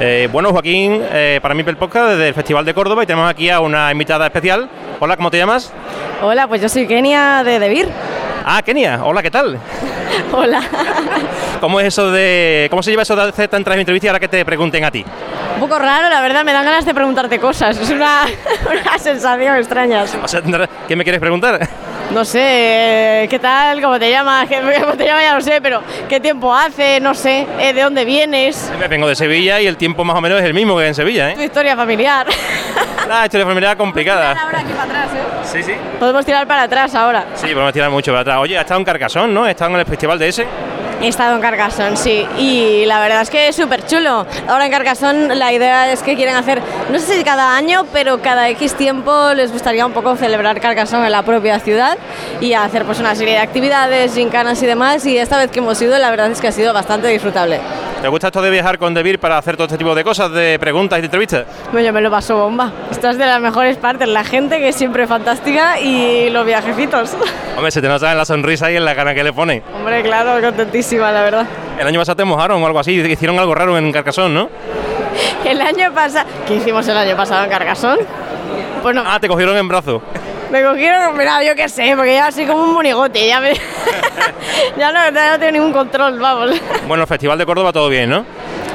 Eh, 0.00 0.28
bueno, 0.30 0.50
Joaquín, 0.52 1.02
eh, 1.12 1.40
para 1.42 1.54
mí 1.54 1.64
el 1.66 1.76
podcast 1.76 2.10
desde 2.10 2.28
el 2.28 2.34
Festival 2.34 2.64
de 2.64 2.72
Córdoba 2.72 3.02
y 3.02 3.06
tenemos 3.06 3.28
aquí 3.28 3.50
a 3.50 3.58
una 3.58 3.90
invitada 3.90 4.26
especial. 4.26 4.68
Hola, 5.00 5.16
¿cómo 5.16 5.28
te 5.28 5.38
llamas? 5.38 5.72
Hola, 6.22 6.46
pues 6.46 6.62
yo 6.62 6.68
soy 6.68 6.86
Kenia 6.86 7.42
de 7.42 7.58
Debir. 7.58 7.88
Ah, 8.44 8.62
Kenia, 8.62 9.00
hola, 9.02 9.22
¿qué 9.22 9.30
tal? 9.30 9.58
Hola. 10.32 10.62
¿Cómo 11.60 11.80
es 11.80 11.88
eso 11.88 12.10
de. 12.10 12.68
¿Cómo 12.70 12.82
se 12.82 12.90
lleva 12.90 13.02
eso 13.02 13.14
de 13.14 13.22
hacer 13.22 13.48
tantas 13.48 13.76
entrevistas 13.76 14.08
ahora 14.08 14.20
que 14.20 14.28
te 14.28 14.44
pregunten 14.44 14.84
a 14.84 14.90
ti? 14.90 15.04
Un 15.54 15.60
poco 15.60 15.78
raro, 15.78 16.08
la 16.08 16.20
verdad, 16.20 16.44
me 16.44 16.52
dan 16.52 16.64
ganas 16.64 16.86
de 16.86 16.94
preguntarte 16.94 17.38
cosas. 17.38 17.76
Es 17.78 17.90
una, 17.90 18.22
una 18.82 18.98
sensación 18.98 19.56
extraña. 19.56 20.04
O 20.22 20.28
sea, 20.28 20.40
¿qué 20.86 20.96
me 20.96 21.04
quieres 21.04 21.20
preguntar? 21.20 21.68
No 22.10 22.24
sé, 22.24 23.26
¿qué 23.28 23.38
tal? 23.38 23.82
¿Cómo 23.82 23.98
te 23.98 24.10
llamas? 24.10 24.48
¿Cómo 24.80 24.94
te 24.96 25.04
llamas? 25.04 25.22
Ya 25.22 25.34
no 25.34 25.40
sé, 25.42 25.60
pero 25.60 25.82
¿qué 26.08 26.18
tiempo 26.20 26.54
hace? 26.54 27.00
No 27.00 27.14
sé, 27.14 27.46
eh, 27.60 27.72
¿de 27.74 27.82
dónde 27.82 28.04
vienes? 28.06 28.72
Me 28.78 28.88
vengo 28.88 29.06
de 29.06 29.14
Sevilla 29.14 29.60
y 29.60 29.66
el 29.66 29.76
tiempo 29.76 30.04
más 30.04 30.16
o 30.16 30.20
menos 30.20 30.40
es 30.40 30.46
el 30.46 30.54
mismo 30.54 30.76
que 30.78 30.86
en 30.86 30.94
Sevilla, 30.94 31.30
¿eh? 31.30 31.34
Tu 31.34 31.42
historia 31.42 31.76
familiar. 31.76 32.26
La 33.06 33.24
historia 33.24 33.46
familiar 33.46 33.76
complicada. 33.76 34.34
Podemos 34.34 34.42
tirar 34.42 34.46
ahora 34.46 34.58
aquí 34.60 34.72
para 34.72 35.02
atrás, 35.02 35.14
¿eh? 35.14 35.48
Sí, 35.52 35.62
sí. 35.62 35.72
Podemos 35.98 36.24
tirar 36.26 36.46
para 36.46 36.62
atrás 36.62 36.94
ahora. 36.94 37.24
Sí, 37.34 37.46
podemos 37.48 37.72
tirar 37.72 37.90
mucho 37.90 38.10
para 38.12 38.20
atrás. 38.22 38.36
Oye, 38.38 38.56
ha 38.56 38.62
estado 38.62 38.80
en 38.80 38.84
Carcasón, 38.84 39.34
¿no? 39.34 39.46
He 39.46 39.50
estado 39.50 39.70
en 39.74 39.80
el 39.80 39.86
festival 39.86 40.18
de 40.18 40.28
ese. 40.28 40.46
He 41.00 41.06
estado 41.06 41.36
en 41.36 41.40
Carcassonne, 41.40 41.96
sí, 41.96 42.26
y 42.38 42.84
la 42.84 43.00
verdad 43.00 43.22
es 43.22 43.30
que 43.30 43.48
es 43.48 43.56
súper 43.56 43.86
chulo. 43.86 44.26
Ahora 44.48 44.66
en 44.66 44.72
Carcassonne 44.72 45.34
la 45.36 45.52
idea 45.52 45.92
es 45.92 46.02
que 46.02 46.16
quieren 46.16 46.34
hacer, 46.34 46.60
no 46.90 46.98
sé 46.98 47.16
si 47.16 47.22
cada 47.22 47.56
año, 47.56 47.86
pero 47.92 48.20
cada 48.20 48.48
X 48.48 48.74
tiempo 48.74 49.32
les 49.34 49.52
gustaría 49.52 49.86
un 49.86 49.92
poco 49.92 50.16
celebrar 50.16 50.60
Carcassonne 50.60 51.06
en 51.06 51.12
la 51.12 51.22
propia 51.22 51.60
ciudad 51.60 51.96
y 52.40 52.54
hacer 52.54 52.84
pues 52.84 52.98
una 52.98 53.14
serie 53.14 53.34
de 53.34 53.40
actividades, 53.40 54.14
gincanas 54.14 54.60
y 54.62 54.66
demás. 54.66 55.06
Y 55.06 55.16
esta 55.16 55.38
vez 55.38 55.50
que 55.52 55.60
hemos 55.60 55.80
ido, 55.80 55.96
la 55.98 56.10
verdad 56.10 56.30
es 56.32 56.40
que 56.40 56.48
ha 56.48 56.52
sido 56.52 56.72
bastante 56.74 57.06
disfrutable. 57.06 57.60
¿Te 58.00 58.06
gusta 58.06 58.28
esto 58.28 58.40
de 58.40 58.50
viajar 58.50 58.78
con 58.78 58.94
Debir 58.94 59.18
para 59.18 59.38
hacer 59.38 59.56
todo 59.56 59.64
este 59.66 59.76
tipo 59.76 59.92
de 59.92 60.04
cosas, 60.04 60.30
de 60.30 60.56
preguntas 60.60 60.98
y 60.98 61.02
de 61.02 61.06
entrevistas? 61.06 61.46
Bueno, 61.72 61.84
yo 61.88 61.92
me 61.92 62.00
lo 62.00 62.12
paso 62.12 62.36
bomba. 62.36 62.70
Esto 62.92 63.10
es 63.10 63.18
de 63.18 63.26
las 63.26 63.40
mejores 63.40 63.76
partes, 63.76 64.06
la 64.06 64.22
gente 64.22 64.58
que 64.58 64.68
es 64.68 64.76
siempre 64.76 65.08
fantástica 65.08 65.80
y 65.80 66.30
los 66.30 66.46
viajecitos. 66.46 67.16
Hombre, 67.56 67.72
se 67.72 67.82
te 67.82 67.88
nota 67.88 68.12
en 68.12 68.18
la 68.18 68.24
sonrisa 68.24 68.70
y 68.70 68.76
en 68.76 68.84
la 68.84 68.94
cara 68.94 69.14
que 69.14 69.24
le 69.24 69.32
pone. 69.32 69.64
Hombre, 69.74 70.02
claro, 70.04 70.40
contentísima, 70.88 71.12
la 71.12 71.22
verdad. 71.22 71.46
El 71.78 71.86
año 71.86 72.00
pasado 72.00 72.16
te 72.16 72.24
mojaron 72.24 72.62
o 72.62 72.66
algo 72.66 72.78
así, 72.78 72.92
hicieron 72.92 73.38
algo 73.38 73.54
raro 73.54 73.76
en 73.76 73.92
Carcasón, 73.92 74.34
¿no? 74.34 74.48
El 75.44 75.60
año 75.60 75.92
pasado... 75.92 76.26
¿Qué 76.46 76.56
hicimos 76.56 76.86
el 76.88 76.96
año 76.96 77.16
pasado 77.16 77.44
en 77.44 77.50
Carcassonne? 77.50 78.04
Pues 78.82 78.94
no, 78.94 79.02
Ah, 79.06 79.18
te 79.20 79.28
cogieron 79.28 79.56
en 79.56 79.68
brazo. 79.68 80.00
Me 80.50 80.62
cogieron, 80.62 81.16
mira, 81.16 81.42
yo 81.42 81.54
qué 81.54 81.68
sé, 81.68 81.92
porque 81.94 82.14
ya 82.14 82.32
soy 82.32 82.46
como 82.46 82.62
un 82.64 82.72
monigote, 82.74 83.26
ya 83.26 83.38
me... 83.40 83.52
ya, 84.78 84.92
no, 84.92 85.10
ya 85.14 85.32
no 85.32 85.38
tengo 85.38 85.52
ningún 85.52 85.72
control, 85.72 86.18
vamos. 86.18 86.52
Bueno, 86.86 87.02
el 87.02 87.08
Festival 87.08 87.36
de 87.36 87.44
Córdoba 87.44 87.72
todo 87.72 87.88
bien, 87.88 88.08
¿no? 88.08 88.24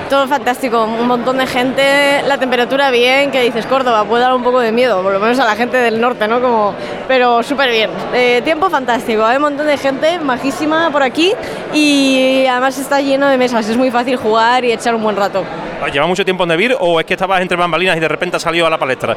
Todo 0.09 0.27
fantástico, 0.27 0.83
un 0.83 1.07
montón 1.07 1.37
de 1.37 1.47
gente, 1.47 2.21
la 2.27 2.37
temperatura 2.37 2.91
bien, 2.91 3.31
que 3.31 3.41
dices 3.41 3.65
Córdoba, 3.65 4.03
puede 4.05 4.23
dar 4.23 4.33
un 4.33 4.43
poco 4.43 4.59
de 4.59 4.71
miedo, 4.71 5.01
por 5.01 5.13
lo 5.13 5.19
menos 5.19 5.39
a 5.39 5.45
la 5.45 5.55
gente 5.55 5.77
del 5.77 5.99
norte, 5.99 6.27
¿no? 6.27 6.39
Como, 6.39 6.75
pero 7.07 7.41
súper 7.41 7.71
bien. 7.71 7.89
Eh, 8.13 8.41
tiempo 8.43 8.69
fantástico, 8.69 9.25
hay 9.25 9.37
un 9.37 9.43
montón 9.43 9.65
de 9.65 9.77
gente 9.77 10.19
majísima 10.19 10.91
por 10.91 11.01
aquí 11.01 11.33
y 11.73 12.45
además 12.45 12.77
está 12.77 13.01
lleno 13.01 13.27
de 13.27 13.37
mesas, 13.37 13.67
es 13.67 13.77
muy 13.77 13.89
fácil 13.89 14.17
jugar 14.17 14.63
y 14.65 14.71
echar 14.71 14.93
un 14.93 15.01
buen 15.03 15.15
rato. 15.15 15.43
¿Lleva 15.91 16.05
mucho 16.07 16.23
tiempo 16.23 16.43
en 16.43 16.49
Debir 16.49 16.77
o 16.79 16.99
es 16.99 17.05
que 17.05 17.13
estabas 17.13 17.41
entre 17.41 17.57
bambalinas 17.57 17.97
y 17.97 17.99
de 17.99 18.07
repente 18.07 18.37
has 18.37 18.43
salido 18.43 18.65
a 18.65 18.69
la 18.69 18.77
palestra? 18.77 19.15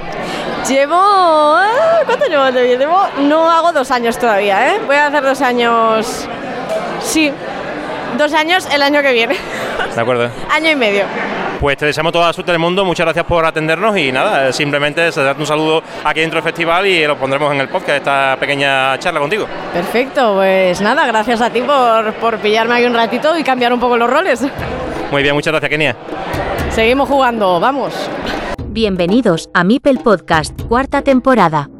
Llevo... 0.69 0.97
ah, 0.97 2.01
¿Cuánto 2.05 2.27
llevo? 2.27 2.49
Llevo... 2.51 3.07
No 3.21 3.51
hago 3.51 3.73
dos 3.73 3.91
años 3.91 4.19
todavía, 4.19 4.75
¿eh? 4.75 4.81
Voy 4.87 4.97
a 4.97 5.07
hacer 5.07 5.23
dos 5.23 5.41
años... 5.43 6.27
Sí, 7.01 7.31
dos 8.19 8.33
años 8.33 8.67
el 8.73 8.83
año 8.83 9.01
que 9.03 9.13
viene. 9.13 9.37
De 9.97 10.03
acuerdo. 10.03 10.29
Año 10.51 10.71
y 10.71 10.77
medio. 10.77 11.05
Pues 11.59 11.79
te 11.79 11.87
deseamos 11.87 12.13
toda 12.13 12.27
la 12.27 12.33
suerte 12.35 12.53
del 12.53 12.59
mundo, 12.59 12.85
muchas 12.85 13.07
gracias 13.07 13.25
por 13.25 13.47
atendernos 13.47 13.97
y 13.97 14.13
nada, 14.13 14.53
simplemente 14.53 15.11
darte 15.11 15.41
un 15.41 15.47
saludo 15.47 15.83
aquí 16.05 16.21
dentro 16.21 16.37
del 16.37 16.45
festival 16.45 16.87
y 16.87 17.07
lo 17.07 17.17
pondremos 17.17 17.51
en 17.55 17.63
el 17.63 17.69
podcast, 17.69 17.97
esta 17.97 18.37
pequeña 18.39 18.99
charla 18.99 19.21
contigo. 19.21 19.47
Perfecto, 19.73 20.35
pues 20.35 20.83
nada, 20.83 21.07
gracias 21.07 21.41
a 21.41 21.49
ti 21.49 21.63
por, 21.63 22.13
por 22.17 22.37
pillarme 22.37 22.75
aquí 22.75 22.85
un 22.85 22.93
ratito 22.93 23.39
y 23.39 23.43
cambiar 23.43 23.73
un 23.73 23.81
poco 23.81 23.97
los 23.97 24.11
roles. 24.11 24.43
Muy 25.11 25.23
bien, 25.23 25.35
muchas 25.35 25.53
gracias 25.53 25.71
Kenia. 25.71 25.97
Seguimos 26.73 27.09
jugando, 27.09 27.59
vamos. 27.59 27.95
Bienvenidos 28.67 29.49
a 29.55 29.65
Mipel 29.65 30.01
Podcast, 30.01 30.61
cuarta 30.69 31.01
temporada. 31.01 31.71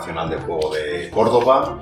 Internacional 0.00 0.30
de 0.30 0.36
Juego 0.36 0.74
de 0.74 1.10
Córdoba, 1.10 1.78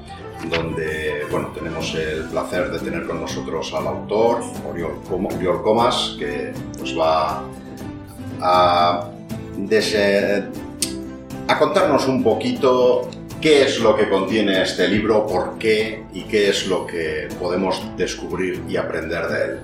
donde 0.50 1.26
bueno, 1.30 1.48
tenemos 1.54 1.94
el 1.94 2.24
placer 2.24 2.70
de 2.70 2.78
tener 2.78 3.06
con 3.06 3.20
nosotros 3.20 3.72
al 3.74 3.86
autor, 3.86 4.40
Oriol, 4.68 5.00
Com- 5.08 5.26
Oriol 5.26 5.62
Comas, 5.62 6.16
que 6.18 6.52
nos 6.78 6.98
va 6.98 7.42
a, 8.40 9.08
a 11.48 11.58
contarnos 11.58 12.06
un 12.08 12.22
poquito 12.22 13.08
qué 13.40 13.62
es 13.62 13.78
lo 13.80 13.96
que 13.96 14.08
contiene 14.08 14.62
este 14.62 14.88
libro, 14.88 15.26
por 15.26 15.58
qué 15.58 16.04
y 16.12 16.22
qué 16.22 16.50
es 16.50 16.66
lo 16.66 16.86
que 16.86 17.28
podemos 17.38 17.80
descubrir 17.96 18.62
y 18.68 18.76
aprender 18.76 19.28
de 19.28 19.44
él. 19.44 19.60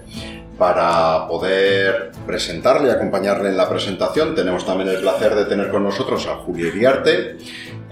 Para 0.58 1.26
poder 1.26 2.12
presentarle 2.24 2.86
y 2.88 2.92
acompañarle 2.92 3.48
en 3.48 3.56
la 3.56 3.68
presentación, 3.68 4.36
tenemos 4.36 4.64
también 4.64 4.88
el 4.88 5.00
placer 5.00 5.34
de 5.34 5.46
tener 5.46 5.68
con 5.68 5.82
nosotros 5.82 6.28
a 6.28 6.36
Julio 6.36 6.68
Iriarte, 6.68 7.38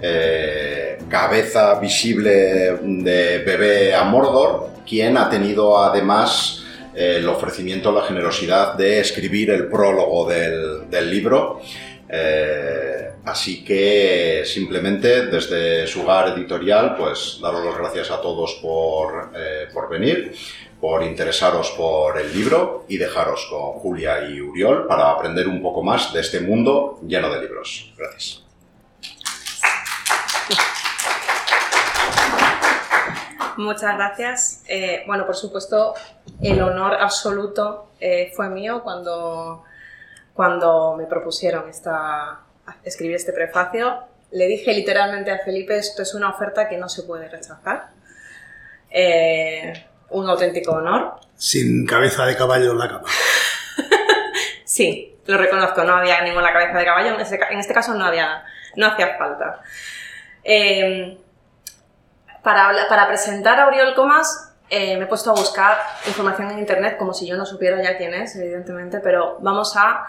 eh, 0.05 0.99
cabeza 1.09 1.79
visible 1.79 2.77
de 2.83 3.39
Bebé 3.39 3.95
a 3.95 4.03
Mordor, 4.03 4.71
quien 4.85 5.17
ha 5.17 5.31
tenido 5.31 5.79
además 5.79 6.65
eh, 6.93 7.19
el 7.19 7.29
ofrecimiento, 7.29 7.93
la 7.93 8.03
generosidad 8.03 8.75
de 8.75 8.99
escribir 8.99 9.51
el 9.51 9.69
prólogo 9.69 10.29
del, 10.29 11.09
libro. 11.09 11.61
Eh, 12.09 13.13
así 13.25 13.65
que 13.65 14.43
simplemente 14.45 15.27
desde 15.27 15.87
su 15.87 16.03
hogar 16.03 16.37
editorial, 16.37 16.97
pues 16.97 17.39
daros 17.41 17.65
las 17.65 17.79
gracias 17.79 18.11
a 18.11 18.21
todos 18.21 18.59
por, 18.61 19.31
por 19.73 19.89
venir, 19.89 20.35
por 20.81 21.05
interesaros 21.05 21.71
por 21.71 22.19
el 22.19 22.33
libro 22.35 22.87
y 22.89 22.99
dejaros 22.99 23.47
con 23.49 23.75
Julia 23.75 24.29
y 24.29 24.41
Uriol 24.41 24.89
para 24.89 25.13
aprender 25.13 25.47
un 25.47 25.63
poco 25.63 25.81
más 25.85 26.13
de 26.13 26.21
este 26.21 26.41
mundo 26.41 26.99
lleno 27.07 27.33
de 27.33 27.41
libros. 27.41 27.95
Gracias. 27.97 28.42
Muchas 33.57 33.97
gracias. 33.97 34.63
Eh, 34.67 35.05
bueno, 35.07 35.27
por 35.27 35.37
supuesto, 35.37 35.95
el 36.41 36.61
honor 36.63 36.95
absoluto 36.95 37.93
eh, 38.01 38.33
fue 38.35 38.49
mío 38.49 38.83
cuando, 38.83 39.65
cuando 40.35 40.97
me 40.97 41.05
propusieron 41.07 41.69
esta, 41.69 42.41
escribir 42.85 43.17
este 43.17 43.33
prefacio. 43.33 44.05
Le 44.31 44.47
dije 44.47 44.73
literalmente 44.73 45.31
a 45.31 45.39
Felipe, 45.39 45.77
esto 45.77 46.03
es 46.03 46.15
una 46.15 46.31
oferta 46.31 46.69
que 46.69 46.79
no 46.79 46.89
se 46.89 47.03
puede 47.03 47.29
rechazar. 47.29 47.91
Eh, 48.91 49.87
un 50.11 50.29
auténtico 50.29 50.73
honor. 50.73 51.21
Sin 51.37 51.87
cabeza 51.87 52.27
de 52.27 52.37
caballo 52.37 52.73
en 52.73 52.79
la 52.79 52.89
cama. 52.89 53.09
Sí, 54.65 55.19
lo 55.27 55.37
reconozco, 55.37 55.85
no 55.85 55.97
había 55.97 56.23
ninguna 56.23 56.51
cabeza 56.51 56.79
de 56.79 56.85
caballo, 56.87 57.15
en 57.15 57.21
este, 57.21 57.75
caso 57.75 57.93
no, 57.93 58.07
había, 58.07 58.43
no 58.75 58.87
hacía 58.87 59.19
falta. 59.19 59.61
Eh, 60.45 61.19
para, 62.43 63.07
presentar 63.07 63.61
a 63.61 63.67
Oriol 63.67 63.95
Comas, 63.95 64.53
eh, 64.69 64.97
me 64.97 65.05
he 65.05 65.07
puesto 65.07 65.31
a 65.31 65.35
buscar 65.35 65.79
información 66.07 66.51
en 66.51 66.59
internet 66.59 66.97
como 66.99 67.15
si 67.15 67.27
yo 67.27 67.37
no 67.37 67.47
supiera 67.47 67.83
ya 67.83 67.97
quién 67.97 68.15
es, 68.15 68.35
evidentemente, 68.37 69.01
pero 69.01 69.39
vamos 69.41 69.77
a... 69.77 70.07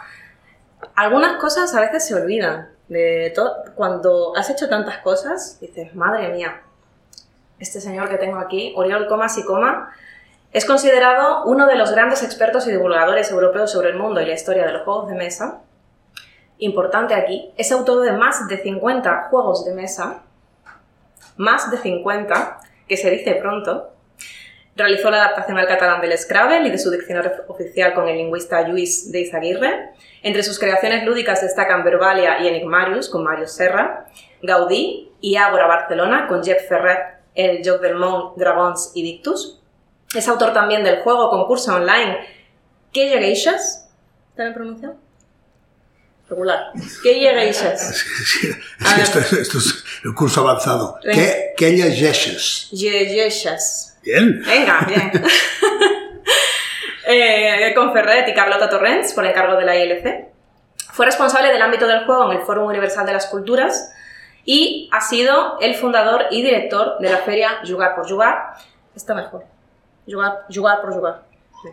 Algunas 0.95 1.37
cosas 1.37 1.73
a 1.75 1.81
veces 1.81 2.07
se 2.07 2.15
olvidan. 2.15 2.69
Cuando 3.75 4.35
has 4.35 4.49
hecho 4.49 4.69
tantas 4.69 4.97
cosas, 4.99 5.59
dices, 5.59 5.95
madre 5.95 6.29
mía, 6.29 6.61
este 7.59 7.79
señor 7.79 8.09
que 8.09 8.17
tengo 8.17 8.37
aquí, 8.37 8.73
Oriol 8.75 9.07
Comas 9.07 9.37
y 9.37 9.45
Coma, 9.45 9.93
es 10.51 10.65
considerado 10.65 11.45
uno 11.45 11.65
de 11.65 11.75
los 11.75 11.91
grandes 11.91 12.21
expertos 12.21 12.67
y 12.67 12.71
divulgadores 12.71 13.31
europeos 13.31 13.71
sobre 13.71 13.89
el 13.89 13.97
mundo 13.97 14.21
y 14.21 14.25
la 14.25 14.33
historia 14.33 14.65
de 14.65 14.73
los 14.73 14.83
juegos 14.83 15.07
de 15.07 15.15
mesa. 15.15 15.61
Importante 16.63 17.13
aquí, 17.13 17.51
es 17.57 17.73
autor 17.73 18.05
de 18.05 18.13
más 18.13 18.47
de 18.47 18.57
50 18.57 19.27
juegos 19.29 19.65
de 19.65 19.73
mesa, 19.73 20.23
más 21.35 21.69
de 21.69 21.77
50, 21.77 22.57
que 22.87 22.95
se 22.95 23.09
dice 23.09 23.35
pronto. 23.35 23.91
Realizó 24.77 25.11
la 25.11 25.25
adaptación 25.25 25.57
al 25.57 25.67
catalán 25.67 25.99
del 25.99 26.17
Scrabble 26.17 26.65
y 26.65 26.71
de 26.71 26.77
su 26.77 26.89
diccionario 26.89 27.33
oficial 27.49 27.93
con 27.93 28.07
el 28.07 28.15
lingüista 28.15 28.65
Lluís 28.65 29.11
de 29.11 29.19
Izaguirre. 29.19 29.89
Entre 30.21 30.41
sus 30.41 30.57
creaciones 30.57 31.03
lúdicas 31.03 31.41
destacan 31.41 31.83
Verbalia 31.83 32.39
y 32.39 32.47
Enigmarius 32.47 33.09
con 33.09 33.25
Mario 33.25 33.47
Serra, 33.47 34.07
Gaudí 34.41 35.11
y 35.19 35.35
Ágora 35.35 35.67
Barcelona 35.67 36.27
con 36.29 36.45
Jeff 36.45 36.65
Ferret, 36.69 37.17
el 37.35 37.61
Joc 37.67 37.81
del 37.81 37.95
Mont, 37.95 38.37
Dragons 38.37 38.93
y 38.95 39.03
Dictus. 39.03 39.61
Es 40.15 40.29
autor 40.29 40.53
también 40.53 40.85
del 40.85 41.01
juego 41.01 41.29
concurso 41.29 41.75
online 41.75 42.19
¿Qué 42.93 43.09
Geishas? 43.09 43.91
¿Está 44.29 44.43
bien 44.43 44.53
pronunciado? 44.53 45.02
Regular. 46.33 46.71
¿Qué 47.03 47.13
Geishas? 47.13 48.05
Sí, 48.25 48.49
esto, 49.01 49.19
es, 49.19 49.33
esto 49.33 49.59
es 49.59 49.83
el 50.03 50.13
curso 50.15 50.41
avanzado. 50.41 50.97
¿Qué, 51.01 51.53
qué 51.55 51.71
leyes? 51.71 52.69
Geishas. 52.71 53.97
Bien. 54.01 54.41
Venga, 54.43 54.85
bien. 54.87 55.11
eh, 57.07 57.71
con 57.75 57.93
Ferret 57.93 58.27
y 58.27 58.33
Carlota 58.33 58.69
Torrents, 58.69 59.13
por 59.13 59.25
encargo 59.25 59.55
de 59.55 59.65
la 59.65 59.77
ILC. 59.77 60.27
Fue 60.91 61.05
responsable 61.05 61.51
del 61.51 61.61
ámbito 61.61 61.87
del 61.87 62.05
juego 62.05 62.31
en 62.31 62.39
el 62.39 62.45
Foro 62.45 62.65
Universal 62.65 63.05
de 63.05 63.13
las 63.13 63.27
Culturas 63.27 63.93
y 64.45 64.89
ha 64.91 65.01
sido 65.01 65.59
el 65.59 65.75
fundador 65.75 66.25
y 66.31 66.41
director 66.41 66.97
de 66.99 67.09
la 67.09 67.17
feria 67.19 67.61
Jugar 67.67 67.95
por 67.95 68.09
Jugar. 68.09 68.53
Está 68.95 69.13
mejor. 69.13 69.43
Jugar, 70.05 70.45
jugar 70.53 70.81
por 70.81 70.93
Jugar. 70.93 71.23
Sí. 71.61 71.69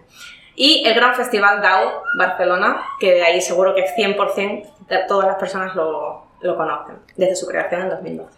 Y 0.62 0.87
el 0.87 0.93
Gran 0.93 1.15
Festival 1.15 1.62
DAO 1.62 2.03
Barcelona, 2.19 2.83
que 3.01 3.15
de 3.15 3.23
ahí 3.23 3.41
seguro 3.41 3.75
que 3.75 3.87
100% 3.97 4.71
de 4.89 4.99
todas 5.09 5.27
las 5.27 5.37
personas 5.37 5.75
lo, 5.75 6.27
conocen, 6.43 6.99
desde 7.17 7.35
su 7.35 7.47
creación 7.47 7.81
en 7.81 7.89
2012. 7.89 8.31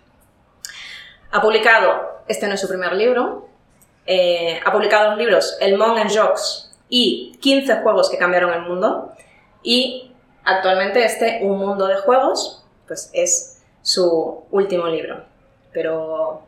Ha 1.32 1.42
publicado, 1.42 2.22
este 2.28 2.46
no 2.46 2.54
es 2.54 2.60
su 2.60 2.68
primer 2.68 2.92
libro, 2.92 3.48
eh, 4.06 4.60
ha 4.64 4.70
publicado 4.70 5.10
los 5.10 5.18
libros 5.18 5.56
El 5.60 5.76
Mon 5.76 5.98
en 5.98 6.16
Jocs 6.16 6.72
y 6.88 7.36
15 7.40 7.78
juegos 7.82 8.08
que 8.08 8.18
cambiaron 8.18 8.54
el 8.54 8.60
mundo. 8.60 9.12
Y 9.64 10.12
actualmente 10.44 11.04
este 11.04 11.40
Un 11.42 11.58
Mundo 11.58 11.88
de 11.88 11.96
Juegos, 11.96 12.64
pues 12.86 13.10
es 13.14 13.64
su 13.82 14.44
último 14.52 14.86
libro. 14.86 15.24
Pero 15.72 16.42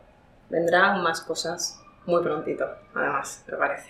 vendrán 0.49 1.03
más 1.03 1.19
cosas 1.19 1.81
muy 2.05 2.23
prontito, 2.23 2.65
además, 2.93 3.43
me 3.47 3.57
parece. 3.57 3.89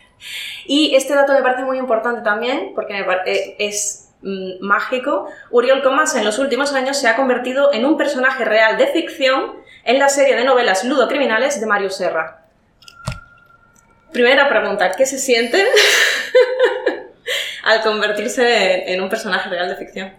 Y 0.65 0.95
este 0.95 1.13
dato 1.13 1.33
me 1.33 1.41
parece 1.41 1.63
muy 1.63 1.77
importante 1.77 2.21
también, 2.21 2.71
porque 2.73 3.03
parece, 3.25 3.55
es 3.59 4.09
mm, 4.21 4.65
mágico. 4.65 5.27
Uriol 5.51 5.83
Comas 5.83 6.15
en 6.15 6.23
los 6.23 6.39
últimos 6.39 6.73
años 6.73 6.97
se 6.97 7.07
ha 7.07 7.15
convertido 7.15 7.73
en 7.73 7.85
un 7.85 7.97
personaje 7.97 8.45
real 8.45 8.77
de 8.77 8.87
ficción 8.87 9.53
en 9.83 9.99
la 9.99 10.09
serie 10.09 10.35
de 10.35 10.43
novelas 10.43 10.83
Ludocriminales 10.83 11.59
de 11.59 11.67
Mario 11.67 11.89
Serra. 11.89 12.45
Primera 14.11 14.47
pregunta, 14.47 14.91
¿qué 14.91 15.05
se 15.05 15.19
siente 15.19 15.61
al 17.63 17.81
convertirse 17.81 18.93
en 18.93 19.01
un 19.01 19.09
personaje 19.09 19.49
real 19.49 19.67
de 19.67 19.75
ficción? 19.75 20.13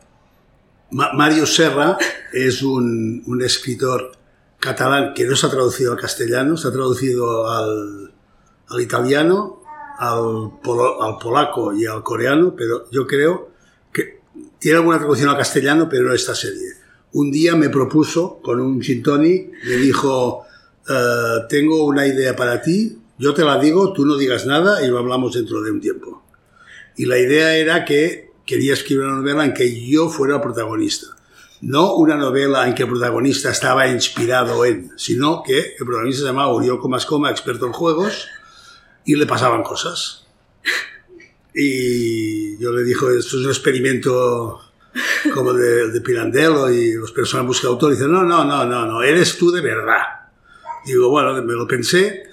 Ma 0.90 1.12
Mario 1.14 1.46
Serra 1.46 1.96
es 2.32 2.62
un, 2.62 3.24
un, 3.26 3.42
escritor 3.42 4.15
catalán 4.58 5.14
que 5.14 5.24
no 5.24 5.36
se 5.36 5.46
ha 5.46 5.50
traducido 5.50 5.92
al 5.92 5.98
castellano, 5.98 6.56
se 6.56 6.68
ha 6.68 6.72
traducido 6.72 7.48
al, 7.50 8.12
al 8.68 8.80
italiano, 8.80 9.62
al, 9.98 10.60
polo, 10.62 11.02
al, 11.02 11.18
polaco 11.18 11.74
y 11.74 11.86
al 11.86 12.02
coreano, 12.02 12.54
pero 12.56 12.90
yo 12.90 13.06
creo 13.06 13.50
que 13.92 14.20
tiene 14.58 14.78
alguna 14.78 14.98
traducción 14.98 15.30
al 15.30 15.36
castellano, 15.36 15.88
pero 15.88 16.04
no 16.04 16.14
esta 16.14 16.34
serie. 16.34 16.68
Un 17.12 17.30
día 17.30 17.54
me 17.56 17.68
propuso, 17.68 18.40
con 18.42 18.60
un 18.60 18.80
gin 18.80 19.02
tonic, 19.02 19.52
me 19.64 19.76
dijo, 19.76 20.44
uh, 20.88 21.48
tengo 21.48 21.84
una 21.84 22.06
idea 22.06 22.36
para 22.36 22.60
ti, 22.60 22.98
yo 23.18 23.32
te 23.32 23.44
la 23.44 23.58
digo, 23.58 23.92
tú 23.92 24.04
no 24.04 24.16
digas 24.16 24.44
nada 24.46 24.84
y 24.84 24.88
lo 24.88 24.98
hablamos 24.98 25.34
dentro 25.34 25.62
de 25.62 25.70
un 25.70 25.80
tiempo. 25.80 26.22
Y 26.96 27.06
la 27.06 27.18
idea 27.18 27.56
era 27.56 27.84
que 27.84 28.30
quería 28.44 28.74
escribir 28.74 29.04
una 29.04 29.16
novela 29.16 29.44
en 29.44 29.54
que 29.54 29.86
yo 29.86 30.08
fuera 30.08 30.40
protagonista. 30.40 31.15
No 31.62 31.94
una 31.94 32.16
novela 32.16 32.66
en 32.66 32.74
que 32.74 32.82
el 32.82 32.88
protagonista 32.88 33.50
estaba 33.50 33.88
inspirado 33.88 34.64
en, 34.64 34.92
sino 34.96 35.42
que 35.42 35.58
el 35.78 35.86
protagonista 35.86 36.20
se 36.20 36.26
llamaba 36.26 36.54
Uriol 36.54 36.78
Comas 36.78 37.06
Coma, 37.06 37.30
experto 37.30 37.66
en 37.66 37.72
juegos, 37.72 38.28
y 39.04 39.16
le 39.16 39.26
pasaban 39.26 39.62
cosas. 39.62 40.26
Y 41.54 42.58
yo 42.58 42.72
le 42.72 42.84
dijo, 42.84 43.08
esto 43.08 43.38
es 43.38 43.44
un 43.44 43.48
experimento 43.48 44.60
como 45.32 45.54
de, 45.54 45.90
de 45.90 46.00
Pirandello 46.02 46.70
y 46.70 46.92
los 46.94 47.12
personajes 47.12 47.48
buscan 47.48 47.70
autor. 47.70 47.92
Y 47.92 47.94
dicen, 47.94 48.12
no, 48.12 48.22
no, 48.22 48.44
no, 48.44 48.66
no, 48.66 48.84
no, 48.84 49.02
eres 49.02 49.38
tú 49.38 49.50
de 49.50 49.62
verdad. 49.62 50.02
Digo, 50.84 51.08
bueno, 51.08 51.42
me 51.42 51.54
lo 51.54 51.66
pensé, 51.66 52.24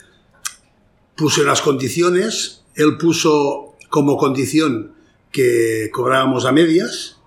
puse 1.15 1.43
las 1.43 1.61
condiciones, 1.61 2.65
él 2.75 2.97
puso 2.97 3.75
como 3.89 4.17
condición 4.17 4.93
que 5.31 5.89
cobrábamos 5.93 6.45
a 6.45 6.51
medias. 6.51 7.17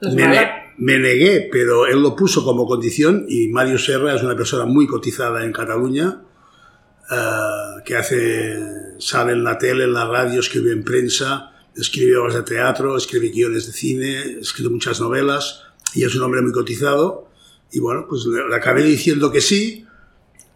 Me, 0.00 0.26
ne 0.26 0.55
me, 0.78 0.98
negué, 0.98 1.48
pero 1.50 1.86
él 1.86 2.02
lo 2.02 2.14
puso 2.14 2.44
como 2.44 2.66
condición 2.66 3.26
y 3.28 3.48
Mario 3.48 3.78
Serra 3.78 4.14
es 4.14 4.22
una 4.22 4.36
persona 4.36 4.64
muy 4.64 4.86
cotizada 4.86 5.44
en 5.44 5.52
Cataluña, 5.52 6.22
uh, 7.10 7.82
que 7.84 7.96
hace, 7.96 8.56
sale 8.98 9.32
en 9.32 9.44
la 9.44 9.58
tele, 9.58 9.84
en 9.84 9.92
la 9.92 10.06
radio, 10.06 10.40
escribe 10.40 10.72
en 10.72 10.84
prensa, 10.84 11.52
escribe 11.74 12.16
obras 12.16 12.34
de 12.34 12.42
teatro, 12.42 12.96
escribe 12.96 13.28
guiones 13.28 13.66
de 13.66 13.72
cine, 13.72 14.38
escribe 14.40 14.70
muchas 14.70 15.00
novelas 15.00 15.62
y 15.94 16.04
es 16.04 16.14
un 16.14 16.22
hombre 16.22 16.42
muy 16.42 16.52
cotizado. 16.52 17.28
Y 17.72 17.80
bueno, 17.80 18.06
pues 18.08 18.24
le, 18.26 18.48
le 18.48 18.54
acabé 18.54 18.82
diciendo 18.82 19.32
que 19.32 19.40
sí, 19.40 19.86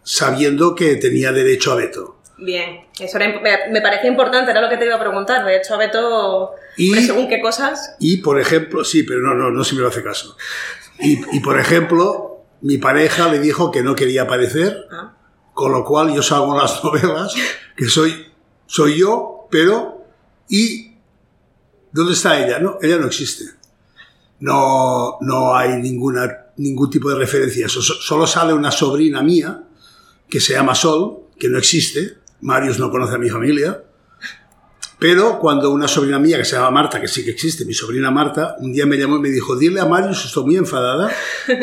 sabiendo 0.03 0.75
que 0.75 0.95
tenía 0.95 1.31
derecho 1.31 1.71
a 1.71 1.75
veto. 1.75 2.20
Bien, 2.41 2.87
eso 2.99 3.17
era, 3.17 3.39
me 3.69 3.81
parecía 3.81 4.09
importante, 4.09 4.49
era 4.49 4.61
lo 4.61 4.69
que 4.69 4.77
te 4.77 4.85
iba 4.85 4.95
a 4.95 4.99
preguntar. 4.99 5.45
De 5.45 5.57
hecho, 5.57 5.77
Beto, 5.77 6.55
y, 6.75 6.91
según 6.95 7.29
qué 7.29 7.39
cosas. 7.39 7.95
Y, 7.99 8.17
por 8.17 8.39
ejemplo, 8.39 8.83
sí, 8.83 9.03
pero 9.03 9.19
no, 9.19 9.35
no, 9.35 9.51
no 9.51 9.63
si 9.63 9.75
me 9.75 9.81
lo 9.81 9.89
hace 9.89 10.03
caso. 10.03 10.35
Y, 10.99 11.21
y, 11.37 11.39
por 11.39 11.59
ejemplo, 11.59 12.41
mi 12.61 12.79
pareja 12.79 13.31
le 13.31 13.39
dijo 13.39 13.69
que 13.69 13.83
no 13.83 13.95
quería 13.95 14.23
aparecer, 14.23 14.87
ah. 14.91 15.13
con 15.53 15.71
lo 15.71 15.85
cual 15.85 16.13
yo 16.15 16.23
salgo 16.23 16.53
en 16.53 16.61
las 16.61 16.83
novelas, 16.83 17.33
que 17.75 17.85
soy, 17.85 18.25
soy 18.65 18.97
yo, 18.97 19.47
pero. 19.51 20.03
¿Y 20.49 20.95
dónde 21.91 22.13
está 22.13 22.43
ella? 22.43 22.57
No, 22.57 22.79
ella 22.81 22.97
no 22.97 23.05
existe. 23.05 23.45
No, 24.39 25.17
no 25.21 25.55
hay 25.55 25.79
ninguna, 25.79 26.47
ningún 26.57 26.89
tipo 26.89 27.07
de 27.09 27.17
referencia. 27.17 27.69
Solo 27.69 28.25
sale 28.25 28.51
una 28.51 28.71
sobrina 28.71 29.21
mía, 29.21 29.63
que 30.27 30.39
se 30.39 30.53
llama 30.53 30.73
Sol, 30.73 31.27
que 31.37 31.49
no 31.49 31.57
existe, 31.57 32.20
Marius 32.41 32.79
no 32.79 32.89
conoce 32.89 33.15
a 33.15 33.17
mi 33.17 33.29
familia, 33.29 33.83
pero 35.01 35.39
cuando 35.39 35.71
una 35.71 35.87
sobrina 35.87 36.19
mía 36.19 36.37
que 36.37 36.45
se 36.45 36.55
llama 36.55 36.69
Marta, 36.69 37.01
que 37.01 37.07
sí 37.07 37.25
que 37.25 37.31
existe, 37.31 37.65
mi 37.65 37.73
sobrina 37.73 38.11
Marta, 38.11 38.55
un 38.59 38.71
día 38.71 38.85
me 38.85 38.97
llamó 38.97 39.17
y 39.17 39.21
me 39.21 39.29
dijo, 39.29 39.55
dile 39.55 39.79
a 39.79 39.85
Marius, 39.85 40.25
estoy 40.25 40.43
muy 40.43 40.57
enfadada, 40.57 41.11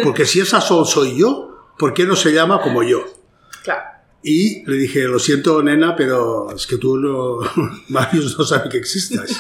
porque 0.02 0.26
si 0.26 0.40
esa 0.40 0.61
Sol 0.61 0.87
soy 0.87 1.16
yo, 1.16 1.73
¿por 1.78 1.94
qué 1.94 2.04
no 2.04 2.16
se 2.16 2.32
llama 2.32 2.61
como 2.61 2.82
yo? 2.82 3.04
Claro. 3.62 3.82
Y 4.25 4.68
le 4.68 4.76
dije, 4.76 5.04
lo 5.04 5.20
siento, 5.20 5.62
nena, 5.62 5.94
pero 5.94 6.50
es 6.52 6.66
que 6.66 6.78
tú 6.78 6.97
no, 6.97 7.38
Marius 7.88 8.37
no 8.37 8.44
sabe 8.44 8.68
que 8.68 8.78
existas. 8.78 9.30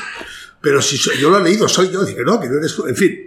Pero 0.60 0.80
si 0.80 0.96
soy, 0.96 1.18
yo 1.18 1.30
lo 1.30 1.38
he 1.38 1.42
leído, 1.42 1.68
soy 1.68 1.90
yo. 1.90 2.04
Dije, 2.04 2.22
no, 2.24 2.40
que 2.40 2.48
no 2.48 2.58
eres 2.58 2.74
tú. 2.74 2.86
En 2.86 2.96
fin. 2.96 3.26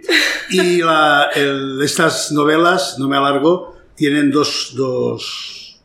Y 0.50 0.78
la, 0.78 1.30
el, 1.34 1.80
estas 1.82 2.32
novelas, 2.32 2.96
no 2.98 3.08
me 3.08 3.16
alargo, 3.16 3.76
tienen 3.94 4.30
dos, 4.30 4.72
dos, 4.74 5.80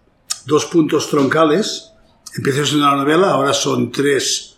dos 0.45 0.65
puntos 0.65 1.09
troncales 1.09 1.91
Empecé 2.37 2.65
siendo 2.65 2.87
una 2.87 2.97
novela, 2.97 3.31
ahora 3.31 3.51
son 3.53 3.91
tres. 3.91 4.55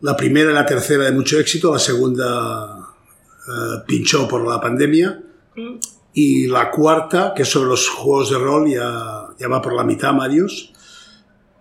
La 0.00 0.16
primera 0.16 0.50
y 0.50 0.54
la 0.54 0.64
tercera 0.64 1.04
de 1.04 1.12
mucho 1.12 1.38
éxito, 1.38 1.72
la 1.72 1.78
segunda 1.78 2.78
uh, 2.78 3.86
pinchó 3.86 4.26
por 4.26 4.48
la 4.48 4.58
pandemia. 4.58 5.22
Mm. 5.54 5.76
Y 6.14 6.46
la 6.46 6.70
cuarta, 6.70 7.34
que 7.36 7.42
es 7.42 7.48
sobre 7.48 7.68
los 7.68 7.88
juegos 7.90 8.30
de 8.30 8.38
rol, 8.38 8.70
ya, 8.70 9.26
ya 9.38 9.48
va 9.48 9.60
por 9.60 9.74
la 9.74 9.84
mitad, 9.84 10.14
Marius. 10.14 10.72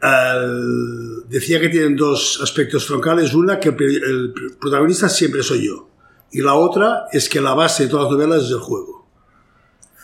Uh, 0.01 1.27
decía 1.27 1.59
que 1.59 1.67
tienen 1.67 1.97
dos 1.97 2.39
aspectos 2.41 2.85
troncales. 2.85 3.33
Una, 3.33 3.59
que 3.59 3.69
el 3.69 4.33
protagonista 4.59 5.09
siempre 5.09 5.43
soy 5.43 5.67
yo. 5.67 5.89
Y 6.31 6.41
la 6.41 6.53
otra 6.53 7.07
es 7.11 7.27
que 7.27 7.41
la 7.41 7.53
base 7.53 7.83
de 7.83 7.89
todas 7.89 8.05
las 8.05 8.13
novelas 8.13 8.45
es 8.45 8.51
el 8.51 8.59
juego. 8.59 8.94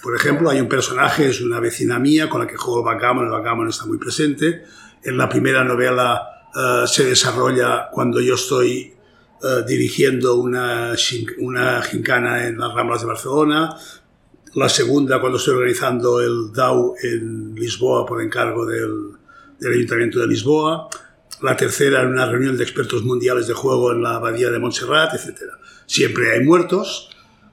Por 0.01 0.15
ejemplo, 0.15 0.49
hay 0.49 0.59
un 0.59 0.67
personaje, 0.67 1.29
es 1.29 1.41
una 1.41 1.59
vecina 1.59 1.99
mía 1.99 2.29
con 2.29 2.41
la 2.41 2.47
que 2.47 2.57
juego 2.57 2.83
backgammon, 2.83 3.25
el 3.25 3.31
backgammon 3.31 3.69
está 3.69 3.85
muy 3.85 3.97
presente, 3.97 4.63
en 5.03 5.17
la 5.17 5.29
primera 5.29 5.63
novela 5.63 6.47
eh, 6.55 6.87
se 6.87 7.05
desarrolla 7.05 7.89
cuando 7.91 8.19
yo 8.19 8.35
estoy 8.35 8.93
eh, 9.43 9.63
dirigiendo 9.67 10.35
una, 10.35 10.93
una 11.39 11.81
gincana 11.81 12.47
en 12.47 12.59
las 12.59 12.73
Ramblas 12.73 13.01
de 13.01 13.07
Barcelona. 13.07 13.75
La 14.53 14.69
segunda 14.69 15.19
cuando 15.19 15.37
estoy 15.37 15.55
organizando 15.55 16.19
el 16.19 16.51
DAO 16.53 16.95
en 17.01 17.55
Lisboa 17.55 18.05
por 18.05 18.21
encargo 18.21 18.65
del, 18.65 19.13
del 19.59 19.73
Ayuntamiento 19.73 20.19
de 20.19 20.27
Lisboa. 20.27 20.89
La 21.41 21.57
tercera 21.57 22.01
en 22.01 22.09
una 22.09 22.27
reunión 22.27 22.55
de 22.55 22.63
expertos 22.63 23.03
mundiales 23.03 23.47
de 23.47 23.53
juego 23.53 23.91
en 23.93 24.03
la 24.03 24.15
Abadía 24.15 24.51
de 24.51 24.59
Montserrat, 24.59 25.13
etc. 25.15 25.39
Siempre 25.87 26.33
hay 26.33 26.43
muertos, 26.43 27.09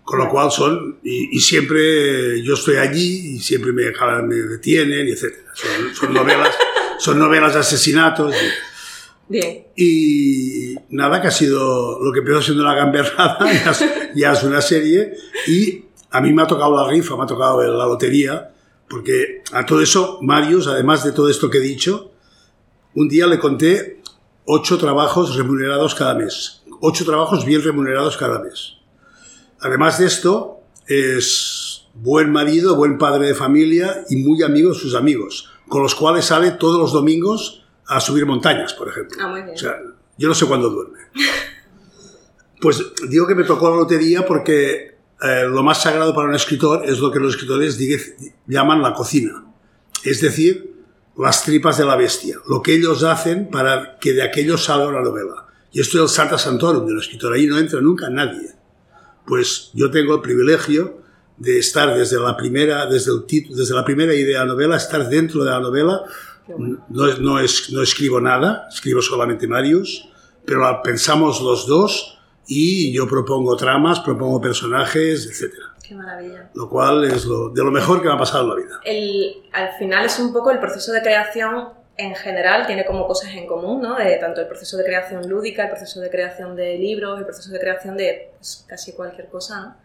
con 0.08 0.20
lo 0.20 0.28
cual 0.30 0.50
son, 0.50 0.98
y, 1.04 1.36
y 1.36 1.40
siempre 1.40 2.42
yo 2.42 2.54
estoy 2.54 2.76
allí 2.76 3.34
y 3.34 3.38
siempre 3.40 3.72
me, 3.74 3.84
acaban- 3.88 4.26
me 4.26 4.36
detienen, 4.36 5.06
etc. 5.06 5.34
Son, 5.52 5.94
son 5.94 6.14
novelas, 6.14 6.54
son 6.98 7.18
novelas 7.18 7.52
de 7.52 7.60
asesinatos. 7.60 8.34
y- 8.34 9.30
Bien. 9.30 9.66
y 9.76 10.74
nada, 10.88 11.20
que 11.20 11.26
ha 11.28 11.30
sido 11.30 12.02
lo 12.02 12.10
que 12.10 12.20
empezó 12.20 12.40
siendo 12.40 12.62
una 12.62 12.74
gamberrada, 12.74 13.38
ya 13.64 13.70
es, 13.70 13.84
ya 14.14 14.32
es 14.32 14.42
una 14.44 14.62
serie. 14.62 15.12
Y 15.46 15.84
a 16.10 16.22
mí 16.22 16.32
me 16.32 16.40
ha 16.42 16.46
tocado 16.46 16.74
la 16.74 16.88
rifa, 16.90 17.14
me 17.14 17.24
ha 17.24 17.26
tocado 17.26 17.62
la 17.62 17.84
lotería, 17.84 18.50
porque 18.88 19.42
a 19.52 19.66
todo 19.66 19.82
eso, 19.82 20.20
Marius, 20.22 20.68
además 20.68 21.04
de 21.04 21.12
todo 21.12 21.28
esto 21.28 21.50
que 21.50 21.58
he 21.58 21.60
dicho, 21.60 22.12
un 22.94 23.10
día 23.10 23.26
le 23.26 23.38
conté 23.38 24.00
ocho 24.46 24.78
trabajos 24.78 25.36
remunerados 25.36 25.94
cada 25.94 26.14
mes. 26.14 26.62
Ocho 26.80 27.04
trabajos 27.04 27.44
bien 27.44 27.62
remunerados 27.62 28.16
cada 28.16 28.38
mes. 28.42 28.77
Además 29.60 29.98
de 29.98 30.06
esto, 30.06 30.60
es 30.86 31.86
buen 31.94 32.30
marido, 32.30 32.76
buen 32.76 32.98
padre 32.98 33.28
de 33.28 33.34
familia 33.34 34.04
y 34.08 34.16
muy 34.16 34.42
amigo 34.42 34.70
de 34.70 34.78
sus 34.78 34.94
amigos, 34.94 35.50
con 35.68 35.82
los 35.82 35.94
cuales 35.94 36.26
sale 36.26 36.52
todos 36.52 36.80
los 36.80 36.92
domingos 36.92 37.64
a 37.86 38.00
subir 38.00 38.26
montañas, 38.26 38.74
por 38.74 38.88
ejemplo. 38.88 39.18
Ah, 39.20 39.28
muy 39.28 39.42
bien. 39.42 39.54
O 39.54 39.58
sea, 39.58 39.76
yo 40.16 40.28
no 40.28 40.34
sé 40.34 40.46
cuándo 40.46 40.70
duerme. 40.70 40.98
Pues 42.60 42.82
digo 43.08 43.24
que 43.28 43.36
me 43.36 43.44
tocó 43.44 43.70
la 43.70 43.76
lotería 43.76 44.26
porque 44.26 44.96
eh, 45.22 45.44
lo 45.48 45.62
más 45.62 45.80
sagrado 45.80 46.12
para 46.12 46.26
un 46.26 46.34
escritor 46.34 46.84
es 46.84 46.98
lo 46.98 47.12
que 47.12 47.20
los 47.20 47.34
escritores 47.34 47.78
llaman 48.48 48.82
la 48.82 48.94
cocina. 48.94 49.44
Es 50.02 50.20
decir, 50.20 50.74
las 51.16 51.44
tripas 51.44 51.78
de 51.78 51.84
la 51.84 51.96
bestia, 51.96 52.36
lo 52.48 52.62
que 52.62 52.74
ellos 52.74 53.04
hacen 53.04 53.48
para 53.48 53.98
que 53.98 54.12
de 54.12 54.22
aquello 54.22 54.58
salga 54.58 54.88
una 54.88 55.02
novela. 55.02 55.46
Y 55.70 55.80
esto 55.80 55.98
es 55.98 56.02
el 56.02 56.08
Santa 56.08 56.36
Santorum 56.38 56.86
del 56.86 56.98
escritor, 56.98 57.32
ahí 57.32 57.46
no 57.46 57.58
entra 57.58 57.80
nunca 57.80 58.08
nadie. 58.08 58.57
Pues 59.28 59.70
yo 59.75 59.90
tengo 59.90 60.14
el 60.16 60.20
privilegio 60.23 61.02
de 61.37 61.58
estar 61.58 61.94
desde 61.97 62.18
la 62.18 62.37
primera, 62.37 62.87
desde 62.87 63.12
el 63.12 63.25
título, 63.26 63.56
desde 63.56 63.75
la 63.75 63.85
primera 63.85 64.14
idea 64.14 64.40
de 64.40 64.47
la 64.47 64.52
novela, 64.52 64.76
estar 64.76 65.08
dentro 65.08 65.44
de 65.44 65.50
la 65.50 65.61
novela. 65.61 66.00
No, 66.88 67.06
no, 67.18 67.38
es- 67.38 67.70
no 67.70 67.82
escribo 67.82 68.20
nada, 68.20 68.66
escribo 68.73 69.02
solamente 69.02 69.47
Marius, 69.47 70.08
pero 70.47 70.61
la 70.62 70.80
pensamos 70.82 71.42
los 71.42 71.66
dos 71.66 72.18
y 72.47 72.90
yo 72.92 73.06
propongo 73.06 73.54
tramas, 73.54 74.00
propongo 74.00 74.40
personajes, 74.40 75.26
etc. 75.26 75.52
Qué 75.87 75.94
maravilla. 75.94 76.50
Lo 76.54 76.68
cual 76.70 77.04
es 77.04 77.26
lo, 77.26 77.50
de 77.50 77.62
lo 77.62 77.70
mejor 77.70 78.00
que 78.00 78.08
me 78.08 78.14
ha 78.14 78.18
pasado 78.18 78.44
en 78.44 78.49
la 78.50 78.54
vida. 78.56 78.80
El, 78.85 79.35
al 79.52 79.68
final 79.78 80.06
es 80.06 80.18
un 80.18 80.32
poco 80.32 80.50
el 80.50 80.58
proceso 80.58 80.90
de 80.92 81.02
creación 81.02 81.68
en 81.99 82.14
general, 82.14 82.67
tiene 82.67 82.87
como 82.87 83.07
cosas 83.07 83.33
en 83.35 83.47
común, 83.47 83.83
¿no? 83.83 83.97
De 83.97 84.17
tanto 84.17 84.40
el 84.40 84.47
proceso 84.47 84.76
de 84.76 84.85
creación 84.85 85.28
lúdica, 85.28 85.64
el 85.64 85.71
proceso 85.71 86.00
de 86.00 86.09
creación 86.09 86.55
de 86.55 86.78
libros, 86.78 87.19
el 87.19 87.25
proceso 87.25 87.50
de 87.50 87.59
creación 87.59 87.97
de 87.97 88.31
pues, 88.37 88.64
casi 88.69 88.93
cualquier 88.93 89.28
cosa, 89.28 89.61
¿no? 89.61 89.76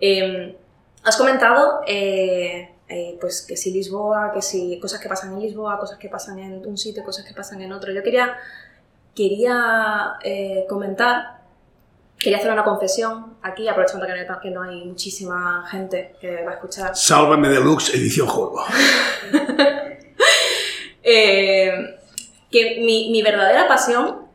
Eh, 0.00 0.56
has 1.02 1.16
comentado 1.16 1.80
eh, 1.86 2.70
eh, 2.88 3.18
pues 3.20 3.42
que 3.42 3.56
si 3.56 3.72
Lisboa, 3.72 4.32
que 4.32 4.42
si 4.42 4.78
cosas 4.80 5.00
que 5.00 5.08
pasan 5.08 5.32
en 5.34 5.40
Lisboa, 5.40 5.78
cosas 5.78 5.98
que 5.98 6.08
pasan 6.08 6.38
en 6.38 6.66
un 6.66 6.78
sitio, 6.78 7.04
cosas 7.04 7.24
que 7.24 7.34
pasan 7.34 7.60
en 7.62 7.72
otro. 7.72 7.92
Yo 7.92 8.02
quería, 8.02 8.36
quería 9.14 10.14
eh, 10.22 10.66
comentar, 10.68 11.42
quería 12.18 12.38
hacer 12.38 12.52
una 12.52 12.64
confesión 12.64 13.34
aquí, 13.42 13.68
aprovechando 13.68 14.06
que 14.06 14.24
no, 14.24 14.40
que 14.40 14.50
no 14.50 14.62
hay 14.62 14.84
muchísima 14.84 15.66
gente 15.70 16.16
que 16.20 16.44
va 16.44 16.52
a 16.52 16.54
escuchar. 16.54 16.96
Sálvame 16.96 17.48
Deluxe 17.48 17.94
edición 17.94 18.26
juego. 18.26 18.64
Eh, 21.12 21.96
que 22.52 22.80
mi, 22.80 23.22
verdadera 23.22 23.66
pasión 23.66 24.28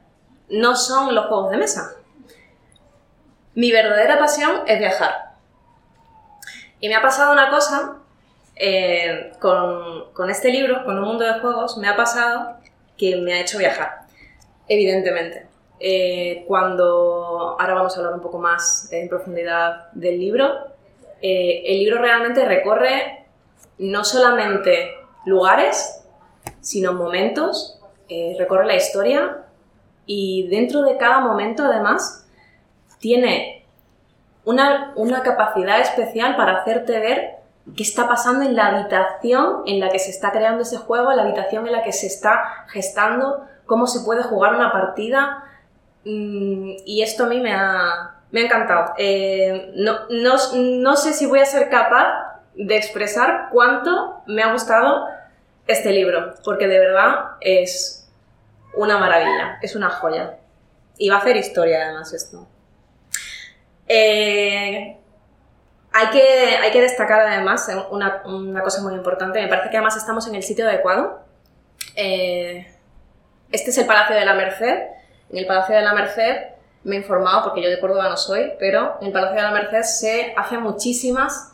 no 0.49 0.75
son 0.75 1.15
los 1.15 1.27
juegos 1.27 1.51
de 1.51 1.57
mesa. 1.57 1.95
Mi 3.53 3.71
verdadera 3.71 4.19
pasión 4.19 4.63
es 4.67 4.79
viajar. 4.79 5.35
Y 6.79 6.89
me 6.89 6.95
ha 6.95 7.01
pasado 7.01 7.31
una 7.31 7.49
cosa 7.49 7.97
eh, 8.55 9.31
con, 9.39 10.29
este 10.29 10.49
libro, 10.49 10.83
con 10.83 10.97
un 10.97 11.05
mundo 11.05 11.23
de 11.23 11.39
juegos, 11.39 11.77
me 11.77 11.87
ha 11.87 11.95
pasado 11.95 12.57
que 12.97 13.17
me 13.17 13.33
ha 13.33 13.41
hecho 13.41 13.57
viajar, 13.57 14.01
evidentemente. 14.67 15.47
Eh, 15.79 16.45
cuando 16.47 17.57
ahora 17.59 17.73
vamos 17.73 17.95
a 17.95 17.99
hablar 17.99 18.13
un 18.13 18.21
poco 18.21 18.39
más 18.39 18.91
en 18.91 19.09
profundidad 19.09 19.91
del 19.93 20.19
libro, 20.19 20.75
el 21.21 21.79
libro 21.79 21.99
realmente 21.99 22.45
recorre 22.45 23.25
no 23.79 24.05
solamente 24.05 24.95
lugares, 25.25 26.04
sino 26.65 26.93
momentos, 26.93 27.79
eh, 28.09 28.35
recorre 28.39 28.65
la 28.65 28.75
historia 28.75 29.43
y 30.07 30.47
dentro 30.47 30.81
de 30.81 30.97
cada 30.97 31.19
momento 31.19 31.63
además 31.63 32.25
tiene 32.97 33.67
una, 34.45 34.91
una 34.95 35.21
capacidad 35.21 35.79
especial 35.79 36.35
para 36.35 36.57
hacerte 36.57 36.99
ver 36.99 37.35
qué 37.77 37.83
está 37.83 38.07
pasando 38.07 38.43
en 38.43 38.55
la 38.55 38.65
habitación 38.65 39.61
en 39.67 39.79
la 39.79 39.89
que 39.89 39.99
se 39.99 40.09
está 40.09 40.31
creando 40.31 40.63
ese 40.63 40.77
juego, 40.77 41.13
la 41.13 41.21
habitación 41.21 41.67
en 41.67 41.73
la 41.73 41.83
que 41.83 41.93
se 41.93 42.07
está 42.07 42.65
gestando, 42.69 43.45
cómo 43.67 43.85
se 43.85 44.03
puede 44.03 44.23
jugar 44.23 44.55
una 44.55 44.71
partida. 44.71 45.43
Mm, 46.03 46.77
Y 46.83 47.03
esto 47.03 47.25
a 47.25 47.27
mí 47.27 47.39
me 47.41 47.53
ha, 47.53 48.15
me 48.31 48.41
ha 48.41 48.45
encantado. 48.45 48.93
Eh, 48.97 49.71
no, 49.75 49.99
no, 50.09 50.33
no 50.55 50.95
sé 50.95 51.13
si 51.13 51.27
voy 51.27 51.41
a 51.41 51.45
ser 51.45 51.69
capaz 51.69 52.41
de 52.55 52.75
expresar 52.75 53.49
cuánto 53.51 54.23
me 54.25 54.41
ha 54.41 54.51
gustado 54.51 55.05
este 55.67 55.91
libro, 55.91 56.35
porque 56.43 56.67
de 56.67 56.79
verdad 56.79 57.31
es 57.41 58.07
una 58.75 58.97
maravilla, 58.97 59.57
es 59.61 59.75
una 59.75 59.89
joya. 59.89 60.37
Y 60.97 61.09
va 61.09 61.17
a 61.17 61.19
hacer 61.19 61.35
historia 61.37 61.83
además 61.83 62.13
esto. 62.13 62.47
Eh, 63.87 64.97
hay, 65.91 66.07
que, 66.09 66.57
hay 66.57 66.71
que 66.71 66.81
destacar 66.81 67.21
además 67.21 67.67
eh, 67.69 67.75
una, 67.91 68.23
una 68.25 68.61
cosa 68.61 68.81
muy 68.81 68.93
importante, 68.93 69.41
me 69.41 69.47
parece 69.47 69.69
que 69.69 69.77
además 69.77 69.97
estamos 69.97 70.27
en 70.27 70.35
el 70.35 70.43
sitio 70.43 70.67
adecuado. 70.67 71.21
Eh, 71.95 72.67
este 73.51 73.69
es 73.69 73.77
el 73.77 73.85
Palacio 73.85 74.15
de 74.15 74.25
la 74.25 74.33
Merced. 74.33 74.87
En 75.29 75.37
el 75.37 75.45
Palacio 75.45 75.75
de 75.75 75.81
la 75.81 75.93
Merced 75.93 76.47
me 76.83 76.95
he 76.95 76.99
informado, 76.99 77.43
porque 77.43 77.63
yo 77.63 77.69
de 77.69 77.79
Córdoba 77.79 78.09
no 78.09 78.17
soy, 78.17 78.53
pero 78.59 78.97
en 79.01 79.07
el 79.07 79.13
Palacio 79.13 79.37
de 79.37 79.41
la 79.41 79.51
Merced 79.51 79.83
se 79.83 80.33
hacen 80.37 80.61
muchísimas 80.61 81.53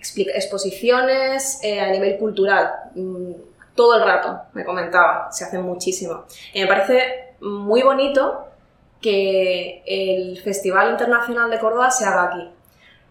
exposiciones 0.00 1.60
eh, 1.62 1.80
a 1.80 1.90
nivel 1.90 2.18
cultural. 2.18 2.70
Mm, 2.94 3.32
Todo 3.74 3.96
el 3.96 4.04
rato, 4.04 4.42
me 4.52 4.64
comentaba, 4.64 5.30
se 5.32 5.44
hacen 5.44 5.62
muchísimo. 5.62 6.24
Y 6.52 6.60
me 6.60 6.66
parece 6.66 7.34
muy 7.40 7.82
bonito 7.82 8.46
que 9.00 9.82
el 9.86 10.38
Festival 10.42 10.90
Internacional 10.90 11.50
de 11.50 11.58
Córdoba 11.58 11.90
se 11.90 12.04
haga 12.04 12.24
aquí. 12.24 12.50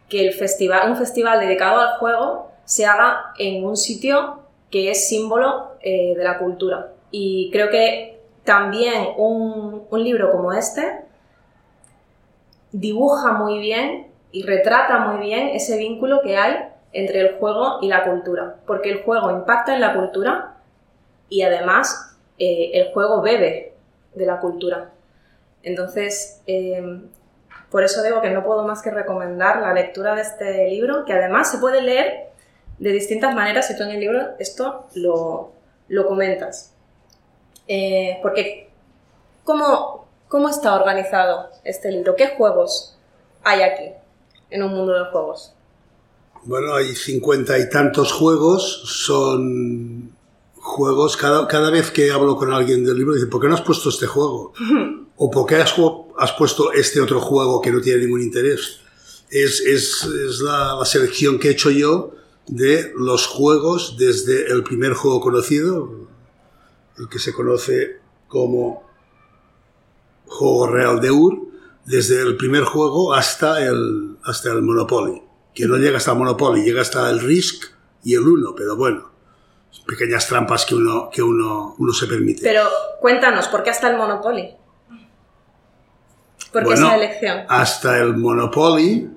Que 0.09 0.27
el 0.27 0.33
festival, 0.33 0.89
un 0.91 0.97
festival 0.97 1.39
dedicado 1.39 1.79
al 1.79 1.97
juego 1.97 2.51
se 2.65 2.85
haga 2.85 3.33
en 3.37 3.65
un 3.65 3.77
sitio 3.77 4.41
que 4.69 4.91
es 4.91 5.07
símbolo 5.07 5.71
eh, 5.81 6.13
de 6.15 6.23
la 6.23 6.37
cultura. 6.37 6.91
Y 7.09 7.49
creo 7.51 7.69
que 7.69 8.19
también 8.43 9.09
un, 9.17 9.87
un 9.89 10.03
libro 10.03 10.31
como 10.31 10.53
este 10.53 11.01
dibuja 12.71 13.33
muy 13.33 13.59
bien 13.59 14.07
y 14.31 14.43
retrata 14.43 14.99
muy 14.99 15.25
bien 15.25 15.49
ese 15.49 15.77
vínculo 15.77 16.21
que 16.21 16.37
hay 16.37 16.68
entre 16.93 17.21
el 17.21 17.35
juego 17.37 17.79
y 17.81 17.87
la 17.87 18.03
cultura. 18.03 18.55
Porque 18.65 18.89
el 18.89 19.03
juego 19.03 19.31
impacta 19.31 19.73
en 19.73 19.81
la 19.81 19.93
cultura 19.93 20.55
y 21.29 21.43
además 21.43 22.17
eh, 22.37 22.71
el 22.73 22.93
juego 22.93 23.21
bebe 23.21 23.73
de 24.15 24.25
la 24.25 24.39
cultura. 24.39 24.89
Entonces, 25.61 26.41
eh, 26.47 27.01
por 27.69 27.83
eso 27.83 28.01
digo 28.01 28.21
que 28.21 28.31
no 28.31 28.43
puedo 28.43 28.65
más 28.65 28.81
que 28.81 28.91
recomendar 28.91 29.61
la 29.61 29.73
lectura 29.73 30.15
de 30.15 30.21
este 30.21 30.69
libro, 30.69 31.05
que 31.05 31.13
además 31.13 31.51
se 31.51 31.59
puede 31.59 31.81
leer 31.81 32.29
de 32.79 32.91
distintas 32.91 33.35
maneras 33.35 33.69
y 33.69 33.77
tú 33.77 33.83
en 33.83 33.89
el 33.89 33.99
libro 33.99 34.29
esto 34.39 34.87
lo, 34.95 35.51
lo 35.87 36.07
comentas. 36.07 36.73
Eh, 37.67 38.17
porque, 38.23 38.69
¿cómo, 39.43 40.07
¿cómo 40.27 40.49
está 40.49 40.73
organizado 40.75 41.49
este 41.63 41.91
libro? 41.91 42.15
¿Qué 42.15 42.29
juegos 42.29 42.97
hay 43.43 43.61
aquí 43.61 43.91
en 44.49 44.63
un 44.63 44.73
mundo 44.73 44.93
de 44.93 45.11
juegos? 45.11 45.53
Bueno, 46.43 46.73
hay 46.73 46.95
cincuenta 46.95 47.59
y 47.59 47.69
tantos 47.69 48.11
juegos, 48.11 48.83
son 48.85 50.11
juegos, 50.55 51.17
cada, 51.17 51.47
cada 51.47 51.69
vez 51.69 51.91
que 51.91 52.11
hablo 52.11 52.35
con 52.37 52.53
alguien 52.53 52.85
del 52.85 52.97
libro, 52.97 53.13
dice, 53.13 53.27
¿por 53.27 53.41
qué 53.41 53.47
no 53.47 53.55
has 53.55 53.61
puesto 53.61 53.89
este 53.89 54.07
juego? 54.07 54.53
¿O 55.17 55.29
por 55.29 55.45
qué 55.45 55.55
has, 55.55 55.75
has 56.17 56.31
puesto 56.33 56.71
este 56.71 57.01
otro 57.01 57.19
juego 57.19 57.61
que 57.61 57.71
no 57.71 57.81
tiene 57.81 58.03
ningún 58.03 58.21
interés? 58.21 58.79
Es, 59.29 59.59
es, 59.61 60.03
es 60.03 60.39
la, 60.39 60.75
la 60.75 60.85
selección 60.85 61.39
que 61.39 61.49
he 61.49 61.51
hecho 61.51 61.71
yo 61.71 62.11
de 62.47 62.93
los 62.95 63.27
juegos 63.27 63.95
desde 63.97 64.51
el 64.51 64.63
primer 64.63 64.93
juego 64.93 65.19
conocido, 65.19 66.07
el 66.97 67.09
que 67.09 67.19
se 67.19 67.33
conoce 67.33 67.99
como 68.27 68.83
juego 70.25 70.67
real 70.67 71.01
de 71.01 71.11
UR, 71.11 71.37
desde 71.85 72.21
el 72.21 72.37
primer 72.37 72.63
juego 72.63 73.13
hasta 73.13 73.65
el, 73.65 74.17
hasta 74.23 74.51
el 74.51 74.61
Monopoly. 74.61 75.28
Que 75.53 75.65
no 75.65 75.77
llega 75.77 75.97
hasta 75.97 76.11
el 76.11 76.17
Monopoly, 76.17 76.63
llega 76.63 76.81
hasta 76.81 77.09
el 77.09 77.19
Risk 77.19 77.65
y 78.03 78.15
el 78.15 78.27
Uno, 78.27 78.53
pero 78.55 78.75
bueno, 78.75 79.09
pequeñas 79.85 80.27
trampas 80.27 80.65
que 80.65 80.75
uno, 80.75 81.09
que 81.11 81.21
uno, 81.21 81.75
uno 81.77 81.93
se 81.93 82.07
permite. 82.07 82.41
Pero 82.43 82.63
cuéntanos, 82.99 83.47
¿por 83.47 83.63
qué 83.63 83.71
hasta 83.71 83.89
el 83.89 83.97
Monopoly? 83.97 84.55
¿Por 86.51 86.61
qué 86.61 86.65
Bueno, 86.65 86.87
esa 86.87 86.95
elección? 86.95 87.39
Hasta 87.47 87.97
el 87.99 88.15
Monopoly, 88.15 89.09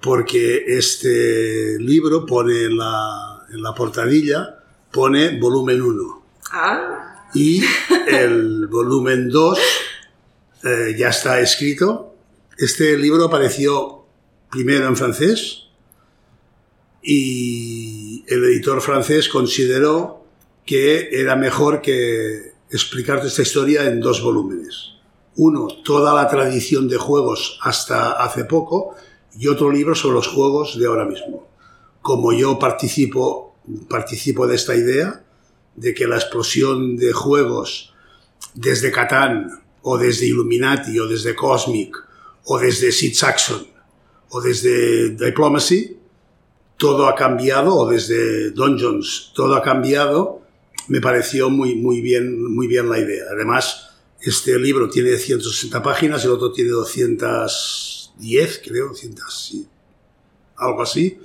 porque 0.00 0.64
este 0.66 1.76
libro 1.78 2.26
pone 2.26 2.64
en 2.64 2.76
la, 2.76 3.42
en 3.52 3.62
la 3.62 3.74
portadilla, 3.74 4.58
pone 4.92 5.38
volumen 5.38 5.80
1. 5.80 6.22
Ah, 6.52 7.28
Y 7.34 7.62
el 8.08 8.66
volumen 8.68 9.28
2 9.28 9.58
eh, 10.64 10.94
ya 10.96 11.08
está 11.08 11.40
escrito. 11.40 12.14
Este 12.56 12.96
libro 12.96 13.26
apareció 13.26 13.97
primero 14.50 14.86
en 14.86 14.96
francés 14.96 15.64
y 17.02 18.24
el 18.26 18.44
editor 18.44 18.80
francés 18.80 19.28
consideró 19.28 20.24
que 20.66 21.08
era 21.12 21.36
mejor 21.36 21.80
que 21.80 22.52
explicarte 22.70 23.28
esta 23.28 23.42
historia 23.42 23.84
en 23.84 24.00
dos 24.00 24.22
volúmenes. 24.22 24.92
Uno, 25.36 25.68
toda 25.84 26.12
la 26.12 26.28
tradición 26.28 26.88
de 26.88 26.96
juegos 26.96 27.58
hasta 27.62 28.12
hace 28.12 28.44
poco 28.44 28.94
y 29.38 29.48
otro 29.48 29.70
libro 29.70 29.94
sobre 29.94 30.16
los 30.16 30.28
juegos 30.28 30.78
de 30.78 30.86
ahora 30.86 31.04
mismo. 31.04 31.48
Como 32.02 32.32
yo 32.32 32.58
participo, 32.58 33.56
participo 33.88 34.46
de 34.46 34.56
esta 34.56 34.74
idea 34.74 35.24
de 35.76 35.94
que 35.94 36.06
la 36.06 36.16
explosión 36.16 36.96
de 36.96 37.12
juegos 37.12 37.94
desde 38.54 38.90
Catán 38.90 39.62
o 39.82 39.96
desde 39.96 40.26
Illuminati 40.26 40.98
o 40.98 41.06
desde 41.06 41.34
Cosmic 41.34 41.96
o 42.44 42.58
desde 42.58 42.90
Sid 42.90 43.14
Saxon 43.14 43.77
o 44.30 44.40
desde 44.40 45.10
Diplomacy, 45.10 45.96
todo 46.76 47.08
ha 47.08 47.14
cambiado, 47.14 47.74
o 47.74 47.88
desde 47.88 48.50
Dungeons, 48.50 49.32
todo 49.34 49.54
ha 49.56 49.62
cambiado, 49.62 50.42
me 50.88 51.00
pareció 51.00 51.50
muy, 51.50 51.74
muy, 51.74 52.00
bien, 52.00 52.54
muy 52.54 52.66
bien 52.66 52.88
la 52.88 52.98
idea. 52.98 53.24
Además, 53.32 53.90
este 54.20 54.58
libro 54.58 54.88
tiene 54.88 55.16
160 55.16 55.82
páginas, 55.82 56.24
el 56.24 56.30
otro 56.30 56.52
tiene 56.52 56.70
210, 56.70 58.62
creo, 58.64 58.88
200, 58.88 59.46
sí, 59.46 59.66
algo 60.56 60.82
así. 60.82 61.18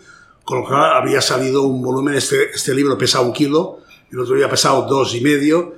Con 0.43 0.59
lo 0.59 0.67
cual 0.67 0.93
habría 0.93 1.21
salido 1.21 1.63
un 1.63 1.81
volumen, 1.81 2.15
este, 2.15 2.51
este 2.51 2.73
libro 2.73 2.97
pesa 2.97 3.21
un 3.21 3.31
kilo, 3.31 3.79
el 4.11 4.19
otro 4.19 4.35
había 4.35 4.49
pesado 4.49 4.85
dos 4.87 5.15
y 5.15 5.21
medio, 5.21 5.75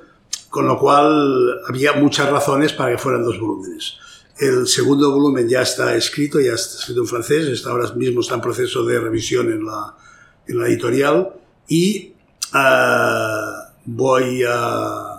con 0.50 0.68
lo 0.68 0.80
cual 0.80 1.62
había 1.68 1.94
muchas 1.94 2.30
razones 2.30 2.74
para 2.74 2.92
que 2.92 2.98
fueran 2.98 3.24
dos 3.24 3.40
volúmenes. 3.40 3.98
El 4.38 4.68
segundo 4.68 5.12
volumen 5.12 5.48
ya 5.48 5.62
está 5.62 5.96
escrito, 5.96 6.40
ya 6.40 6.54
está 6.54 6.80
escrito 6.80 7.02
en 7.02 7.08
francés, 7.08 7.48
está 7.48 7.70
ahora 7.72 7.92
mismo 7.94 8.20
está 8.20 8.36
en 8.36 8.42
proceso 8.42 8.84
de 8.84 9.00
revisión 9.00 9.52
en 9.52 9.66
la, 9.66 10.68
editorial. 10.68 11.30
Y 11.68 12.14
ah, 12.52 13.74
voy 13.86 14.44
a 14.48 15.16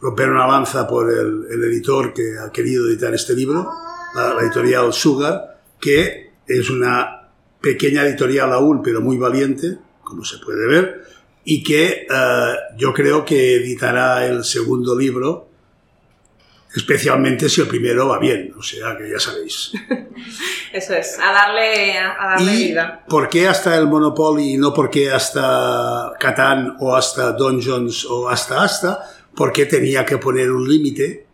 romper 0.00 0.30
una 0.30 0.46
lanza 0.46 0.86
por 0.86 1.10
el, 1.10 1.62
editor 1.64 2.12
que 2.12 2.38
ha 2.38 2.52
querido 2.52 2.86
editar 2.88 3.12
este 3.14 3.34
libro, 3.34 3.68
la, 4.14 4.38
editorial 4.42 4.92
Sugar, 4.92 5.60
que 5.80 6.32
es 6.46 6.70
una 6.70 7.30
pequeña 7.60 8.06
editorial 8.06 8.52
aún, 8.52 8.82
pero 8.82 9.00
muy 9.00 9.16
valiente, 9.16 9.78
como 10.02 10.24
se 10.24 10.38
puede 10.38 10.66
ver, 10.66 11.04
y 11.44 11.62
que 11.62 12.06
eh, 12.08 12.54
yo 12.76 12.92
creo 12.92 13.24
que 13.24 13.56
editará 13.56 14.26
el 14.26 14.44
segundo 14.44 14.96
libro, 14.96 15.48
especialmente 16.74 17.48
si 17.48 17.60
el 17.60 17.68
primero 17.68 18.08
va 18.08 18.18
bien, 18.18 18.52
o 18.58 18.62
sea 18.62 18.96
que 18.96 19.08
ya 19.08 19.20
sabéis. 19.20 19.72
eso 20.72 20.94
es, 20.94 21.18
a 21.20 21.32
darle, 21.32 21.98
a 21.98 22.26
darle 22.30 22.52
¿Y 22.52 22.56
vida. 22.68 23.04
por 23.08 23.28
qué 23.28 23.46
hasta 23.46 23.76
el 23.76 23.86
Monopoly 23.86 24.54
y 24.54 24.56
no 24.56 24.74
por 24.74 24.90
qué 24.90 25.10
hasta 25.10 26.12
Catán 26.18 26.76
o 26.80 26.96
hasta 26.96 27.32
Dungeons 27.32 28.04
o 28.06 28.28
hasta 28.28 28.64
hasta? 28.64 29.04
Porque 29.36 29.66
tenía 29.66 30.04
que 30.04 30.18
poner 30.18 30.50
un 30.50 30.68
límite 30.68 31.26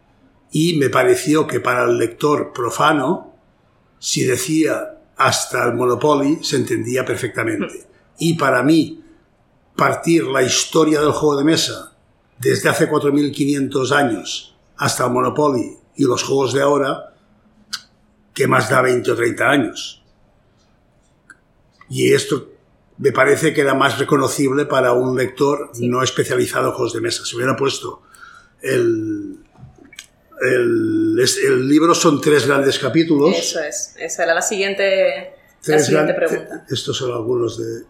y 0.53 0.77
me 0.77 0.91
pareció 0.91 1.47
que 1.47 1.61
para 1.61 1.85
el 1.85 1.97
lector 1.97 2.53
profano, 2.53 3.35
si 3.99 4.25
decía 4.25 4.99
hasta 5.17 5.65
el 5.65 5.75
Monopoly, 5.75 6.41
se 6.43 6.57
entendía 6.57 7.05
perfectamente. 7.05 7.87
Y 8.19 8.35
para 8.35 8.63
mí, 8.63 9.03
partir 9.75 10.25
la 10.25 10.43
historia 10.43 11.01
del 11.01 11.13
juego 11.13 11.39
de 11.39 11.45
mesa 11.45 11.93
desde 12.39 12.69
hace 12.69 12.91
4.500 12.91 13.93
años 13.93 14.50
hasta 14.81 15.05
el 15.05 15.11
Monopoly 15.11 15.77
y 15.97 16.05
los 16.05 16.23
juegos 16.23 16.55
de 16.55 16.63
ahora, 16.63 17.13
¿qué 18.33 18.47
más 18.47 18.71
da 18.71 18.81
20 18.81 19.11
o 19.11 19.15
30 19.15 19.45
años? 19.49 20.03
Y 21.91 22.15
esto 22.15 22.49
me 22.97 23.13
parece 23.13 23.53
que 23.53 23.61
era 23.61 23.75
más 23.75 23.99
reconocible 23.99 24.65
para 24.65 24.95
un 24.95 25.19
lector 25.19 25.71
no 25.81 26.03
especializado 26.03 26.69
en 26.69 26.73
juegos 26.73 26.95
de 26.95 27.03
mesa. 27.03 27.27
Si 27.27 27.37
hubiera 27.37 27.57
puesto 27.57 28.03
el, 28.63 29.41
el, 30.41 31.19
el 31.19 31.69
libro 31.69 31.95
son 31.95 32.19
tres 32.19 32.47
grandes 32.47 32.79
capítulos. 32.79 33.37
Eso 33.37 33.61
es, 33.61 33.95
esa 33.99 34.25
era 34.25 34.33
la 34.33 34.43
siguiente, 34.43 35.35
la 35.67 35.79
siguiente 35.79 36.15
pregunta. 36.15 36.65
Estos 36.71 36.97
son 36.97 37.13
algunos 37.13 37.59
de... 37.59 37.83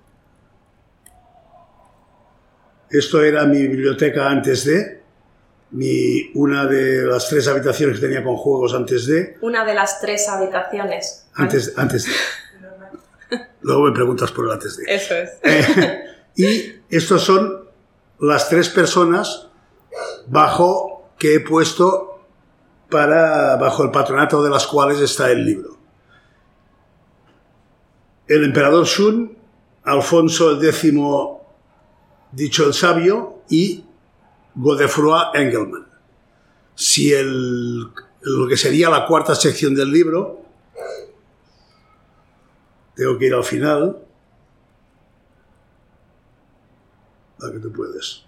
Esto 2.90 3.22
era 3.22 3.46
mi 3.46 3.68
biblioteca 3.68 4.28
antes 4.28 4.64
de, 4.64 5.00
mi, 5.72 6.30
una 6.34 6.66
de 6.66 7.04
las 7.04 7.28
tres 7.28 7.46
habitaciones 7.48 8.00
que 8.00 8.06
tenía 8.06 8.24
con 8.24 8.36
juegos 8.36 8.74
antes 8.74 9.06
de, 9.06 9.36
Una 9.40 9.64
de 9.64 9.74
las 9.74 10.00
tres 10.00 10.28
habitaciones. 10.28 11.26
antes, 11.34 11.72
antes 11.76 12.06
de. 12.06 13.38
Luego 13.62 13.82
me 13.82 13.92
preguntas 13.92 14.32
por 14.32 14.46
el 14.46 14.52
antes 14.52 14.76
de. 14.76 14.94
Eso 14.94 15.14
es. 15.14 15.30
Eh, 15.42 16.04
y 16.36 16.96
estos 16.96 17.22
son 17.22 17.64
las 18.18 18.48
tres 18.48 18.68
personas 18.68 19.48
bajo 20.26 21.10
que 21.18 21.34
he 21.34 21.40
puesto 21.40 22.24
para 22.88 23.56
bajo 23.56 23.84
el 23.84 23.90
patronato 23.90 24.42
de 24.42 24.50
las 24.50 24.66
cuales 24.66 25.00
está 25.00 25.30
el 25.30 25.44
libro. 25.44 25.78
El 28.26 28.44
emperador 28.44 28.86
Shun, 28.86 29.36
Alfonso 29.84 30.60
X, 30.62 30.92
dicho 32.32 32.66
el 32.66 32.74
sabio, 32.74 33.42
y 33.48 33.84
Godefroy 34.54 35.30
Engelmann. 35.34 35.86
Si 36.74 37.12
el, 37.12 37.80
lo 38.22 38.48
que 38.48 38.56
sería 38.56 38.88
la 38.90 39.06
cuarta 39.06 39.34
sección 39.34 39.74
del 39.74 39.90
libro, 39.90 40.42
tengo 42.94 43.18
que 43.18 43.26
ir 43.26 43.34
al 43.34 43.44
final, 43.44 43.98
a 47.42 47.50
que 47.52 47.58
tú 47.58 47.72
puedes. 47.72 48.24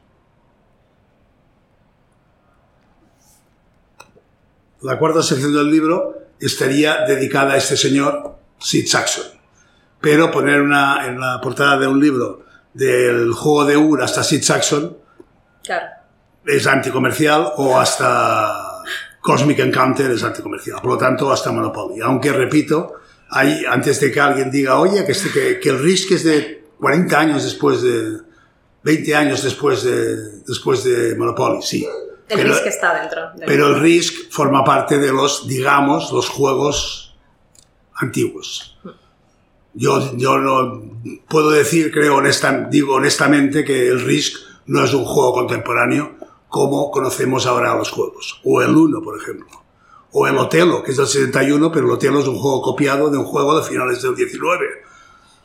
La 4.80 4.98
cuarta 4.98 5.22
sección 5.22 5.54
del 5.54 5.70
libro 5.70 6.18
estaría 6.40 7.04
dedicada 7.06 7.52
a 7.52 7.56
este 7.56 7.76
señor, 7.76 8.36
Sid 8.58 8.86
Saxon. 8.86 9.26
Pero 10.00 10.30
poner 10.30 10.60
una, 10.60 11.06
en 11.06 11.20
la 11.20 11.40
portada 11.40 11.78
de 11.78 11.86
un 11.86 12.00
libro 12.00 12.44
del 12.74 13.32
juego 13.32 13.64
de 13.64 13.76
Ur 13.76 14.02
hasta 14.02 14.24
Sid 14.24 14.42
Saxon 14.42 15.02
Claro. 15.62 16.01
Es 16.46 16.66
anticomercial 16.66 17.52
o 17.56 17.78
hasta 17.78 18.82
Cosmic 19.20 19.58
Encounter 19.60 20.10
es 20.10 20.22
anticomercial. 20.24 20.80
Por 20.80 20.92
lo 20.92 20.98
tanto, 20.98 21.30
hasta 21.32 21.52
Monopoly. 21.52 22.00
Aunque, 22.00 22.32
repito, 22.32 22.94
hay, 23.30 23.64
antes 23.64 24.00
de 24.00 24.10
que 24.10 24.20
alguien 24.20 24.50
diga, 24.50 24.78
oye, 24.78 25.04
que, 25.04 25.12
este- 25.12 25.30
que, 25.30 25.60
que 25.60 25.68
el 25.70 25.78
Risk 25.80 26.10
es 26.12 26.24
de 26.24 26.64
40 26.78 27.18
años 27.18 27.44
después 27.44 27.82
de... 27.82 28.18
20 28.84 29.14
años 29.14 29.44
después 29.44 29.84
de, 29.84 30.40
después 30.44 30.82
de 30.82 31.14
Monopoly, 31.14 31.62
sí. 31.62 31.86
El 32.28 32.36
Pero- 32.38 32.52
risk 32.54 32.66
está 32.66 33.00
dentro. 33.00 33.30
del- 33.36 33.46
pero 33.46 33.68
el 33.68 33.80
Risk 33.80 34.28
forma 34.32 34.64
parte 34.64 34.98
de 34.98 35.12
los, 35.12 35.46
digamos, 35.46 36.10
los 36.10 36.28
juegos 36.28 37.14
antiguos. 37.94 38.76
Yo, 39.74 40.16
yo 40.16 40.38
no 40.38 40.82
puedo 41.28 41.50
decir, 41.52 41.92
creo, 41.92 42.16
honesta- 42.16 42.68
digo 42.68 42.94
honestamente, 42.94 43.64
que 43.64 43.86
el 43.88 44.00
Risk 44.04 44.36
no 44.66 44.84
es 44.84 44.92
un 44.94 45.04
juego 45.04 45.32
contemporáneo 45.32 46.16
como 46.52 46.90
conocemos 46.90 47.46
ahora 47.46 47.74
los 47.74 47.90
juegos. 47.90 48.42
O 48.44 48.60
el 48.60 48.76
Uno, 48.76 49.00
por 49.00 49.18
ejemplo. 49.18 49.46
O 50.12 50.26
el 50.26 50.36
Otelo, 50.36 50.82
que 50.82 50.90
es 50.90 50.98
del 50.98 51.06
71, 51.06 51.72
pero 51.72 51.86
el 51.86 51.92
Otelo 51.92 52.20
es 52.20 52.26
un 52.26 52.38
juego 52.38 52.60
copiado 52.60 53.08
de 53.08 53.16
un 53.16 53.24
juego 53.24 53.58
de 53.58 53.66
finales 53.66 54.02
del 54.02 54.14
19. 54.14 54.66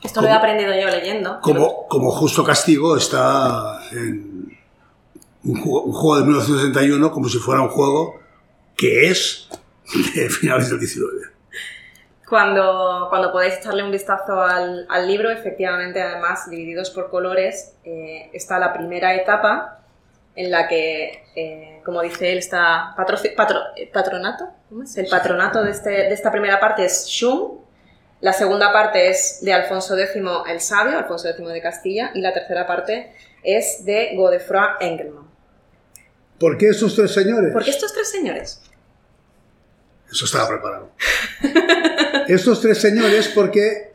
Esto 0.02 0.20
lo 0.20 0.28
he 0.28 0.32
aprendido 0.32 0.70
yo 0.78 0.86
leyendo. 0.90 1.40
Como, 1.40 1.88
como 1.88 2.10
Justo 2.10 2.44
Castigo 2.44 2.94
está 2.94 3.80
en 3.90 4.54
un 5.44 5.58
juego, 5.62 5.84
un 5.84 5.92
juego 5.94 6.16
de 6.18 6.24
1961 6.24 7.10
como 7.10 7.26
si 7.30 7.38
fuera 7.38 7.62
un 7.62 7.70
juego 7.70 8.20
que 8.76 9.08
es 9.08 9.48
de 10.14 10.28
finales 10.28 10.68
del 10.68 10.78
19. 10.78 11.10
Cuando, 12.28 13.06
cuando 13.08 13.32
podáis 13.32 13.54
echarle 13.54 13.82
un 13.82 13.90
vistazo 13.90 14.42
al, 14.42 14.84
al 14.90 15.08
libro, 15.08 15.30
efectivamente, 15.30 16.02
además, 16.02 16.50
divididos 16.50 16.90
por 16.90 17.08
colores, 17.08 17.76
eh, 17.84 18.28
está 18.34 18.58
la 18.58 18.74
primera 18.74 19.14
etapa 19.14 19.78
en 20.38 20.50
la 20.52 20.68
que, 20.68 21.24
eh, 21.34 21.80
como 21.84 22.00
dice 22.02 22.30
él, 22.32 22.38
está 22.38 22.94
patro- 22.96 23.18
eh, 23.76 23.90
patronato. 23.92 24.48
¿Cómo 24.68 24.84
es? 24.84 24.96
El 24.96 25.08
patronato 25.08 25.62
de, 25.64 25.70
este- 25.72 25.90
de 25.90 26.12
esta 26.12 26.30
primera 26.30 26.60
parte 26.60 26.84
es 26.84 27.06
Shun, 27.06 27.58
la 28.20 28.32
segunda 28.32 28.72
parte 28.72 29.08
es 29.10 29.38
de 29.42 29.52
Alfonso 29.52 29.96
X 29.98 30.22
el 30.48 30.60
Sabio, 30.60 30.98
Alfonso 30.98 31.28
X 31.28 31.46
de 31.48 31.60
Castilla, 31.60 32.10
y 32.14 32.20
la 32.20 32.32
tercera 32.32 32.66
parte 32.66 33.12
es 33.42 33.84
de 33.84 34.12
Godefroy 34.16 34.68
Engelmann. 34.80 35.26
¿Por 36.38 36.56
qué 36.56 36.68
estos 36.68 36.94
tres 36.94 37.12
señores? 37.12 37.52
¿Por 37.52 37.64
qué 37.64 37.70
estos 37.70 37.92
tres 37.92 38.08
señores? 38.10 38.60
Eso 40.10 40.24
estaba 40.24 40.48
preparado. 40.48 40.90
Estos 42.28 42.60
tres 42.60 42.78
señores, 42.80 43.28
porque 43.34 43.92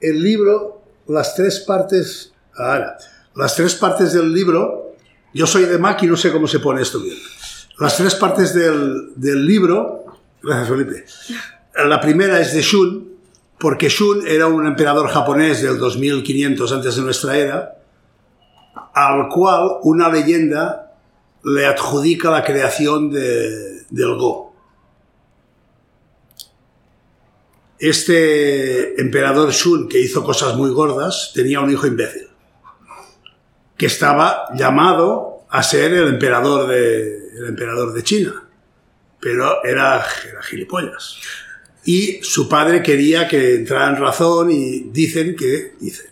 el 0.00 0.22
libro, 0.22 0.82
las 1.06 1.34
tres 1.34 1.60
partes, 1.60 2.32
ahora, 2.56 2.96
las 3.34 3.54
tres 3.54 3.74
partes 3.74 4.12
del 4.12 4.32
libro, 4.34 4.89
yo 5.34 5.46
soy 5.46 5.64
de 5.64 5.78
Mac 5.78 6.02
y 6.02 6.06
no 6.06 6.16
sé 6.16 6.32
cómo 6.32 6.46
se 6.46 6.58
pone 6.60 6.82
esto 6.82 7.00
bien. 7.00 7.16
Las 7.78 7.96
tres 7.96 8.14
partes 8.14 8.52
del, 8.54 9.12
del 9.16 9.46
libro, 9.46 10.04
gracias 10.42 10.68
Felipe, 10.68 11.04
la 11.86 12.00
primera 12.00 12.40
es 12.40 12.52
de 12.52 12.60
Shun, 12.62 13.08
porque 13.58 13.88
Shun 13.88 14.26
era 14.26 14.46
un 14.46 14.66
emperador 14.66 15.08
japonés 15.08 15.62
del 15.62 15.78
2500 15.78 16.72
antes 16.72 16.96
de 16.96 17.02
nuestra 17.02 17.36
era, 17.38 17.76
al 18.94 19.28
cual 19.28 19.68
una 19.82 20.08
leyenda 20.08 20.94
le 21.44 21.66
adjudica 21.66 22.30
la 22.30 22.44
creación 22.44 23.10
de- 23.10 23.84
del 23.88 24.14
Go. 24.16 24.54
Este 27.78 29.00
emperador 29.00 29.52
Shun, 29.52 29.88
que 29.88 30.00
hizo 30.00 30.22
cosas 30.22 30.54
muy 30.56 30.70
gordas, 30.70 31.32
tenía 31.34 31.60
un 31.60 31.70
hijo 31.70 31.86
imbécil, 31.86 32.28
que 33.80 33.86
estaba 33.86 34.44
llamado 34.54 35.46
a 35.48 35.62
ser 35.62 35.94
el 35.94 36.06
emperador 36.08 36.68
de, 36.68 37.30
el 37.34 37.46
emperador 37.46 37.94
de 37.94 38.02
China, 38.02 38.34
pero 39.18 39.64
era, 39.64 40.04
era 40.28 40.42
gilipollas. 40.42 41.16
Y 41.86 42.20
su 42.22 42.46
padre 42.46 42.82
quería 42.82 43.26
que 43.26 43.54
entrara 43.54 43.88
en 43.88 43.96
razón 43.96 44.50
y 44.50 44.90
dicen 44.90 45.34
que, 45.34 45.76
dicen, 45.80 46.10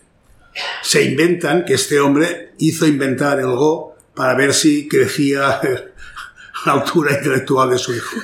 se 0.81 1.03
inventan 1.03 1.63
que 1.63 1.75
este 1.75 1.99
hombre 1.99 2.53
hizo 2.57 2.87
inventar 2.87 3.37
el 3.39 3.45
Go 3.45 3.95
para 4.15 4.33
ver 4.33 4.55
si 4.55 4.87
crecía 4.87 5.61
la 6.65 6.71
altura 6.71 7.13
intelectual 7.19 7.69
de 7.69 7.77
su 7.77 7.93
hijo. 7.93 8.17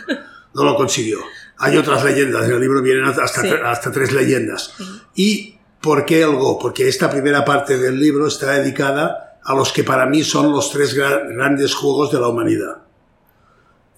No 0.56 0.64
lo 0.64 0.76
consiguió. 0.76 1.20
Hay 1.60 1.78
otras 1.78 2.04
leyendas, 2.04 2.46
en 2.46 2.54
el 2.54 2.62
libro 2.62 2.82
vienen 2.82 3.06
hasta, 3.06 3.28
Sí. 3.28 3.50
hasta 3.64 3.92
tres 3.92 4.12
leyendas. 4.12 4.74
¿Y 5.14 5.60
por 5.82 6.04
qué 6.04 6.24
el 6.24 6.32
Go? 6.36 6.58
Porque 6.58 6.88
esta 6.88 7.12
primera 7.12 7.46
parte 7.46 7.78
del 7.78 8.00
libro 8.00 8.26
está 8.26 8.54
dedicada 8.54 9.25
a 9.46 9.54
los 9.54 9.72
que 9.72 9.84
para 9.84 10.06
mí 10.06 10.24
son 10.24 10.52
los 10.52 10.72
tres 10.72 10.98
gra- 10.98 11.28
grandes 11.36 11.74
juegos 11.76 12.12
de 12.12 12.20
la 12.20 12.28
humanidad. 12.28 12.78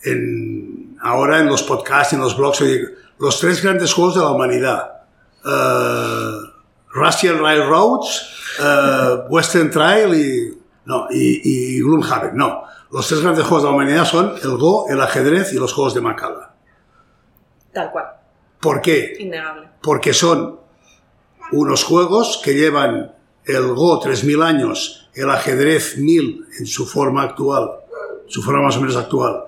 En- 0.03 0.97
ahora 1.01 1.39
en 1.39 1.47
los 1.47 1.63
podcasts, 1.63 2.13
en 2.13 2.19
los 2.19 2.37
blogs, 2.37 2.63
los 3.19 3.39
tres 3.39 3.63
grandes 3.63 3.93
juegos 3.93 4.15
de 4.15 4.21
la 4.21 4.31
humanidad. 4.31 4.91
Eh, 5.45 6.31
Russian 6.93 7.39
Railroads, 7.39 8.29
eh, 8.59 9.17
Western 9.29 9.69
Trail 9.71 10.13
y, 10.15 10.57
no, 10.85 11.07
y, 11.09 11.77
y 11.77 11.79
Gloomhaven. 11.81 12.35
No, 12.35 12.63
los 12.91 13.07
tres 13.07 13.21
grandes 13.21 13.43
juegos 13.45 13.63
de 13.63 13.69
la 13.69 13.75
humanidad 13.75 14.05
son 14.05 14.33
el 14.41 14.57
Go, 14.57 14.87
el 14.89 15.01
ajedrez 15.01 15.53
y 15.53 15.57
los 15.57 15.73
juegos 15.73 15.93
de 15.93 16.01
Macala. 16.01 16.53
Tal 17.73 17.91
cual, 17.91 18.05
¿Por 18.59 18.81
qué? 18.81 19.15
innegable. 19.19 19.69
Porque 19.81 20.13
son 20.13 20.59
unos 21.51 21.83
juegos 21.83 22.41
que 22.43 22.53
llevan 22.55 23.13
el 23.47 23.73
Go 23.73 23.99
3000 23.99 24.41
años, 24.41 25.07
el 25.13 25.29
ajedrez 25.29 25.97
1000 25.97 26.45
en 26.59 26.65
su 26.65 26.85
forma 26.85 27.23
actual, 27.23 27.69
su 28.27 28.43
forma 28.43 28.63
más 28.63 28.77
o 28.77 28.81
menos 28.81 28.95
actual, 28.95 29.43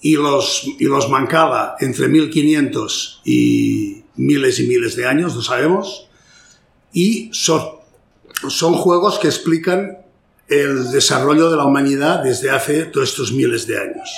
y 0.00 0.14
los, 0.16 0.64
y 0.78 0.84
los 0.84 1.08
Mancala 1.08 1.76
entre 1.80 2.08
1500 2.08 3.22
y 3.24 4.02
miles 4.16 4.58
y 4.60 4.66
miles 4.66 4.96
de 4.96 5.06
años, 5.06 5.34
no 5.34 5.42
sabemos, 5.42 6.08
y 6.92 7.30
son, 7.32 7.62
son 8.48 8.74
juegos 8.74 9.18
que 9.18 9.28
explican 9.28 9.98
el 10.48 10.90
desarrollo 10.90 11.50
de 11.50 11.56
la 11.56 11.64
humanidad 11.64 12.22
desde 12.22 12.50
hace 12.50 12.84
todos 12.84 13.10
estos 13.10 13.32
miles 13.32 13.66
de 13.66 13.78
años. 13.78 14.10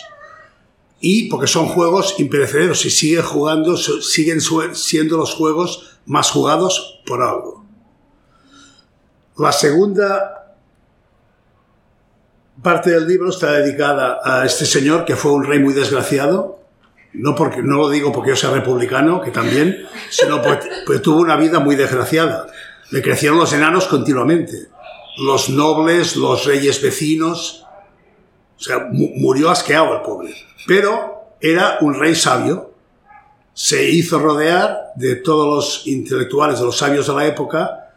Y 1.00 1.28
porque 1.28 1.46
son 1.46 1.66
juegos 1.66 2.16
imperecederos 2.18 2.84
y 2.84 2.90
siguen 2.90 3.22
jugando, 3.22 3.76
siguen 3.76 4.40
siendo 4.74 5.16
los 5.16 5.34
juegos 5.34 5.98
más 6.06 6.30
jugados 6.30 7.00
por 7.06 7.22
algo. 7.22 7.57
La 9.38 9.52
segunda 9.52 10.54
parte 12.62 12.90
del 12.90 13.06
libro 13.06 13.30
está 13.30 13.52
dedicada 13.52 14.18
a 14.24 14.44
este 14.44 14.66
señor 14.66 15.04
que 15.04 15.16
fue 15.16 15.32
un 15.32 15.44
rey 15.44 15.58
muy 15.60 15.74
desgraciado. 15.74 16.58
No, 17.14 17.34
porque, 17.34 17.62
no 17.62 17.76
lo 17.78 17.88
digo 17.88 18.12
porque 18.12 18.30
yo 18.30 18.36
sea 18.36 18.50
republicano, 18.50 19.20
que 19.22 19.30
también, 19.30 19.86
sino 20.10 20.42
porque, 20.42 20.68
porque 20.86 21.00
tuvo 21.00 21.20
una 21.20 21.36
vida 21.36 21.58
muy 21.58 21.74
desgraciada. 21.76 22.46
Le 22.90 23.02
crecieron 23.02 23.38
los 23.38 23.52
enanos 23.52 23.86
continuamente. 23.86 24.68
Los 25.18 25.48
nobles, 25.50 26.16
los 26.16 26.44
reyes 26.44 26.80
vecinos, 26.82 27.64
o 28.58 28.60
sea, 28.62 28.78
mu- 28.90 29.10
murió 29.16 29.50
asqueado 29.50 29.94
el 29.94 30.02
pobre. 30.02 30.34
Pero 30.66 31.32
era 31.40 31.78
un 31.80 31.94
rey 31.98 32.14
sabio. 32.14 32.72
Se 33.54 33.88
hizo 33.90 34.18
rodear 34.20 34.92
de 34.94 35.16
todos 35.16 35.46
los 35.46 35.86
intelectuales, 35.86 36.60
de 36.60 36.66
los 36.66 36.76
sabios 36.76 37.06
de 37.08 37.14
la 37.14 37.26
época, 37.26 37.87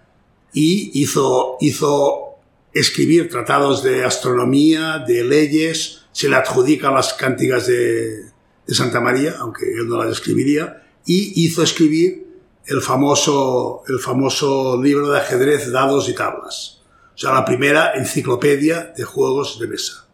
y 0.54 1.02
hizo, 1.02 1.58
hizo 1.62 2.36
escribir 2.74 3.30
tratados 3.30 3.84
de 3.84 4.04
astronomía, 4.04 5.00
de 5.00 5.24
leyes, 5.24 6.02
se 6.12 6.30
le 6.30 6.36
adjudican 6.36 6.94
las 6.94 7.14
cántigas 7.14 7.68
de, 7.68 8.26
de 8.68 8.76
Santa 8.76 9.00
María, 9.00 9.36
aunque 9.40 9.66
él 9.66 9.88
no 9.88 10.04
las 10.04 10.12
escribiría, 10.12 10.84
y 11.06 11.46
hizo 11.46 11.64
escribir 11.64 12.28
el 12.66 12.82
famoso, 12.82 13.84
el 13.88 14.00
famoso 14.00 14.82
libro 14.82 15.10
de 15.10 15.20
ajedrez, 15.20 15.72
dados 15.72 16.10
y 16.10 16.16
tablas. 16.16 16.82
O 17.16 17.18
sea, 17.18 17.34
la 17.34 17.46
primera 17.46 17.94
enciclopedia 17.96 18.94
de 18.96 19.04
juegos 19.04 19.60
de 19.60 19.68
mesa 19.68 20.08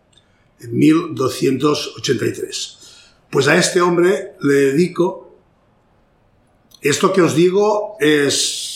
en 0.59 0.77
1283. 0.77 2.77
Pues 3.29 3.47
a 3.47 3.57
este 3.57 3.81
hombre 3.81 4.33
le 4.41 4.53
dedico. 4.53 5.35
Esto 6.81 7.11
que 7.11 7.21
os 7.21 7.35
digo 7.35 7.97
es, 7.99 8.66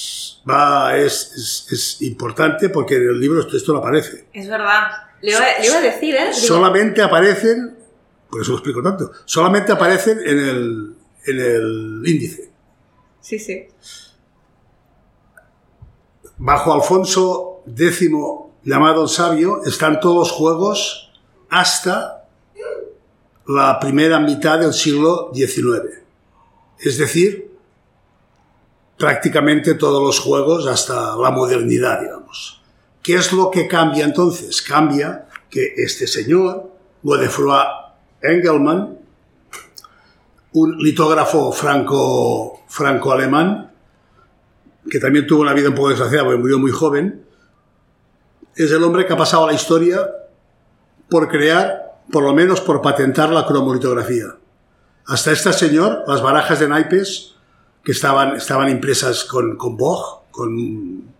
va, 0.49 0.97
es, 0.97 1.31
es- 1.35 1.67
es 1.71 2.01
importante 2.01 2.69
porque 2.69 2.95
en 2.95 3.03
el 3.09 3.19
libro 3.19 3.41
esto, 3.41 3.73
no 3.73 3.79
aparece. 3.79 4.27
Es 4.33 4.47
verdad. 4.49 4.89
Le 5.21 5.31
iba, 5.31 5.39
le 5.59 5.65
iba 5.67 5.77
a 5.77 5.81
decir, 5.81 6.15
¿eh? 6.15 6.33
Solamente 6.33 7.01
aparecen, 7.01 7.77
por 8.29 8.41
eso 8.41 8.51
lo 8.51 8.57
explico 8.57 8.81
tanto, 8.81 9.11
solamente 9.25 9.71
aparecen 9.71 10.19
en 10.19 10.39
el, 10.39 10.95
en 11.27 11.39
el 11.39 12.01
índice. 12.05 12.49
Sí, 13.19 13.37
sí. 13.37 13.67
Bajo 16.37 16.73
Alfonso 16.73 17.63
X 17.77 18.09
llamado 18.63 19.03
el 19.03 19.09
sabio 19.09 19.61
están 19.65 19.99
todos 19.99 20.15
los 20.17 20.31
juegos 20.31 21.11
hasta 21.49 22.25
la 23.47 23.79
primera 23.79 24.19
mitad 24.19 24.59
del 24.59 24.73
siglo 24.73 25.31
XIX. 25.33 25.99
Es 26.79 26.97
decir, 26.97 27.50
prácticamente 29.01 29.73
todos 29.73 29.99
los 29.99 30.19
juegos 30.19 30.67
hasta 30.67 31.15
la 31.15 31.31
modernidad, 31.31 32.01
digamos. 32.01 32.61
¿Qué 33.01 33.15
es 33.15 33.33
lo 33.33 33.49
que 33.49 33.67
cambia 33.67 34.05
entonces? 34.05 34.61
Cambia 34.61 35.27
que 35.49 35.73
este 35.75 36.05
señor, 36.05 36.71
Godefroy 37.01 37.65
Engelmann, 38.21 38.99
un 40.53 40.77
litógrafo 40.77 41.51
franco, 41.51 42.61
franco-alemán, 42.67 43.71
que 44.87 44.99
también 44.99 45.25
tuvo 45.25 45.41
una 45.41 45.53
vida 45.53 45.69
un 45.69 45.75
poco 45.75 45.89
desgraciada 45.89 46.25
porque 46.25 46.39
murió 46.39 46.59
muy 46.59 46.71
joven, 46.71 47.25
es 48.55 48.71
el 48.71 48.83
hombre 48.83 49.07
que 49.07 49.13
ha 49.13 49.17
pasado 49.17 49.45
a 49.45 49.47
la 49.47 49.53
historia 49.53 50.11
por 51.09 51.27
crear, 51.27 52.01
por 52.11 52.21
lo 52.21 52.35
menos 52.35 52.61
por 52.61 52.83
patentar 52.83 53.31
la 53.31 53.47
cromolitografía. 53.47 54.27
Hasta 55.07 55.31
este 55.31 55.51
señor, 55.53 56.03
las 56.05 56.21
barajas 56.21 56.59
de 56.59 56.67
naipes 56.67 57.31
que 57.83 57.91
estaban, 57.91 58.35
estaban 58.35 58.69
impresas 58.69 59.23
con, 59.23 59.57
con 59.57 59.75
Boch, 59.77 60.29
con, 60.31 61.13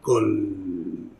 con 0.00 1.10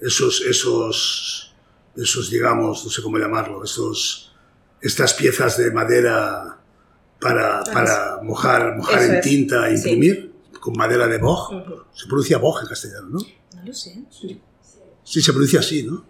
esos, 0.00 0.42
esos, 0.42 1.54
esos, 1.96 2.30
digamos, 2.30 2.84
no 2.84 2.90
sé 2.90 3.02
cómo 3.02 3.18
llamarlo, 3.18 3.64
esos, 3.64 4.32
estas 4.80 5.14
piezas 5.14 5.56
de 5.56 5.70
madera 5.70 6.58
para, 7.20 7.64
para 7.64 8.20
mojar, 8.22 8.76
mojar 8.76 9.00
Eso 9.00 9.12
en 9.12 9.18
es, 9.18 9.24
tinta 9.24 9.68
e 9.68 9.78
sí. 9.78 9.88
imprimir, 9.88 10.34
con 10.60 10.76
madera 10.76 11.06
de. 11.06 11.16
Ujú. 11.16 11.84
Se 11.94 12.06
pronuncia 12.06 12.38
Boch 12.38 12.62
en 12.62 12.68
castellano, 12.68 13.08
¿no? 13.10 13.18
No 13.18 13.64
lo 13.64 13.72
sé. 13.72 14.04
Sí, 15.04 15.22
se 15.22 15.32
pronuncia 15.32 15.60
así, 15.60 15.82
¿no? 15.82 16.04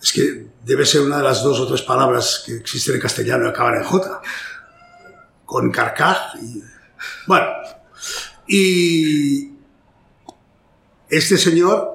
Es 0.00 0.12
que 0.12 0.46
debe 0.64 0.86
ser 0.86 1.02
una 1.02 1.18
de 1.18 1.24
las 1.24 1.42
dos 1.42 1.60
o 1.60 1.66
tres 1.66 1.82
palabras 1.82 2.42
que 2.46 2.56
existen 2.56 2.94
en 2.94 3.00
castellano 3.00 3.46
y 3.46 3.48
acaban 3.48 3.76
en 3.76 3.84
J. 3.84 4.22
Con 5.44 5.70
carcaj 5.70 6.36
y... 6.42 6.62
Bueno, 7.26 7.46
y 8.46 9.50
este 11.08 11.38
señor, 11.38 11.90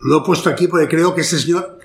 lo 0.00 0.18
he 0.18 0.24
puesto 0.24 0.50
aquí 0.50 0.68
porque 0.68 0.88
creo 0.88 1.14
que 1.14 1.20
este 1.20 1.38
señor 1.38 1.78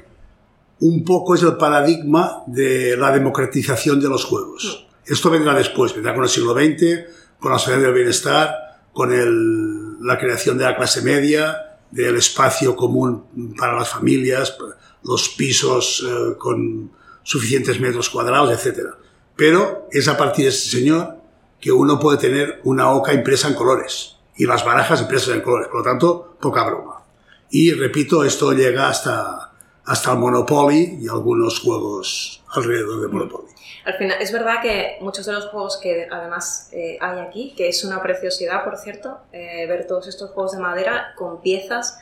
un 0.80 1.04
poco 1.04 1.36
es 1.36 1.44
el 1.44 1.58
paradigma 1.58 2.44
de 2.46 2.96
la 2.98 3.12
democratización 3.12 4.00
de 4.00 4.10
los 4.10 4.26
juegos. 4.26 4.88
Esto 5.06 5.30
vendrá 5.30 5.54
después, 5.54 5.94
vendrá 5.94 6.14
con 6.14 6.24
el 6.24 6.30
siglo 6.30 6.54
XX, 6.54 7.40
con 7.40 7.52
la 7.52 7.60
sociedad 7.60 7.82
del 7.82 7.94
bienestar, 7.94 8.56
con 8.94 9.12
el, 9.12 10.06
la 10.06 10.18
creación 10.18 10.58
de 10.58 10.66
la 10.66 10.76
clase 10.76 11.02
media, 11.02 11.80
del 11.92 12.18
espacio 12.18 12.76
común 12.76 13.56
para 13.58 13.78
las 13.78 13.90
familias, 13.90 14.56
los 15.04 15.30
pisos 15.30 16.06
eh, 16.06 16.36
con 16.38 16.92
suficientes 17.24 17.80
metros 17.80 18.10
cuadrados, 18.10 18.52
etc. 18.52 18.90
Pero 19.36 19.88
es 19.92 20.08
a 20.08 20.18
partir 20.18 20.46
de 20.46 20.52
este 20.52 20.70
señor 20.70 21.17
que 21.60 21.72
uno 21.72 22.00
puede 22.00 22.18
tener 22.18 22.62
una 22.64 22.92
oca 22.92 23.14
impresa 23.14 23.48
en 23.48 23.56
colores 23.56 24.18
y 24.36 24.46
las 24.46 24.64
barajas 24.64 25.02
impresas 25.02 25.36
en 25.36 25.42
colores, 25.42 25.68
por 25.68 25.80
lo 25.80 25.84
tanto, 25.84 26.38
poca 26.40 26.64
broma. 26.64 27.04
Y 27.50 27.72
repito, 27.74 28.24
esto 28.24 28.52
llega 28.52 28.90
hasta, 28.90 29.52
hasta 29.86 30.12
el 30.12 30.20
Monopoly 30.20 31.00
y 31.02 31.08
algunos 31.08 31.60
juegos 31.60 32.44
alrededor 32.54 33.02
de 33.02 33.08
Monopoly. 33.08 33.48
Al 33.86 33.94
final, 33.94 34.18
es 34.20 34.34
verdad 34.34 34.62
que 34.62 34.98
muchos 35.00 35.26
de 35.26 35.32
los 35.32 35.48
juegos 35.48 35.80
que 35.82 36.08
además 36.12 36.70
eh, 36.74 36.98
hay 37.00 37.20
aquí, 37.20 37.54
que 37.56 37.70
es 37.70 37.84
una 37.86 38.02
preciosidad, 38.02 38.64
por 38.64 38.78
cierto, 38.78 39.20
eh, 39.32 39.66
ver 39.66 39.88
todos 39.88 40.08
estos 40.08 40.32
juegos 40.32 40.52
de 40.52 40.60
madera 40.60 41.14
con 41.16 41.42
piezas. 41.42 41.98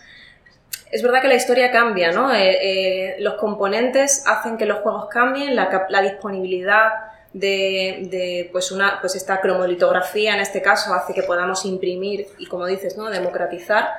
Es 0.91 1.03
verdad 1.03 1.21
que 1.21 1.27
la 1.27 1.35
historia 1.35 1.71
cambia, 1.71 2.11
¿no? 2.11 2.33
Eh, 2.33 3.17
los 3.19 3.35
componentes 3.35 4.23
hacen 4.25 4.57
que 4.57 4.65
los 4.65 4.79
juegos 4.79 5.07
cambien, 5.11 5.55
la, 5.55 5.85
la 5.89 6.01
disponibilidad 6.01 6.89
de, 7.35 8.07
de, 8.09 8.49
pues 8.49 8.71
una, 8.71 9.01
pues 9.01 9.13
esta 9.15 9.41
cromolitografía 9.41 10.33
en 10.33 10.39
este 10.39 10.61
caso 10.61 10.93
hace 10.93 11.13
que 11.13 11.21
podamos 11.23 11.65
imprimir 11.65 12.27
y, 12.37 12.45
como 12.45 12.65
dices, 12.65 12.95
¿no? 12.95 13.09
democratizar 13.09 13.89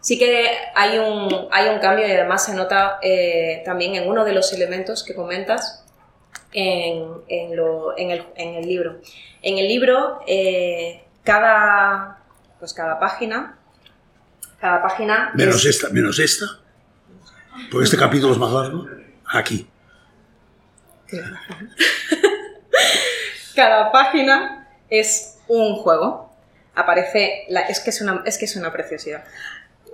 sí 0.00 0.18
que 0.18 0.46
hay 0.74 0.98
un, 0.98 1.48
hay 1.50 1.70
un 1.70 1.80
cambio 1.80 2.06
y 2.06 2.10
además 2.10 2.44
se 2.44 2.54
nota 2.54 2.98
eh, 3.02 3.62
también 3.64 3.94
en 3.94 4.06
uno 4.06 4.26
de 4.26 4.34
los 4.34 4.52
elementos 4.52 5.02
que 5.02 5.14
comentas 5.14 5.86
en, 6.52 7.06
en, 7.28 7.56
lo, 7.56 7.96
en, 7.96 8.10
el, 8.10 8.26
en 8.36 8.54
el, 8.56 8.66
libro. 8.66 9.00
En 9.40 9.56
el 9.56 9.66
libro, 9.66 10.20
eh, 10.26 11.02
cada, 11.24 12.18
pues 12.58 12.74
cada 12.74 13.00
página, 13.00 13.58
cada 14.60 14.82
página... 14.82 15.32
Menos 15.34 15.64
esta, 15.64 15.88
menos 15.88 16.18
esta. 16.18 16.44
Porque 17.70 17.84
este 17.84 17.96
capítulo 17.96 18.34
es 18.34 18.38
más 18.38 18.52
largo. 18.52 18.86
Aquí. 19.32 19.66
cada 23.54 23.92
página 23.92 24.68
es 24.88 25.38
un 25.48 25.76
juego. 25.76 26.30
Aparece, 26.74 27.44
la, 27.48 27.60
es, 27.62 27.80
que 27.80 27.90
es, 27.90 28.00
una, 28.00 28.22
es 28.24 28.38
que 28.38 28.44
es 28.44 28.56
una 28.56 28.72
preciosidad 28.72 29.24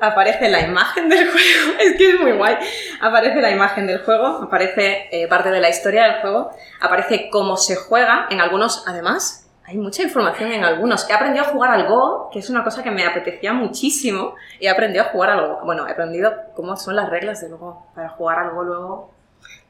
aparece 0.01 0.49
la 0.49 0.61
imagen 0.61 1.09
del 1.09 1.27
juego, 1.31 1.79
es 1.81 1.97
que 1.97 2.11
es 2.11 2.21
muy 2.21 2.33
guay, 2.33 2.57
aparece 3.01 3.41
la 3.41 3.51
imagen 3.51 3.87
del 3.87 4.05
juego, 4.05 4.27
aparece 4.27 5.09
eh, 5.11 5.27
parte 5.29 5.51
de 5.51 5.61
la 5.61 5.69
historia 5.69 6.05
del 6.05 6.21
juego, 6.21 6.51
aparece 6.81 7.31
cómo 7.31 7.57
se 7.57 7.77
juega, 7.77 8.27
en 8.31 8.41
algunos 8.41 8.85
además 8.87 9.47
hay 9.69 9.79
mucha 9.79 10.05
información 10.05 10.53
en 10.53 10.63
algunos. 10.63 11.11
He 11.11 11.13
aprendido 11.13 11.45
a 11.45 11.49
jugar 11.49 11.73
al 11.73 11.89
Go, 11.89 12.31
que 12.33 12.39
es 12.39 12.49
una 12.51 12.63
cosa 12.63 12.85
que 12.85 12.93
me 12.93 13.05
apetecía 13.05 13.53
muchísimo, 13.53 14.37
he 14.61 14.69
aprendido 14.69 15.05
a 15.05 15.09
jugar 15.09 15.31
al 15.31 15.49
Go, 15.49 15.61
bueno, 15.65 15.89
he 15.89 15.91
aprendido 15.91 16.33
cómo 16.55 16.77
son 16.77 16.95
las 16.95 17.11
reglas 17.11 17.41
del 17.41 17.57
Go, 17.57 17.87
para 17.95 18.09
jugar 18.11 18.39
al 18.39 18.51
Go 18.51 18.63
luego, 18.63 19.11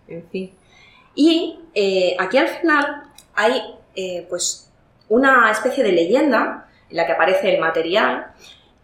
en 0.07 0.29
fin. 0.29 0.55
Y 1.17 1.59
eh, 1.75 2.15
aquí 2.21 2.39
al 2.39 2.49
final 2.49 3.11
hay 3.35 3.61
eh, 3.97 4.25
pues 4.29 4.71
una 5.09 5.51
especie 5.51 5.83
de 5.83 5.91
leyenda 5.91 6.69
en 6.89 6.97
la 6.97 7.07
que 7.07 7.13
aparece 7.13 7.53
el 7.53 7.61
material 7.61 8.33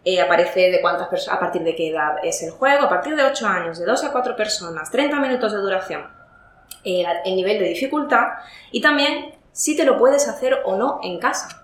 eh, 0.05 0.19
aparece 0.19 0.69
de 0.69 0.81
cuántas 0.81 1.07
personas, 1.07 1.37
a 1.37 1.39
partir 1.39 1.63
de 1.63 1.75
qué 1.75 1.89
edad 1.89 2.15
es 2.23 2.43
el 2.43 2.51
juego, 2.51 2.83
a 2.83 2.89
partir 2.89 3.15
de 3.15 3.23
8 3.23 3.47
años, 3.47 3.79
de 3.79 3.85
2 3.85 4.03
a 4.03 4.11
4 4.11 4.35
personas, 4.35 4.91
30 4.91 5.17
minutos 5.17 5.53
de 5.53 5.59
duración, 5.59 6.05
eh, 6.83 7.05
el 7.23 7.35
nivel 7.37 7.57
de 7.57 7.69
dificultad 7.69 8.27
y 8.71 8.81
también 8.81 9.33
si 9.53 9.77
te 9.77 9.85
lo 9.85 9.97
puedes 9.97 10.27
hacer 10.27 10.59
o 10.65 10.75
no 10.75 10.99
en 11.03 11.19
casa. 11.19 11.63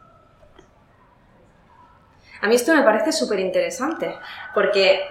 A 2.41 2.47
mí 2.47 2.55
esto 2.55 2.73
me 2.73 2.83
parece 2.83 3.11
súper 3.11 3.41
interesante, 3.41 4.17
porque 4.53 5.01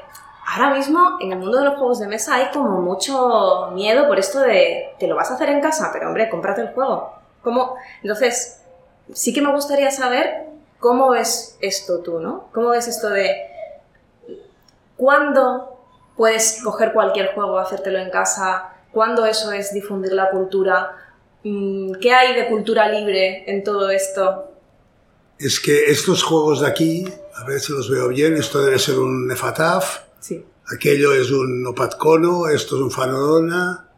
ahora 0.55 0.75
mismo 0.75 1.19
en 1.21 1.33
el 1.33 1.39
mundo 1.39 1.59
de 1.59 1.65
los 1.65 1.75
juegos 1.75 2.01
de 2.01 2.09
mesa 2.09 2.37
hay 2.37 2.51
como 2.53 2.81
mucho 2.81 3.71
miedo 3.73 4.07
por 4.07 4.19
esto 4.19 4.41
de 4.41 4.95
te 4.99 5.07
lo 5.07 5.17
vas 5.17 5.31
a 5.31 5.35
hacer 5.35 5.49
en 5.51 5.61
casa, 5.61 5.91
pero 5.93 6.09
hombre, 6.09 6.29
cómprate 6.29 6.63
el 6.63 6.73
juego. 6.73 7.13
¿Cómo? 7.43 7.77
Entonces, 8.03 8.63
sí 9.13 9.33
que 9.33 9.41
me 9.41 9.53
gustaría 9.53 9.91
saber 9.91 10.49
¿Cómo 10.81 11.11
ves 11.11 11.57
esto 11.61 12.01
tú, 12.01 12.21
no? 12.21 12.49
¿Cómo 12.53 12.71
ves 12.71 12.87
esto 12.87 13.11
de 13.11 13.37
cuándo 14.97 15.77
puedes 16.17 16.61
coger 16.63 16.93
cualquier 16.93 17.35
juego, 17.35 17.59
hacértelo 17.59 17.99
en 17.99 18.11
casa? 18.11 18.75
¿Cuándo 18.93 19.27
eso 19.27 19.51
es 19.51 19.73
difundir 19.73 20.13
la 20.13 20.31
cultura? 20.31 20.97
Mm, 21.43 21.95
¿Qué 22.01 22.13
hay 22.13 22.35
de 22.37 22.49
cultura 22.49 22.89
libre 22.89 23.51
en 23.51 23.65
todo 23.65 23.91
esto? 23.91 24.53
Es 25.37 25.59
que 25.59 25.87
estos 25.87 26.23
juegos 26.23 26.61
de 26.61 26.69
aquí, 26.69 27.13
a 27.35 27.45
ver 27.45 27.59
si 27.59 27.73
los 27.73 27.91
veo 27.91 28.09
bien, 28.09 28.37
esto 28.37 28.63
debe 28.63 28.79
ser 28.79 29.01
un 29.01 29.27
Nefataf, 29.27 30.08
aquello 30.73 31.13
es 31.13 31.31
un 31.31 31.67
Opatcono, 31.67 32.49
esto 32.49 32.77
es 32.77 32.83
un 32.83 32.91
Fanorona, 32.91 33.89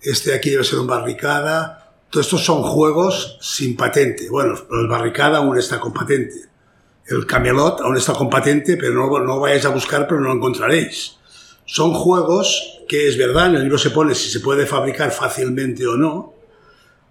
este 0.00 0.34
aquí 0.34 0.50
debe 0.50 0.64
ser 0.64 0.78
un 0.78 0.86
Barricada, 0.86 1.92
todos 2.10 2.26
estos 2.26 2.44
son 2.44 2.62
juegos 2.62 3.38
sin 3.40 3.76
patente. 3.76 4.28
Bueno, 4.28 4.54
el 4.70 4.86
Barricada 4.86 5.38
aún 5.38 5.56
está 5.56 5.80
con 5.80 5.92
patente. 5.92 6.50
El 7.06 7.26
Camelot 7.26 7.80
aún 7.80 7.96
está 7.96 8.12
con 8.12 8.28
patente, 8.28 8.76
pero 8.76 8.92
no, 8.94 9.18
no 9.18 9.40
vayáis 9.40 9.64
a 9.64 9.70
buscar, 9.70 10.06
pero 10.06 10.20
no 10.20 10.28
lo 10.28 10.34
encontraréis. 10.34 11.16
Son 11.64 11.94
juegos 11.94 12.80
que 12.88 13.08
es 13.08 13.16
verdad, 13.16 13.48
en 13.48 13.54
el 13.54 13.62
libro 13.62 13.78
se 13.78 13.90
pone 13.90 14.14
si 14.14 14.28
se 14.28 14.40
puede 14.40 14.66
fabricar 14.66 15.10
fácilmente 15.10 15.86
o 15.86 15.96
no, 15.96 16.34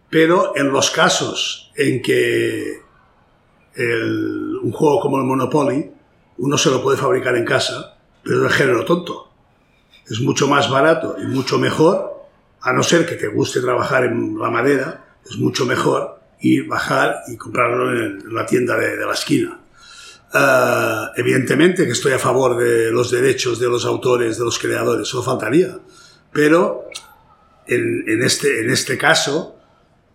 pero 0.09 0.55
en 0.55 0.71
los 0.71 0.91
casos 0.91 1.71
en 1.75 2.01
que 2.01 2.81
un 3.75 4.71
juego 4.71 4.99
como 4.99 5.17
el 5.17 5.23
Monopoly, 5.23 5.91
uno 6.37 6.57
se 6.57 6.69
lo 6.69 6.83
puede 6.83 6.97
fabricar 6.97 7.35
en 7.35 7.45
casa, 7.45 7.90
pero 8.23 8.37
es 8.37 8.51
de 8.51 8.57
género 8.57 8.85
tonto. 8.85 9.29
Es 10.09 10.19
mucho 10.19 10.47
más 10.47 10.69
barato 10.69 11.15
y 11.21 11.25
mucho 11.25 11.57
mejor 11.57 12.11
a 12.61 12.73
no 12.73 12.83
ser 12.83 13.05
que 13.05 13.15
te 13.15 13.27
guste 13.27 13.59
trabajar 13.59 14.05
en 14.05 14.37
la 14.37 14.49
madera, 14.49 15.17
es 15.27 15.37
mucho 15.37 15.65
mejor 15.65 16.19
ir, 16.41 16.67
bajar 16.67 17.21
y 17.27 17.37
comprarlo 17.37 17.91
en 17.91 18.33
la 18.33 18.45
tienda 18.45 18.77
de, 18.77 18.97
la 18.97 19.13
esquina. 19.13 19.59
Eh, 20.33 21.05
evidentemente 21.17 21.85
que 21.85 21.91
estoy 21.91 22.13
a 22.13 22.19
favor 22.19 22.57
de 22.57 22.91
los 22.91 23.11
derechos 23.11 23.59
de 23.59 23.67
los 23.67 23.85
autores, 23.85 24.37
de 24.37 24.45
los 24.45 24.59
creadores, 24.59 25.07
eso 25.07 25.23
faltaría. 25.23 25.77
Pero 26.31 26.87
en, 27.67 28.21
este, 28.23 28.61
en 28.61 28.69
este 28.69 28.97
caso 28.97 29.55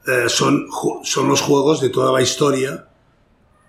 eh, 0.07 0.29
son, 0.29 0.69
son 1.03 1.29
los 1.29 1.41
juegos 1.41 1.81
de 1.81 1.91
toda 1.91 2.13
la 2.13 2.23
historia. 2.23 2.87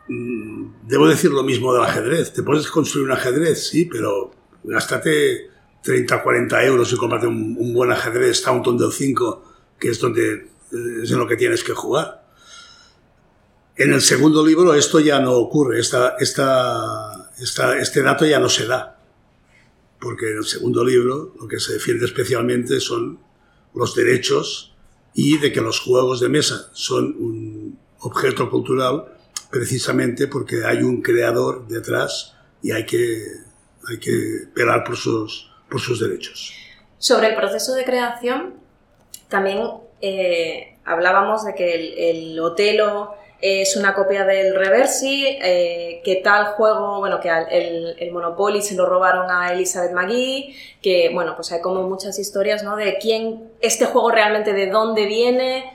Mm, 0.10 0.88
debo 0.88 1.08
decir 1.08 1.32
lo 1.32 1.44
mismo 1.44 1.74
del 1.74 1.84
ajedrez. 1.84 2.34
Te 2.34 2.44
puedes 2.44 2.68
construir 2.68 3.08
un 3.08 3.14
ajedrez, 3.14 3.68
sí, 3.68 3.86
pero 3.86 4.32
gástate 4.64 5.50
30, 5.84 6.24
40 6.24 6.66
euros 6.66 6.92
y 6.92 6.98
comprarte 6.98 7.28
un, 7.28 7.74
buen 7.74 7.92
ajedrez 7.92 8.42
Taunton 8.42 8.78
del 8.78 8.92
5, 8.92 9.44
que 9.80 9.90
es 9.90 10.00
donde 10.00 10.34
eh, 10.34 11.04
es 11.04 11.12
en 11.12 11.20
lo 11.20 11.28
que 11.28 11.38
tienes 11.38 11.64
que 11.64 11.74
jugar. 11.74 12.26
En 13.76 13.94
el 13.94 14.02
segundo 14.02 14.46
libro 14.46 14.74
esto 14.74 15.00
ya 15.00 15.20
no 15.20 15.34
ocurre, 15.34 15.80
esta, 15.80 16.16
esta, 16.20 17.32
esta, 17.40 17.78
este 17.78 18.02
dato 18.02 18.26
ya 18.26 18.40
no 18.40 18.50
se 18.50 18.66
da, 18.66 19.00
porque 20.00 20.32
en 20.32 20.38
el 20.38 20.46
segundo 20.46 20.84
libro 20.84 21.36
lo 21.40 21.48
que 21.48 21.60
se 21.60 21.74
defiende 21.74 22.06
especialmente 22.06 22.80
son 22.80 23.20
los 23.76 23.94
derechos 23.94 24.74
y 25.14 25.38
de 25.38 25.52
que 25.52 25.62
los 25.62 25.80
juegos 25.80 26.20
de 26.20 26.30
mesa 26.30 26.70
son 26.74 27.16
un 27.20 27.80
objeto 28.00 28.50
cultural 28.50 29.17
precisamente 29.50 30.28
porque 30.28 30.66
hay 30.66 30.84
un 30.84 31.02
creador 31.02 31.68
detrás 31.68 32.36
y 32.62 32.72
hay 32.72 32.86
que, 32.86 33.24
hay 33.90 34.00
que 34.00 34.48
velar 34.56 34.84
por 34.84 34.98
sus, 34.98 35.52
por 35.70 35.80
sus 35.80 36.00
derechos. 36.00 36.54
Sobre 36.98 37.28
el 37.28 37.36
proceso 37.36 37.74
de 37.76 37.86
creación, 37.86 38.56
también 39.30 39.60
eh, 40.02 40.78
hablábamos 40.86 41.46
de 41.46 41.54
que 41.54 41.76
el, 41.76 41.98
el, 41.98 42.40
Otelo 42.40 43.16
es 43.40 43.76
una 43.76 43.94
copia 43.94 44.26
del 44.26 44.56
Reversi, 44.56 45.38
eh, 45.42 46.02
que 46.04 46.16
tal 46.18 46.54
juego, 46.54 47.00
bueno, 47.00 47.20
que 47.20 47.30
el, 47.30 47.96
el, 48.00 48.12
Monopoly 48.12 48.64
se 48.64 48.76
lo 48.76 48.88
robaron 48.88 49.30
a 49.30 49.54
Elizabeth 49.54 49.92
McGee, 49.92 50.56
que, 50.82 51.12
bueno, 51.14 51.36
pues 51.36 51.52
hay 51.52 51.62
como 51.62 51.84
muchas 51.84 52.18
historias, 52.18 52.64
¿no? 52.64 52.76
De 52.76 52.98
quién, 52.98 53.52
este 53.62 53.86
juego 53.86 54.10
realmente 54.10 54.54
de 54.54 54.72
dónde 54.72 55.06
viene. 55.06 55.72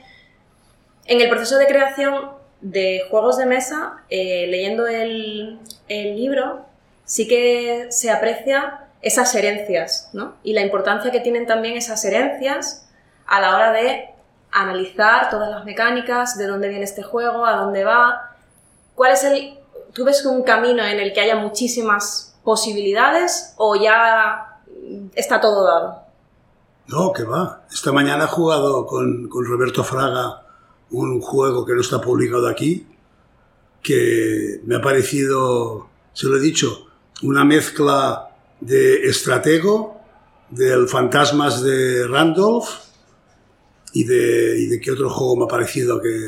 En 1.05 1.21
el 1.21 1.29
proceso 1.29 1.57
de 1.57 1.67
creación 1.67 2.42
de 2.63 3.03
juegos 3.11 3.37
de 3.37 3.47
mesa, 3.47 3.99
eh, 4.09 4.47
leyendo 4.49 4.87
el, 4.87 5.59
el 5.89 6.17
libro, 6.17 6.65
sí 7.05 7.29
que 7.29 7.89
se 7.91 8.11
aprecia 8.11 8.87
esas 9.03 9.35
herencias, 9.35 10.09
¿no? 10.13 10.35
Y 10.45 10.55
la 10.55 10.63
importancia 10.63 11.11
que 11.11 11.21
tienen 11.21 11.47
también 11.47 11.77
esas 11.77 12.05
herencias 12.05 12.89
a 13.27 13.41
la 13.41 13.55
hora 13.55 13.73
de 13.73 14.11
analizar 14.53 15.29
todas 15.29 15.51
las 15.51 15.65
mecánicas, 15.65 16.39
de 16.39 16.47
dónde 16.47 16.69
viene 16.69 16.85
este 16.85 17.03
juego, 17.03 17.45
a 17.45 17.57
dónde 17.57 17.85
va, 17.85 18.37
cuál 18.95 19.13
es 19.13 19.25
el... 19.25 19.59
¿Tú 19.93 20.05
ves 20.05 20.25
un 20.25 20.43
camino 20.43 20.83
en 20.85 21.01
el 21.01 21.13
que 21.13 21.21
haya 21.21 21.37
muchísimas 21.37 22.35
posibilidades 22.45 23.53
o 23.59 23.77
ya 23.77 24.61
está 25.15 25.39
todo 25.41 25.67
dado? 25.67 26.03
No, 26.87 27.13
que 27.13 27.25
va. 27.25 27.63
Esta 27.71 27.93
mañana 27.93 28.25
he 28.25 28.29
jugado 28.29 28.87
con, 28.87 29.29
con 29.29 29.45
Roberto 29.45 29.85
Fraga 29.85 30.42
un 30.93 31.21
juego 31.21 31.65
que 31.67 31.75
no 31.75 31.81
está 31.81 32.01
publicado 32.01 32.47
aquí, 32.49 32.87
que 33.83 34.61
me 34.65 34.77
ha 34.77 34.81
parecido, 34.81 35.89
se 36.13 36.27
lo 36.29 36.37
he 36.37 36.41
dicho, 36.41 36.87
una 37.23 37.45
mezcla 37.45 38.29
de 38.61 39.07
estratego, 39.09 40.01
del 40.51 40.87
Fantasmas 40.87 41.63
de 41.63 42.07
Randolph 42.07 42.69
y 43.95 44.05
de, 44.05 44.61
y 44.61 44.67
de 44.67 44.81
qué 44.81 44.91
otro 44.93 45.09
juego 45.11 45.37
me 45.37 45.45
ha 45.45 45.49
parecido 45.49 46.01
que, 46.01 46.19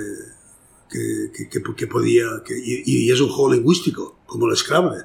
que, 0.90 1.48
que- 1.76 1.86
podía... 1.86 2.24
y, 2.48 3.10
es 3.12 3.20
un 3.20 3.28
juego 3.28 3.52
lingüístico, 3.52 4.20
como 4.26 4.48
el 4.48 4.56
Scrabble. 4.56 5.04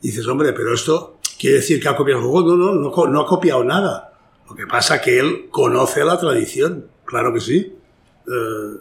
dices, 0.00 0.26
hombre, 0.28 0.52
pero 0.52 0.72
esto 0.74 1.18
quiere 1.38 1.56
decir 1.56 1.80
que 1.80 1.88
ha 1.88 1.96
copiado 1.96 2.20
el 2.20 2.26
juego. 2.26 2.56
No, 2.56 2.74
no, 2.74 2.90
no, 2.90 3.06
no 3.06 3.20
ha 3.20 3.26
copiado 3.26 3.64
nada. 3.64 4.18
Lo 4.48 4.54
que 4.54 4.66
pasa 4.66 4.96
es 4.96 5.02
que 5.02 5.18
él 5.18 5.48
conoce 5.50 6.04
la 6.04 6.18
tradición, 6.18 6.86
claro 7.04 7.32
que 7.34 7.40
sí. 7.40 7.74
Eh, 8.30 8.76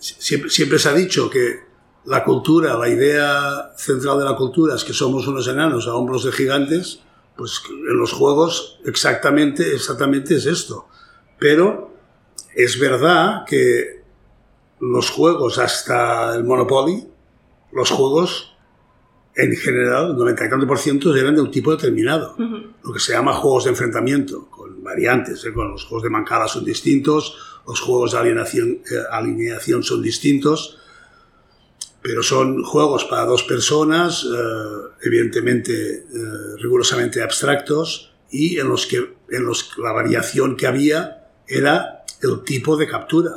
siempre, 0.00 0.50
siempre 0.50 0.78
se 0.78 0.88
ha 0.88 0.94
dicho 0.94 1.28
que 1.28 1.72
la 2.04 2.24
cultura, 2.24 2.76
la 2.76 2.88
idea 2.88 3.72
central 3.76 4.18
de 4.18 4.24
la 4.24 4.36
cultura 4.36 4.74
es 4.74 4.84
que 4.84 4.92
somos 4.92 5.26
unos 5.26 5.46
enanos 5.48 5.86
a 5.86 5.94
hombros 5.94 6.24
de 6.24 6.32
gigantes, 6.32 7.00
pues 7.36 7.62
en 7.68 7.96
los 7.96 8.12
juegos 8.12 8.80
exactamente, 8.84 9.74
exactamente 9.74 10.36
es 10.36 10.46
esto. 10.46 10.88
Pero 11.38 11.92
es 12.54 12.78
verdad 12.78 13.44
que 13.46 14.02
los 14.80 15.10
juegos 15.10 15.58
hasta 15.58 16.34
el 16.34 16.44
Monopoly, 16.44 17.06
los 17.72 17.90
juegos 17.90 18.52
en 19.34 19.56
general, 19.56 20.10
el 20.10 20.16
90 20.16 20.44
y 20.44 20.50
tanto 20.50 20.66
por 20.66 20.78
ciento 20.78 21.14
eran 21.16 21.34
de 21.34 21.40
un 21.40 21.50
tipo 21.50 21.70
determinado, 21.70 22.36
lo 22.38 22.92
que 22.92 23.00
se 23.00 23.12
llama 23.12 23.32
juegos 23.32 23.64
de 23.64 23.70
enfrentamiento, 23.70 24.48
con 24.50 24.82
variantes, 24.82 25.44
¿eh? 25.44 25.52
con 25.54 25.70
los 25.70 25.84
juegos 25.84 26.02
de 26.02 26.10
mancada 26.10 26.48
son 26.48 26.64
distintos, 26.64 27.51
los 27.66 27.80
juegos 27.80 28.12
de 28.12 28.18
alineación, 28.18 28.80
eh, 28.90 29.02
alineación 29.10 29.82
son 29.82 30.02
distintos, 30.02 30.78
pero 32.02 32.22
son 32.22 32.64
juegos 32.64 33.04
para 33.04 33.24
dos 33.24 33.44
personas, 33.44 34.24
eh, 34.24 34.38
evidentemente 35.02 35.72
eh, 35.72 36.04
rigurosamente 36.58 37.22
abstractos, 37.22 38.12
y 38.30 38.58
en 38.58 38.68
los 38.68 38.86
que 38.86 39.14
en 39.30 39.44
los, 39.44 39.76
la 39.78 39.92
variación 39.92 40.56
que 40.56 40.66
había 40.66 41.28
era 41.46 42.04
el 42.22 42.42
tipo 42.44 42.76
de 42.76 42.88
captura. 42.88 43.32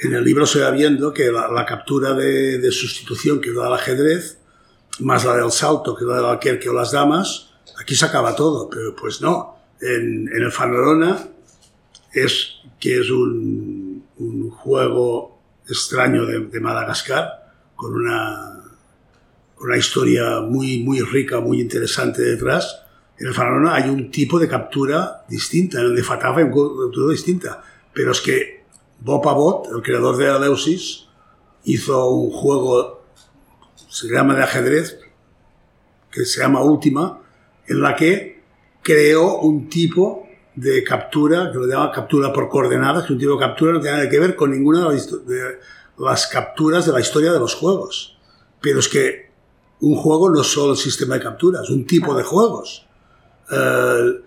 En 0.00 0.14
el 0.14 0.24
libro 0.24 0.46
se 0.46 0.60
va 0.60 0.70
viendo 0.70 1.12
que 1.12 1.30
la, 1.30 1.66
captura 1.66 2.14
de, 2.14 2.72
sustitución 2.72 3.40
que 3.40 3.52
da 3.52 3.68
el 3.68 3.74
ajedrez, 3.74 4.38
más 5.00 5.24
la 5.24 5.36
del 5.36 5.52
salto 5.52 5.94
que 5.94 6.06
da 6.06 6.18
el 6.18 6.24
alquerque 6.24 6.70
o 6.70 6.72
las 6.72 6.92
damas, 6.92 7.50
aquí 7.78 7.94
se 7.94 8.06
acaba 8.06 8.34
todo, 8.34 8.68
pero 8.70 8.96
pues 8.96 9.20
no. 9.20 9.58
En, 9.80 10.28
en 10.28 10.42
el 10.42 10.52
Fanorona 10.52 11.28
es 12.12 12.60
que 12.78 13.00
es 13.00 13.10
un, 13.10 14.04
juego 14.50 15.40
extraño 15.68 16.26
de, 16.26 16.60
Madagascar, 16.60 17.52
con 17.74 17.94
una, 17.94 18.62
una 19.58 19.76
historia 19.76 20.40
muy, 20.40 20.82
muy 20.82 21.00
rica, 21.00 21.40
muy 21.40 21.60
interesante 21.60 22.22
detrás. 22.22 22.82
En 23.18 23.28
el 23.28 23.34
Fanorona 23.34 23.76
hay 23.76 23.88
un 23.88 24.10
tipo 24.10 24.38
de 24.38 24.48
captura 24.48 25.24
distinta, 25.28 25.80
en 25.80 25.86
el 25.86 25.96
de 25.96 26.02
Fataf 26.02 26.36
hay 26.36 26.44
una 26.44 26.84
captura 26.84 27.12
distinta, 27.12 27.62
pero 27.94 28.12
es 28.12 28.20
que 28.20 28.64
Bob 29.00 29.26
Abbott, 29.26 29.72
el 29.74 29.82
creador 29.82 30.16
de 30.16 30.26
Eleusis, 30.26 31.06
hizo 31.64 32.10
un 32.10 32.30
juego, 32.30 33.04
se 33.88 34.08
llama 34.08 34.34
de 34.34 34.42
ajedrez, 34.42 34.98
que 36.10 36.24
se 36.24 36.40
llama 36.40 36.62
Última, 36.62 37.20
en 37.66 37.80
la 37.80 37.96
que 37.96 38.42
creó 38.82 39.38
un 39.40 39.68
tipo 39.68 40.29
de 40.54 40.82
captura, 40.84 41.50
que 41.50 41.58
lo 41.58 41.66
llama 41.66 41.92
captura 41.92 42.32
por 42.32 42.48
coordenadas, 42.48 43.06
que 43.06 43.12
un 43.12 43.18
tipo 43.18 43.32
de 43.32 43.38
captura 43.38 43.72
no 43.72 43.80
tiene 43.80 43.96
nada 43.98 44.10
que 44.10 44.18
ver 44.18 44.36
con 44.36 44.50
ninguna 44.50 44.88
de 44.88 44.94
las, 44.94 45.26
de 45.26 45.58
las 45.98 46.26
capturas 46.26 46.86
de 46.86 46.92
la 46.92 47.00
historia 47.00 47.32
de 47.32 47.38
los 47.38 47.54
juegos. 47.54 48.18
Pero 48.60 48.80
es 48.80 48.88
que 48.88 49.30
un 49.80 49.96
juego 49.96 50.28
no 50.28 50.40
es 50.42 50.46
solo 50.48 50.72
el 50.72 50.78
sistema 50.78 51.14
de 51.14 51.22
capturas, 51.22 51.70
un 51.70 51.86
tipo 51.86 52.14
de 52.14 52.22
juegos. 52.22 52.86
Eh, 53.50 54.20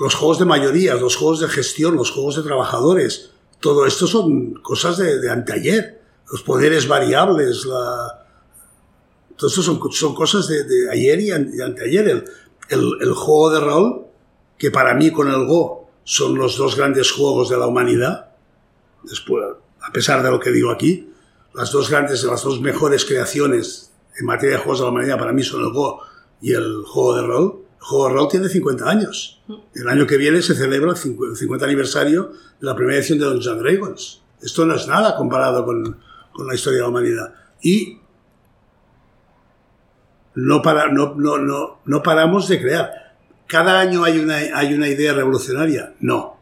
los 0.00 0.14
juegos 0.14 0.38
de 0.38 0.44
mayorías, 0.44 1.00
los 1.00 1.16
juegos 1.16 1.40
de 1.40 1.48
gestión, 1.48 1.94
los 1.96 2.10
juegos 2.10 2.36
de 2.36 2.42
trabajadores, 2.42 3.30
todo 3.60 3.86
esto 3.86 4.06
son 4.06 4.54
cosas 4.54 4.96
de, 4.96 5.20
de 5.20 5.30
anteayer. 5.30 6.02
Los 6.30 6.42
poderes 6.42 6.88
variables, 6.88 7.64
la... 7.66 8.26
todo 9.36 9.48
esto 9.48 9.62
son, 9.62 9.80
son 9.92 10.14
cosas 10.14 10.48
de, 10.48 10.64
de 10.64 10.90
ayer 10.90 11.20
y, 11.20 11.30
an- 11.30 11.50
y 11.54 11.60
anteayer. 11.60 12.08
El, 12.08 12.24
el, 12.68 12.92
el 13.00 13.12
juego 13.12 13.50
de 13.50 13.60
rol, 13.60 14.05
que 14.58 14.70
para 14.70 14.94
mí 14.94 15.10
con 15.10 15.28
el 15.28 15.46
Go 15.46 15.88
son 16.04 16.36
los 16.36 16.56
dos 16.56 16.76
grandes 16.76 17.10
juegos 17.10 17.48
de 17.48 17.56
la 17.56 17.66
humanidad, 17.66 18.30
después, 19.02 19.44
a 19.80 19.92
pesar 19.92 20.22
de 20.22 20.30
lo 20.30 20.40
que 20.40 20.50
digo 20.50 20.70
aquí, 20.70 21.10
las 21.54 21.72
dos 21.72 21.90
grandes, 21.90 22.22
las 22.24 22.42
dos 22.42 22.60
mejores 22.60 23.04
creaciones 23.04 23.92
en 24.18 24.26
materia 24.26 24.56
de 24.56 24.62
juegos 24.62 24.78
de 24.78 24.84
la 24.84 24.90
humanidad 24.90 25.18
para 25.18 25.32
mí 25.32 25.42
son 25.42 25.62
el 25.62 25.72
Go 25.72 26.00
y 26.40 26.52
el 26.52 26.82
juego 26.86 27.16
de 27.16 27.22
rol. 27.22 27.62
El 27.78 27.86
juego 27.86 28.08
de 28.08 28.14
rol 28.14 28.28
tiene 28.28 28.48
50 28.48 28.88
años. 28.88 29.42
El 29.74 29.88
año 29.88 30.06
que 30.06 30.16
viene 30.16 30.42
se 30.42 30.54
celebra 30.54 30.90
el 30.90 30.96
50 30.96 31.32
el 31.32 31.36
50 31.36 31.64
aniversario 31.64 32.32
de 32.60 32.66
la 32.66 32.74
primera 32.74 32.98
edición 32.98 33.18
de 33.18 33.26
Dungeons 33.26 33.62
Dragons. 33.62 34.22
Esto 34.42 34.64
no 34.66 34.74
es 34.74 34.86
nada 34.86 35.16
comparado 35.16 35.64
con, 35.64 35.98
con 36.32 36.46
la 36.46 36.54
historia 36.54 36.78
de 36.78 36.82
la 36.82 36.88
humanidad. 36.88 37.34
Y 37.62 37.98
no, 40.34 40.60
para, 40.62 40.92
no, 40.92 41.14
no, 41.14 41.38
no, 41.38 41.78
no 41.84 42.02
paramos 42.02 42.48
de 42.48 42.60
crear. 42.60 43.05
¿Cada 43.46 43.78
año 43.78 44.02
hay 44.04 44.18
una, 44.18 44.36
hay 44.36 44.74
una 44.74 44.88
idea 44.88 45.12
revolucionaria? 45.12 45.92
No. 46.00 46.36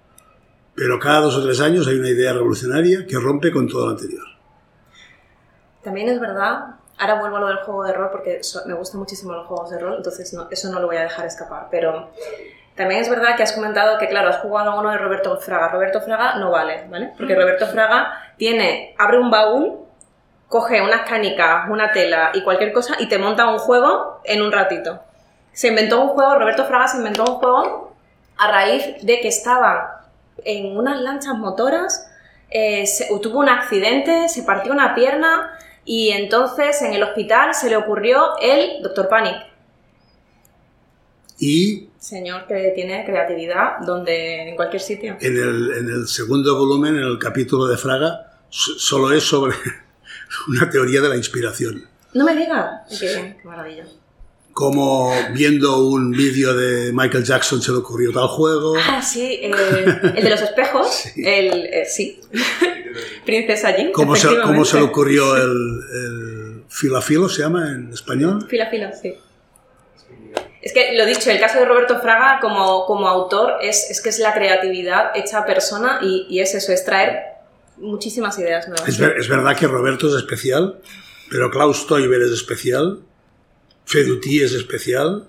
Pero 0.74 0.98
cada 0.98 1.20
dos 1.20 1.36
o 1.36 1.42
tres 1.42 1.60
años 1.60 1.86
hay 1.86 1.98
una 1.98 2.08
idea 2.08 2.32
revolucionaria 2.32 3.06
que 3.06 3.16
rompe 3.18 3.52
con 3.52 3.68
todo 3.68 3.86
lo 3.86 3.90
anterior. 3.92 4.24
También 5.82 6.08
es 6.08 6.18
verdad, 6.18 6.76
ahora 6.98 7.20
vuelvo 7.20 7.36
a 7.36 7.40
lo 7.40 7.46
del 7.48 7.58
juego 7.58 7.84
de 7.84 7.92
rol 7.92 8.08
porque 8.10 8.40
me 8.66 8.74
gustan 8.74 9.00
muchísimo 9.00 9.34
los 9.34 9.46
juegos 9.46 9.70
de 9.70 9.78
rol, 9.78 9.96
entonces 9.98 10.34
eso 10.50 10.72
no 10.72 10.80
lo 10.80 10.86
voy 10.86 10.96
a 10.96 11.02
dejar 11.02 11.26
escapar. 11.26 11.68
Pero 11.70 12.10
también 12.74 13.02
es 13.02 13.10
verdad 13.10 13.36
que 13.36 13.42
has 13.42 13.52
comentado 13.52 13.98
que, 13.98 14.08
claro, 14.08 14.30
has 14.30 14.38
jugado 14.38 14.70
a 14.70 14.80
uno 14.80 14.90
de 14.90 14.98
Roberto 14.98 15.36
Fraga. 15.36 15.68
Roberto 15.68 16.00
Fraga 16.00 16.36
no 16.36 16.50
vale, 16.50 16.86
¿vale? 16.88 17.12
Porque 17.16 17.34
Roberto 17.34 17.66
Fraga 17.66 18.34
tiene, 18.38 18.94
abre 18.98 19.18
un 19.18 19.30
baúl, 19.30 19.78
coge 20.48 20.80
unas 20.80 21.02
canicas, 21.02 21.68
una 21.68 21.92
tela 21.92 22.30
y 22.32 22.42
cualquier 22.42 22.72
cosa 22.72 22.96
y 22.98 23.08
te 23.08 23.18
monta 23.18 23.46
un 23.46 23.58
juego 23.58 24.20
en 24.24 24.42
un 24.42 24.50
ratito. 24.50 25.00
Se 25.54 25.68
inventó 25.68 26.02
un 26.02 26.08
juego, 26.08 26.34
Roberto 26.38 26.66
Fraga 26.66 26.88
se 26.88 26.98
inventó 26.98 27.22
un 27.24 27.36
juego 27.38 27.96
a 28.36 28.50
raíz 28.50 28.84
de 29.02 29.20
que 29.20 29.28
estaba 29.28 30.06
en 30.44 30.76
unas 30.76 31.00
lanchas 31.00 31.36
motoras, 31.38 32.10
eh, 32.50 32.86
se- 32.86 33.06
tuvo 33.20 33.38
un 33.38 33.48
accidente, 33.48 34.28
se 34.28 34.42
partió 34.42 34.72
una 34.72 34.94
pierna 34.94 35.56
y 35.84 36.10
entonces 36.10 36.82
en 36.82 36.92
el 36.92 37.02
hospital 37.02 37.54
se 37.54 37.70
le 37.70 37.76
ocurrió 37.76 38.36
el 38.42 38.82
Dr. 38.82 39.08
Panic. 39.08 39.36
Y 41.38 41.88
Señor 41.98 42.46
que 42.46 42.72
tiene 42.74 43.04
creatividad 43.04 43.78
donde 43.80 44.48
en 44.50 44.56
cualquier 44.56 44.82
sitio. 44.82 45.16
en 45.20 45.36
el, 45.36 45.72
en 45.78 45.88
el 45.88 46.06
segundo 46.06 46.56
volumen, 46.56 46.96
en 46.96 47.02
el 47.04 47.18
capítulo 47.18 47.66
de 47.66 47.76
Fraga, 47.76 48.38
so- 48.50 48.78
solo 48.78 49.10
es 49.12 49.24
sobre 49.24 49.54
una 50.48 50.68
teoría 50.70 51.00
de 51.00 51.08
la 51.08 51.16
inspiración. 51.16 51.88
No 52.12 52.24
me 52.24 52.36
digas. 52.36 52.82
Qué 53.00 53.08
bien, 53.08 53.38
qué 53.40 53.48
maravilla. 53.48 53.84
Como 54.54 55.12
viendo 55.32 55.84
un 55.88 56.12
vídeo 56.12 56.54
de 56.54 56.92
Michael 56.92 57.24
Jackson 57.24 57.60
se 57.60 57.72
le 57.72 57.78
ocurrió 57.78 58.12
tal 58.12 58.28
juego. 58.28 58.74
Ah, 58.88 59.02
sí, 59.02 59.40
eh, 59.42 59.50
el 60.14 60.22
de 60.24 60.30
los 60.30 60.40
espejos. 60.40 61.06
El, 61.16 61.66
eh, 61.66 61.84
sí. 61.86 62.20
Princesa 63.26 63.76
Jean. 63.76 63.90
¿Cómo 63.92 64.14
se, 64.14 64.28
cómo 64.42 64.64
se 64.64 64.76
le 64.76 64.84
ocurrió 64.84 65.36
el, 65.36 65.50
el 65.50 66.62
filafilo, 66.68 67.28
se 67.28 67.42
llama 67.42 67.68
en 67.72 67.92
español? 67.92 68.46
Fila, 68.48 68.70
fila, 68.70 68.92
sí. 68.92 69.14
Es 70.62 70.72
que 70.72 70.96
lo 70.96 71.04
dicho, 71.04 71.30
el 71.30 71.40
caso 71.40 71.58
de 71.58 71.64
Roberto 71.66 71.98
Fraga 72.00 72.38
como, 72.40 72.86
como 72.86 73.08
autor 73.08 73.54
es, 73.60 73.90
es 73.90 74.00
que 74.00 74.08
es 74.10 74.18
la 74.20 74.32
creatividad 74.32 75.10
hecha 75.16 75.44
persona 75.44 75.98
y, 76.00 76.26
y 76.30 76.38
es 76.40 76.54
eso, 76.54 76.72
es 76.72 76.84
traer 76.84 77.18
muchísimas 77.76 78.38
ideas 78.38 78.68
nuevas. 78.68 78.88
Es, 78.88 78.98
ver- 78.98 79.16
es 79.18 79.28
verdad 79.28 79.56
que 79.56 79.66
Roberto 79.66 80.06
es 80.08 80.14
especial, 80.14 80.78
pero 81.28 81.50
Klaus 81.50 81.86
Teuber 81.86 82.22
es 82.22 82.30
especial, 82.30 83.00
Feduti 83.84 84.42
es 84.42 84.52
especial, 84.52 85.28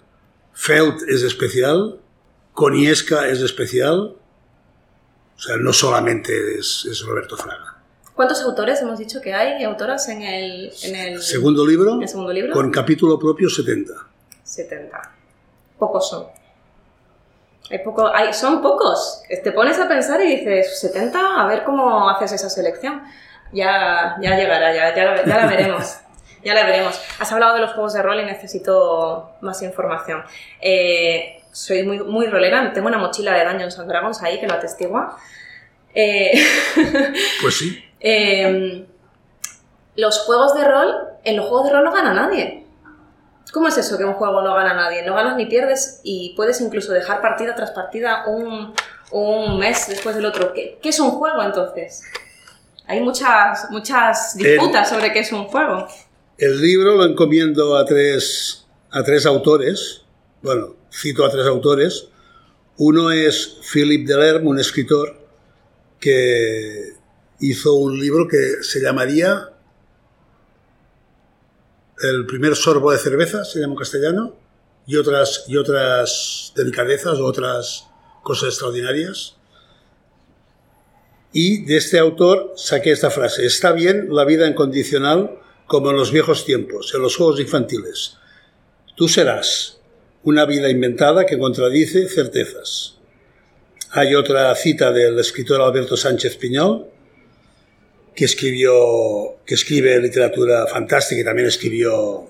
Feld 0.54 1.04
es 1.10 1.24
especial, 1.24 2.00
Konieska 2.54 3.28
es 3.28 3.42
especial. 3.42 4.16
O 5.38 5.40
sea, 5.40 5.58
no 5.58 5.74
solamente 5.74 6.58
es, 6.58 6.88
es 6.90 7.02
Roberto 7.06 7.36
Fraga. 7.36 7.76
¿Cuántos 8.14 8.42
autores 8.44 8.82
hemos 8.82 8.98
dicho 8.98 9.20
que 9.20 9.34
hay 9.34 9.62
y 9.62 9.66
autoras 9.66 10.08
en 10.08 10.22
el, 10.22 10.72
en 10.84 10.96
el 10.96 11.22
Segundo 11.22 11.68
libro, 11.68 12.00
¿El 12.02 12.08
segundo 12.08 12.32
libro? 12.32 12.54
con 12.54 12.72
capítulo 12.72 13.20
propio 13.20 13.50
70. 13.50 13.94
70? 14.44 15.12
Pocos 15.78 16.08
son. 16.10 16.28
Hay 17.70 17.80
poco, 17.80 18.08
hay, 18.08 18.34
son 18.34 18.62
pocos. 18.62 19.22
Te 19.44 19.52
pones 19.52 19.78
a 19.80 19.88
pensar 19.90 20.22
y 20.24 20.38
dices, 20.38 20.80
70, 20.80 21.42
a 21.42 21.46
ver 21.48 21.64
cómo 21.66 22.10
haces 22.10 22.32
esa 22.32 22.50
selección. 22.50 23.02
Ya, 23.52 24.16
ya 24.22 24.38
llegará, 24.38 24.74
ya, 24.74 24.96
ya, 24.96 25.06
la- 25.12 25.26
ya 25.26 25.38
la 25.38 25.48
veremos. 25.48 25.98
Ya 26.46 26.54
la 26.54 26.64
veremos. 26.66 27.02
Has 27.20 27.32
hablado 27.32 27.56
de 27.56 27.62
los 27.62 27.72
juegos 27.74 27.94
de 27.94 28.02
rol 28.04 28.20
y 28.22 28.26
necesito 28.26 29.32
más 29.42 29.62
información. 29.64 30.24
Eh, 30.62 31.42
soy 31.52 31.84
muy, 31.84 32.00
muy 32.00 32.28
rolera, 32.28 32.72
tengo 32.72 32.88
una 32.88 32.98
mochila 33.00 33.34
de 33.34 33.46
Dungeons 33.46 33.80
and 33.80 33.90
Dragons 33.90 34.22
ahí 34.22 34.40
que 34.40 34.48
lo 34.48 34.54
atestigua. 34.54 35.18
Eh, 35.94 36.32
Pues 37.42 37.58
sí. 37.58 37.84
eh, 38.00 38.86
los 39.96 40.20
juegos 40.20 40.54
de 40.56 40.64
rol, 40.66 40.96
en 41.24 41.38
los 41.38 41.48
juegos 41.48 41.68
de 41.68 41.74
rol 41.74 41.84
no 41.84 41.92
gana 41.92 42.14
nadie. 42.14 42.66
¿Cómo 43.52 43.68
es 43.70 43.78
eso 43.78 43.98
que 43.98 44.04
un 44.04 44.14
juego 44.16 44.42
no 44.42 44.54
gana 44.54 44.74
nadie? 44.74 45.02
No 45.04 45.16
ganas 45.16 45.38
ni 45.38 45.46
pierdes 45.46 46.02
y 46.04 46.34
puedes 46.36 46.60
incluso 46.62 46.92
dejar 46.92 47.22
partida 47.22 47.56
tras 47.56 47.72
partida 47.72 48.26
un, 48.28 48.74
un 49.12 49.58
mes 49.58 49.88
después 49.88 50.16
del 50.16 50.26
otro. 50.26 50.54
¿Qué, 50.54 50.78
qué 50.82 50.90
es 50.90 51.00
un 51.00 51.12
juego 51.12 51.42
entonces? 51.42 52.04
Hay 52.88 53.00
muchas, 53.00 53.72
muchas 53.72 54.36
disputas 54.38 54.90
sobre 54.90 55.14
qué 55.14 55.20
es 55.20 55.32
un 55.32 55.46
juego. 55.46 55.88
El 56.38 56.60
libro 56.60 56.96
lo 56.98 57.06
encomiendo 57.06 57.78
a 57.78 57.86
tres, 57.86 58.66
a 58.92 59.04
tres 59.04 59.26
autores. 59.26 60.02
Bueno, 60.42 60.76
cito 60.92 61.24
a 61.24 61.32
tres 61.32 61.46
autores. 61.46 62.10
Uno 62.78 63.12
es 63.12 63.58
Philip 63.72 64.06
Delerme, 64.06 64.50
un 64.50 64.60
escritor 64.60 65.18
que 65.98 66.94
hizo 67.40 67.76
un 67.76 67.98
libro 67.98 68.28
que 68.28 68.64
se 68.64 68.82
llamaría 68.82 69.50
El 72.02 72.26
primer 72.26 72.58
sorbo 72.58 72.92
de 72.92 72.98
cerveza, 72.98 73.46
se 73.46 73.60
llama 73.60 73.74
en 73.74 73.80
castellano, 73.80 74.36
y 74.86 74.98
otras, 74.98 75.46
y 75.48 75.56
otras 75.56 76.52
delicadezas 76.54 77.18
otras 77.20 77.88
cosas 78.24 78.50
extraordinarias. 78.50 79.38
Y 81.32 81.64
de 81.64 81.78
este 81.78 81.98
autor 81.98 82.52
saqué 82.58 82.92
esta 82.92 83.10
frase. 83.10 83.46
Está 83.46 83.72
bien 83.72 84.10
la 84.14 84.26
vida 84.26 84.48
incondicional 84.48 85.40
como 85.68 85.92
en 85.92 85.98
los 85.98 86.12
viejos 86.12 86.46
tiempos, 86.46 86.94
en 86.94 87.02
los 87.02 87.16
juegos 87.16 87.40
infantiles. 87.40 88.18
Tú 88.96 89.08
serás 89.08 89.80
una 90.24 90.46
vida 90.46 90.70
inventada 90.70 91.26
que 91.26 91.38
contradice 91.38 92.08
certezas. 92.08 92.98
Hay 93.92 94.16
otra 94.16 94.54
cita 94.56 94.92
del 94.92 95.18
escritor 95.20 95.62
Alberto 95.62 95.96
Sánchez 95.96 96.36
Piñol, 96.38 96.88
que 98.16 98.26
escribe 98.26 100.00
literatura 100.00 100.68
fantástica 100.68 101.22
y 101.22 101.24
también 101.24 101.48
escribió 101.48 102.28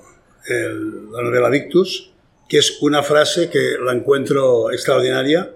la 0.47 1.21
novela 1.21 1.49
Victus, 1.49 2.11
que 2.47 2.57
es 2.59 2.77
una 2.81 3.01
frase 3.03 3.49
que 3.49 3.75
la 3.83 3.93
encuentro 3.93 4.71
extraordinaria. 4.71 5.51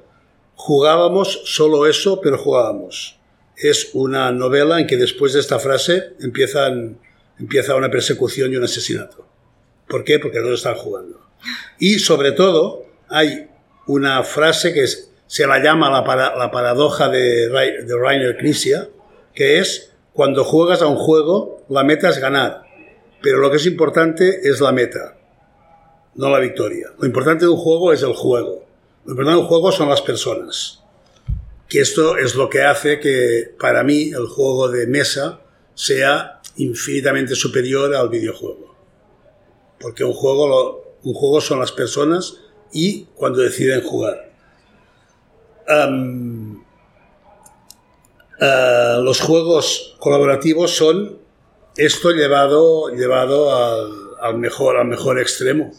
Jugábamos 0.56 1.42
solo 1.46 1.86
eso, 1.88 2.20
pero 2.22 2.38
jugábamos. 2.38 3.20
Es 3.56 3.90
una 3.94 4.32
novela 4.32 4.80
en 4.80 4.88
que 4.88 4.98
después 4.98 5.34
de 5.34 5.40
esta 5.40 5.60
frase 5.60 6.14
empiezan, 6.20 7.00
empieza 7.40 7.76
una 7.76 7.90
persecución 7.90 8.52
y 8.54 8.58
un 8.58 8.64
asesinato. 8.64 9.26
¿Por 9.88 10.04
qué? 10.04 10.20
Porque 10.20 10.40
no 10.40 10.54
están 10.54 10.76
jugando. 10.76 11.20
Y 11.80 12.00
sobre 12.00 12.34
todo 12.34 12.86
hay 13.08 13.48
una 13.88 14.24
frase 14.24 14.74
que 14.74 14.86
se 15.28 15.48
la 15.48 15.60
llama 15.64 15.90
la, 15.90 16.04
para- 16.04 16.36
la 16.36 16.52
paradoja 16.52 17.10
de, 17.10 17.48
de 17.50 17.98
Rainer 18.00 18.38
Knizia, 18.38 18.90
que 19.34 19.60
es 19.60 19.92
cuando 20.14 20.44
juegas 20.44 20.82
a 20.82 20.88
un 20.88 20.98
juego, 20.98 21.64
la 21.70 21.84
meta 21.84 22.10
es 22.10 22.20
ganar, 22.20 22.64
pero 23.22 23.38
lo 23.40 23.50
que 23.50 23.58
es 23.58 23.66
importante 23.66 24.42
es 24.48 24.60
la 24.60 24.72
meta, 24.72 25.18
no 26.16 26.30
la 26.30 26.40
victoria. 26.40 26.88
Lo 27.00 27.06
importante 27.08 27.46
de 27.46 27.52
un 27.52 27.58
juego 27.58 27.94
es 27.94 28.04
el 28.04 28.14
juego. 28.14 28.66
Lo 29.06 29.12
importante 29.12 29.38
de 29.38 29.42
un 29.44 29.48
juego 29.48 29.72
son 29.72 29.88
las 29.90 30.02
personas. 30.02 30.84
Que 31.70 31.80
esto 31.82 32.18
es 32.18 32.36
lo 32.36 32.50
que 32.50 32.64
hace 32.64 33.00
que 33.00 33.54
para 33.60 33.84
mí 33.84 34.10
el 34.10 34.26
juego 34.28 34.70
de 34.70 34.88
mesa 34.88 35.40
sea 35.76 36.39
infinitamente 36.58 37.36
superior 37.36 37.95
al 37.95 38.10
videojuego. 38.10 38.76
Porque 39.80 40.04
un 40.04 40.14
juego, 40.14 40.97
un 41.04 41.14
juego 41.14 41.41
son 41.41 41.60
las 41.60 41.72
personas 41.72 42.38
y 42.72 43.06
cuando 43.16 43.39
deciden 43.39 43.82
jugar. 43.82 44.32
Ah, 45.68 45.89
los 49.02 49.20
juegos 49.22 49.95
colaborativos 50.00 50.72
son 50.72 51.20
esto 51.78 52.12
llevado, 52.12 52.89
llevado 52.89 53.56
al, 53.56 53.91
al 54.22 54.38
mejor, 54.38 54.78
al 54.78 54.88
mejor 54.88 55.20
extremo. 55.20 55.72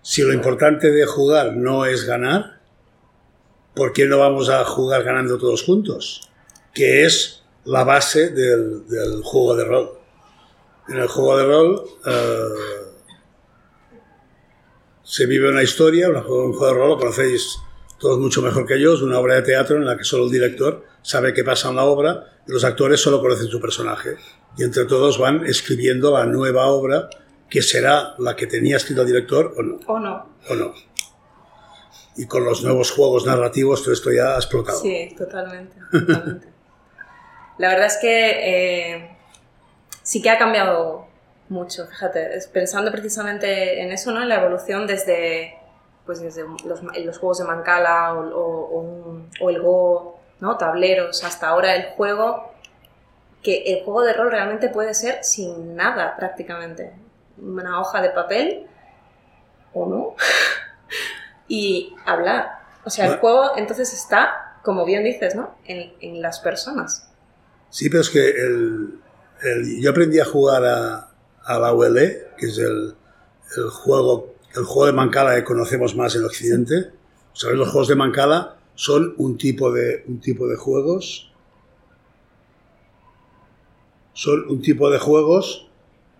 Si 0.00 0.22
lo 0.22 0.32
importante 0.32 0.90
de 0.90 1.06
jugar 1.06 1.56
no 1.56 1.84
es 1.84 2.04
ganar, 2.04 2.60
¿por 3.74 3.92
qué 3.92 4.06
no 4.06 4.18
vamos 4.18 4.48
a 4.48 4.64
jugar 4.64 5.04
ganando 5.04 5.38
todos 5.38 5.62
juntos? 5.62 6.28
Que 6.74 7.04
es 7.04 7.41
la 7.64 7.84
base 7.84 8.30
del, 8.30 8.86
del 8.88 9.22
juego 9.22 9.56
de 9.56 9.64
rol. 9.64 9.90
En 10.88 10.96
el 10.96 11.08
juego 11.08 11.36
de 11.36 11.44
rol 11.44 11.82
eh, 12.06 12.92
se 15.02 15.26
vive 15.26 15.50
una 15.50 15.62
historia, 15.62 16.08
un 16.08 16.22
juego, 16.22 16.66
de 16.66 16.74
rol, 16.74 16.88
lo 16.90 16.98
conocéis 16.98 17.58
todos 17.98 18.18
mucho 18.18 18.42
mejor 18.42 18.66
que 18.66 18.80
yo, 18.80 18.94
es 18.94 19.02
una 19.02 19.18
obra 19.18 19.36
de 19.36 19.42
teatro 19.42 19.76
en 19.76 19.84
la 19.84 19.96
que 19.96 20.02
solo 20.02 20.24
el 20.24 20.30
director 20.30 20.84
sabe 21.02 21.32
qué 21.32 21.44
pasa 21.44 21.68
en 21.68 21.76
la 21.76 21.84
obra 21.84 22.24
y 22.46 22.52
los 22.52 22.64
actores 22.64 23.00
solo 23.00 23.20
conocen 23.20 23.46
su 23.46 23.60
personaje. 23.60 24.16
Y 24.56 24.64
entre 24.64 24.84
todos 24.84 25.18
van 25.18 25.46
escribiendo 25.46 26.12
la 26.12 26.26
nueva 26.26 26.66
obra 26.66 27.08
que 27.48 27.62
será 27.62 28.14
la 28.18 28.34
que 28.34 28.46
tenía 28.46 28.76
escrito 28.76 29.02
el 29.02 29.06
director 29.06 29.54
o 29.56 29.62
no. 29.62 29.80
¿O 29.86 29.98
no? 29.98 30.36
O 30.48 30.54
no. 30.54 30.74
Y 32.16 32.26
con 32.26 32.44
los 32.44 32.62
nuevos 32.64 32.90
juegos 32.90 33.24
narrativos 33.24 33.82
todo 33.82 33.94
esto 33.94 34.10
ya 34.10 34.34
ha 34.34 34.36
explotado. 34.36 34.80
Sí, 34.80 35.14
totalmente. 35.16 35.76
totalmente. 35.90 36.48
La 37.58 37.68
verdad 37.68 37.86
es 37.86 37.98
que 37.98 38.94
eh, 38.94 39.16
sí 40.02 40.22
que 40.22 40.30
ha 40.30 40.38
cambiado 40.38 41.06
mucho, 41.48 41.86
fíjate, 41.86 42.30
pensando 42.52 42.90
precisamente 42.90 43.82
en 43.82 43.92
eso, 43.92 44.10
¿no? 44.10 44.22
En 44.22 44.28
la 44.28 44.36
evolución 44.36 44.86
desde, 44.86 45.58
pues 46.06 46.20
desde 46.20 46.44
los, 46.64 46.82
los 46.82 47.18
juegos 47.18 47.38
de 47.38 47.44
Mancala 47.44 48.14
o, 48.14 48.20
o- 48.30 48.68
o 48.70 48.78
un- 48.80 49.30
o 49.40 49.50
el 49.50 49.60
Go, 49.60 50.18
¿no? 50.40 50.56
Tableros, 50.56 51.22
hasta 51.24 51.48
ahora 51.48 51.74
el 51.76 51.90
juego, 51.90 52.52
que 53.42 53.62
el 53.74 53.84
juego 53.84 54.02
de 54.02 54.12
rol 54.14 54.30
realmente 54.30 54.68
puede 54.68 54.94
ser 54.94 55.22
sin 55.24 55.74
nada 55.76 56.16
prácticamente. 56.16 56.92
Una 57.38 57.80
hoja 57.80 58.00
de 58.00 58.10
papel 58.10 58.66
o 59.74 59.86
no 59.86 60.14
y 61.48 61.94
hablar. 62.06 62.60
O 62.84 62.90
sea, 62.90 63.06
el 63.06 63.16
juego 63.18 63.56
entonces 63.56 63.92
está, 63.92 64.56
como 64.62 64.84
bien 64.84 65.04
dices, 65.04 65.34
¿no? 65.34 65.54
En, 65.64 65.92
en 66.00 66.22
las 66.22 66.40
personas. 66.40 67.08
Sí, 67.76 67.88
pero 67.88 68.02
es 68.02 68.10
que 68.10 68.24
el, 68.30 68.90
el- 69.42 69.80
yo 69.82 69.90
aprendí 69.90 70.20
a 70.20 70.24
jugar 70.24 70.64
a, 70.64 71.10
a 71.44 71.58
la 71.58 71.72
ULE, 71.74 72.28
que 72.38 72.46
es 72.46 72.58
el, 72.58 72.94
el 73.56 73.70
juego, 73.70 74.34
el 74.54 74.64
juego 74.64 74.86
de 74.86 74.92
Mancala 74.92 75.34
que 75.36 75.44
conocemos 75.44 75.96
más 75.96 76.14
en 76.14 76.24
Occidente. 76.24 76.90
¿Sabéis? 77.32 77.58
Los 77.58 77.70
juegos 77.70 77.88
de 77.88 77.96
Mancala 77.96 78.56
son 78.76 79.14
un 79.18 79.38
tipo 79.38 79.72
de, 79.72 80.04
un 80.06 80.20
tipo 80.20 80.46
de 80.48 80.56
juegos. 80.56 81.32
Son 84.14 84.44
un 84.48 84.60
tipo 84.60 84.90
de 84.90 84.98
juegos 84.98 85.68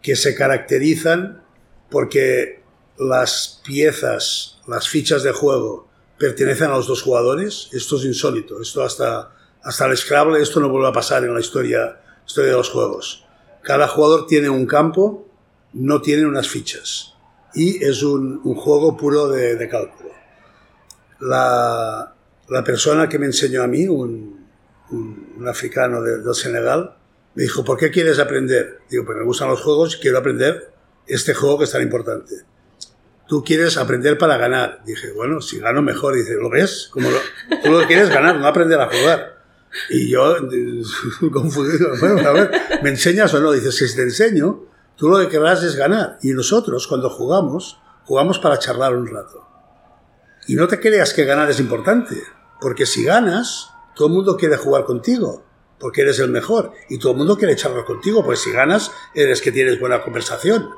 que 0.02 0.16
se 0.16 0.34
caracterizan 0.34 1.42
porque 1.90 2.62
las 2.98 3.60
piezas, 3.64 4.58
las 4.66 4.88
fichas 4.88 5.22
de 5.22 5.32
juego 5.32 5.88
pertenecen 6.18 6.70
a 6.70 6.76
los 6.76 6.86
dos 6.86 7.02
jugadores. 7.02 7.68
Esto 7.72 7.96
es 7.98 8.04
insólito. 8.04 8.60
Esto 8.60 8.82
hasta, 8.82 9.32
hasta 9.64 9.86
el 9.86 9.96
Scrabble, 9.96 10.40
esto 10.42 10.60
no 10.60 10.68
vuelve 10.68 10.88
a 10.88 10.92
pasar 10.92 11.24
en 11.24 11.34
la 11.34 11.40
historia, 11.40 12.00
historia 12.26 12.50
de 12.50 12.56
los 12.56 12.70
juegos. 12.70 13.26
Cada 13.62 13.86
jugador 13.88 14.26
tiene 14.26 14.48
un 14.50 14.66
campo, 14.66 15.28
no 15.72 16.00
tiene 16.02 16.26
unas 16.26 16.48
fichas. 16.48 17.14
Y 17.54 17.84
es 17.84 18.02
un, 18.02 18.40
juego 18.54 18.96
puro 18.96 19.28
de, 19.28 19.56
de 19.56 19.68
cálculo. 19.68 20.10
La, 21.20 22.14
la 22.48 22.64
persona 22.64 23.08
que 23.08 23.18
me 23.18 23.26
enseñó 23.26 23.62
a 23.62 23.66
mí, 23.68 23.86
un, 23.86 24.46
un, 24.90 25.48
africano 25.48 26.02
de- 26.02 26.18
del 26.22 26.34
Senegal, 26.34 26.96
me 27.34 27.44
dijo, 27.44 27.64
¿por 27.64 27.78
qué 27.78 27.90
quieres 27.90 28.18
aprender? 28.18 28.80
Digo, 28.90 29.04
pues 29.04 29.18
me 29.18 29.24
gustan 29.24 29.48
los 29.48 29.60
juegos 29.60 29.96
y 29.96 30.00
quiero 30.00 30.18
aprender 30.18 30.72
este 31.06 31.34
juego 31.34 31.58
que 31.58 31.64
es 31.64 31.70
tan 31.70 31.82
importante. 31.82 32.34
Tú 33.28 33.42
quieres 33.44 33.76
aprender 33.76 34.18
para 34.18 34.36
ganar. 34.36 34.82
Dije, 34.84 35.12
bueno, 35.12 35.40
si 35.40 35.58
gano 35.58 35.80
mejor. 35.80 36.14
Dice, 36.14 36.34
¿lo 36.34 36.50
ves? 36.50 36.90
Tú 36.92 37.70
lo 37.70 37.86
quieres 37.86 38.08
es 38.08 38.14
ganar, 38.14 38.36
no 38.38 38.46
aprender 38.46 38.78
a 38.80 38.86
jugar. 38.88 39.41
Y 39.88 40.10
yo, 40.10 40.36
eh, 40.36 40.82
confundido, 41.32 41.90
bueno, 41.98 42.28
a 42.28 42.32
ver, 42.32 42.50
¿me 42.82 42.90
enseñas 42.90 43.32
o 43.34 43.40
no? 43.40 43.52
Dice, 43.52 43.72
si 43.72 43.94
te 43.94 44.02
enseño, 44.02 44.64
tú 44.96 45.08
lo 45.08 45.18
que 45.18 45.28
querrás 45.28 45.62
es 45.62 45.76
ganar. 45.76 46.18
Y 46.22 46.32
nosotros, 46.32 46.86
cuando 46.86 47.10
jugamos, 47.10 47.78
jugamos 48.04 48.38
para 48.38 48.58
charlar 48.58 48.94
un 48.94 49.06
rato. 49.06 49.46
Y 50.46 50.54
no 50.56 50.66
te 50.66 50.80
creas 50.80 51.14
que 51.14 51.24
ganar 51.24 51.50
es 51.50 51.60
importante, 51.60 52.22
porque 52.60 52.86
si 52.86 53.04
ganas, 53.04 53.70
todo 53.94 54.08
el 54.08 54.14
mundo 54.14 54.36
quiere 54.36 54.56
jugar 54.56 54.84
contigo, 54.84 55.44
porque 55.78 56.02
eres 56.02 56.18
el 56.18 56.30
mejor, 56.30 56.72
y 56.88 56.98
todo 56.98 57.12
el 57.12 57.18
mundo 57.18 57.36
quiere 57.36 57.56
charlar 57.56 57.84
contigo, 57.84 58.24
pues 58.24 58.40
si 58.40 58.50
ganas, 58.52 58.90
eres 59.14 59.40
que 59.40 59.52
tienes 59.52 59.78
buena 59.78 60.02
conversación. 60.02 60.70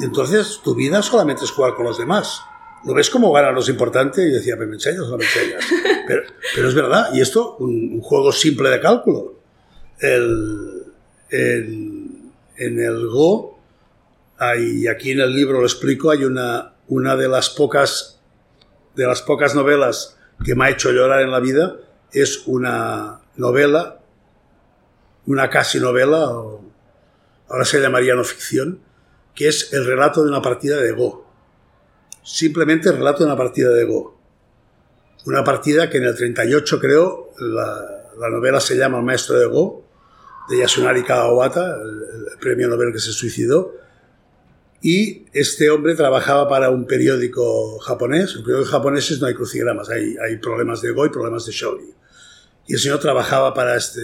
Entonces 0.00 0.60
tu 0.64 0.74
vida 0.74 1.02
solamente 1.02 1.44
es 1.44 1.50
jugar 1.50 1.74
con 1.74 1.86
los 1.86 1.98
demás. 1.98 2.42
¿Lo 2.84 2.94
ves 2.94 3.10
como 3.10 3.32
ganar 3.32 3.54
los 3.54 3.68
importante? 3.68 4.26
Y 4.26 4.30
yo 4.30 4.36
decía, 4.36 4.56
¿me 4.56 4.64
enseñas 4.64 5.02
o 5.02 5.10
no 5.10 5.18
me 5.18 5.24
enseñas? 5.24 5.64
Pero, 6.06 6.22
pero 6.56 6.68
es 6.68 6.74
verdad, 6.74 7.14
y 7.14 7.20
esto, 7.20 7.56
un, 7.60 7.92
un 7.92 8.00
juego 8.00 8.32
simple 8.32 8.68
de 8.70 8.80
cálculo. 8.80 9.36
El, 10.00 10.82
en, 11.30 12.32
en 12.56 12.80
el 12.80 13.06
Go, 13.06 13.56
hay, 14.36 14.82
y 14.82 14.88
aquí 14.88 15.12
en 15.12 15.20
el 15.20 15.32
libro 15.32 15.60
lo 15.60 15.66
explico, 15.66 16.10
hay 16.10 16.24
una, 16.24 16.72
una 16.88 17.14
de 17.14 17.28
las 17.28 17.50
pocas 17.50 18.20
de 18.94 19.06
las 19.06 19.22
pocas 19.22 19.54
novelas 19.54 20.18
que 20.44 20.54
me 20.54 20.66
ha 20.66 20.70
hecho 20.70 20.90
llorar 20.90 21.22
en 21.22 21.30
la 21.30 21.40
vida 21.40 21.76
es 22.12 22.42
una 22.46 23.20
novela, 23.36 24.00
una 25.26 25.48
casi 25.48 25.80
novela, 25.80 26.28
o 26.28 26.62
ahora 27.48 27.64
se 27.64 27.80
llamaría 27.80 28.14
no 28.14 28.24
ficción, 28.24 28.80
que 29.34 29.48
es 29.48 29.72
el 29.72 29.86
relato 29.86 30.22
de 30.22 30.28
una 30.28 30.42
partida 30.42 30.76
de 30.76 30.92
Go. 30.92 31.26
Simplemente 32.22 32.88
el 32.88 32.96
relato 32.96 33.20
de 33.20 33.26
una 33.26 33.36
partida 33.36 33.70
de 33.70 33.84
Go. 33.84 34.16
Una 35.26 35.44
partida 35.44 35.88
que 35.88 35.98
en 35.98 36.04
el 36.04 36.16
38 36.16 36.80
creo, 36.80 37.30
la, 37.38 38.02
la 38.18 38.30
novela 38.30 38.60
se 38.60 38.76
llama 38.76 38.98
El 38.98 39.04
maestro 39.04 39.38
de 39.38 39.46
Go, 39.46 39.84
de 40.48 40.58
Yasunari 40.58 41.04
Kawabata, 41.04 41.76
el, 41.76 42.32
el 42.32 42.38
premio 42.38 42.68
Nobel 42.68 42.92
que 42.92 42.98
se 42.98 43.12
suicidó, 43.12 43.74
y 44.82 45.26
este 45.32 45.70
hombre 45.70 45.94
trabajaba 45.94 46.48
para 46.48 46.70
un 46.70 46.86
periódico 46.86 47.78
japonés. 47.78 48.34
En 48.34 48.42
periódicos 48.42 48.72
japoneses 48.72 49.20
no 49.20 49.28
hay 49.28 49.34
crucigramas, 49.34 49.88
hay, 49.88 50.16
hay 50.16 50.38
problemas 50.38 50.82
de 50.82 50.90
Go 50.90 51.06
y 51.06 51.10
problemas 51.10 51.46
de 51.46 51.52
Shogi. 51.52 51.94
Y 52.66 52.74
el 52.74 52.80
señor 52.80 52.98
trabajaba 52.98 53.54
para, 53.54 53.76
este, 53.76 54.00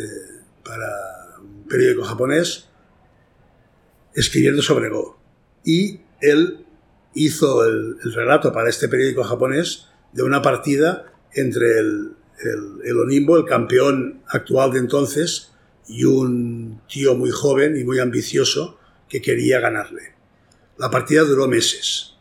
para 0.64 1.40
un 1.40 1.66
periódico 1.66 2.04
japonés 2.04 2.68
escribiendo 4.14 4.62
sobre 4.62 4.88
Go. 4.88 5.18
Y 5.64 6.00
él 6.20 6.64
hizo 7.24 7.64
el, 7.64 7.96
el 8.02 8.14
relato 8.14 8.52
para 8.52 8.68
este 8.68 8.88
periódico 8.88 9.24
japonés 9.24 9.86
de 10.12 10.22
una 10.22 10.42
partida 10.42 11.12
entre 11.32 11.78
el, 11.78 12.12
el, 12.42 12.80
el 12.84 12.98
Onimbo, 12.98 13.36
el 13.36 13.44
campeón 13.44 14.22
actual 14.28 14.72
de 14.72 14.78
entonces, 14.78 15.52
y 15.86 16.04
un 16.04 16.80
tío 16.88 17.14
muy 17.14 17.30
joven 17.30 17.78
y 17.78 17.84
muy 17.84 17.98
ambicioso 17.98 18.78
que 19.08 19.22
quería 19.22 19.60
ganarle. 19.60 20.14
La 20.76 20.90
partida 20.90 21.22
duró 21.22 21.48
meses. 21.48 22.14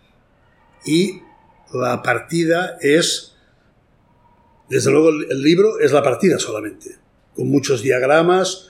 Y 0.86 1.22
la 1.74 2.02
partida 2.02 2.78
es, 2.82 3.36
desde 4.70 4.92
luego 4.92 5.10
el 5.10 5.42
libro 5.42 5.80
es 5.80 5.92
la 5.92 6.02
partida 6.02 6.40
solamente, 6.40 6.98
con 7.36 7.50
muchos 7.50 7.82
diagramas, 7.82 8.70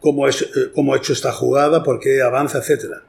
cómo, 0.00 0.28
es, 0.28 0.42
eh, 0.42 0.70
cómo 0.74 0.92
ha 0.92 0.98
hecho 0.98 1.12
esta 1.12 1.32
jugada, 1.32 1.82
por 1.82 1.98
qué 1.98 2.20
avanza, 2.22 2.58
etc. 2.58 3.02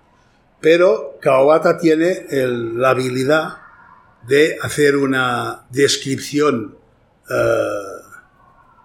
Pero 0.61 1.17
Kawabata 1.19 1.77
tiene 1.79 2.25
la 2.29 2.91
habilidad 2.91 3.57
de 4.27 4.57
hacer 4.61 4.95
una 4.95 5.65
descripción 5.71 6.75
uh, 7.29 8.01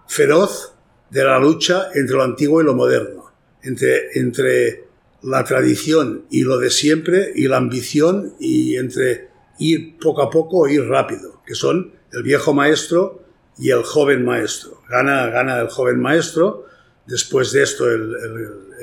feroz 0.07 0.73
de 1.11 1.23
la 1.23 1.39
lucha 1.39 1.89
entre 1.93 2.15
lo 2.15 2.23
antiguo 2.23 2.61
y 2.61 2.65
lo 2.65 2.73
moderno, 2.73 3.31
entre, 3.61 4.87
la 5.23 5.43
tradición 5.43 6.25
y 6.29 6.43
lo 6.43 6.59
de 6.59 6.69
siempre 6.69 7.31
y 7.35 7.47
la 7.47 7.57
ambición 7.57 8.35
y 8.39 8.77
entre 8.77 9.29
ir 9.57 9.97
poco 9.97 10.21
a 10.21 10.29
poco 10.29 10.59
o 10.59 10.67
ir 10.67 10.83
rápido, 10.83 11.41
que 11.45 11.55
son 11.55 11.91
el 12.13 12.23
viejo 12.23 12.53
maestro 12.53 13.23
y 13.57 13.71
el 13.71 13.83
joven 13.83 14.23
maestro. 14.23 14.81
Gana, 14.87 15.27
gana 15.27 15.59
el 15.59 15.69
joven 15.69 15.99
maestro, 15.99 16.65
después 17.07 17.51
de 17.51 17.63
esto 17.63 17.89
el, 17.89 18.15
el, 18.15 18.35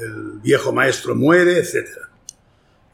el 0.02 0.40
viejo 0.42 0.72
maestro 0.72 1.14
muere, 1.14 1.58
etc. 1.58 1.86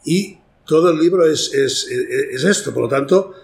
Y 0.05 0.38
todo 0.66 0.90
el 0.90 0.98
libro 0.98 1.26
es, 1.26 1.53
es, 1.53 1.86
es, 1.88 2.44
esto, 2.44 2.72
por 2.72 2.84
lo 2.84 2.88
tanto, 2.88 3.34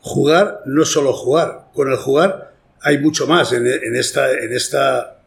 jugar 0.00 0.62
no 0.66 0.82
es 0.82 0.88
solo 0.88 1.12
jugar, 1.12 1.68
con 1.74 1.90
el 1.90 1.96
jugar 1.96 2.54
hay 2.80 2.98
mucho 2.98 3.26
más 3.26 3.52
en, 3.52 3.66
en 3.66 3.96
esta, 3.96 4.32
en 4.32 4.52
esta 4.52 5.20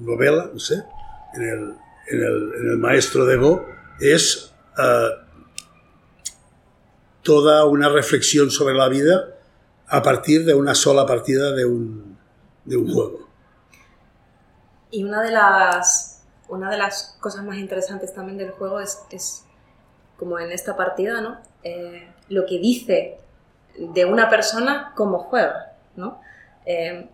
novela, 0.00 0.50
no 0.52 0.58
sé, 0.58 0.82
en 1.34 1.42
el, 1.42 1.74
en 2.08 2.22
el, 2.22 2.52
en 2.60 2.70
el 2.70 2.78
maestro 2.78 3.24
de 3.24 3.36
Go, 3.36 3.64
es 4.00 4.52
uh, 4.76 5.22
toda 7.22 7.64
una 7.66 7.88
reflexión 7.88 8.50
sobre 8.50 8.74
la 8.74 8.88
vida 8.88 9.28
a 9.86 10.02
partir 10.02 10.44
de 10.44 10.54
una 10.54 10.74
sola 10.74 11.06
partida 11.06 11.52
de 11.52 11.64
un, 11.64 12.18
de 12.64 12.76
un 12.76 12.92
juego. 12.92 13.28
Y 14.90 15.04
una 15.04 15.22
de 15.22 15.30
las, 15.30 16.11
una 16.52 16.70
de 16.70 16.76
las 16.76 17.16
cosas 17.18 17.44
más 17.44 17.56
interesantes 17.56 18.12
también 18.12 18.36
del 18.36 18.50
juego 18.50 18.78
es, 18.78 19.00
es 19.10 19.44
como 20.18 20.38
en 20.38 20.52
esta 20.52 20.76
partida, 20.76 21.22
¿no? 21.22 21.40
Eh, 21.64 22.06
lo 22.28 22.44
que 22.44 22.58
dice 22.58 23.18
de 23.78 24.04
una 24.04 24.28
persona 24.28 24.92
como 24.94 25.18
juega, 25.18 25.72
¿no? 25.96 26.20
Eh, 26.66 27.08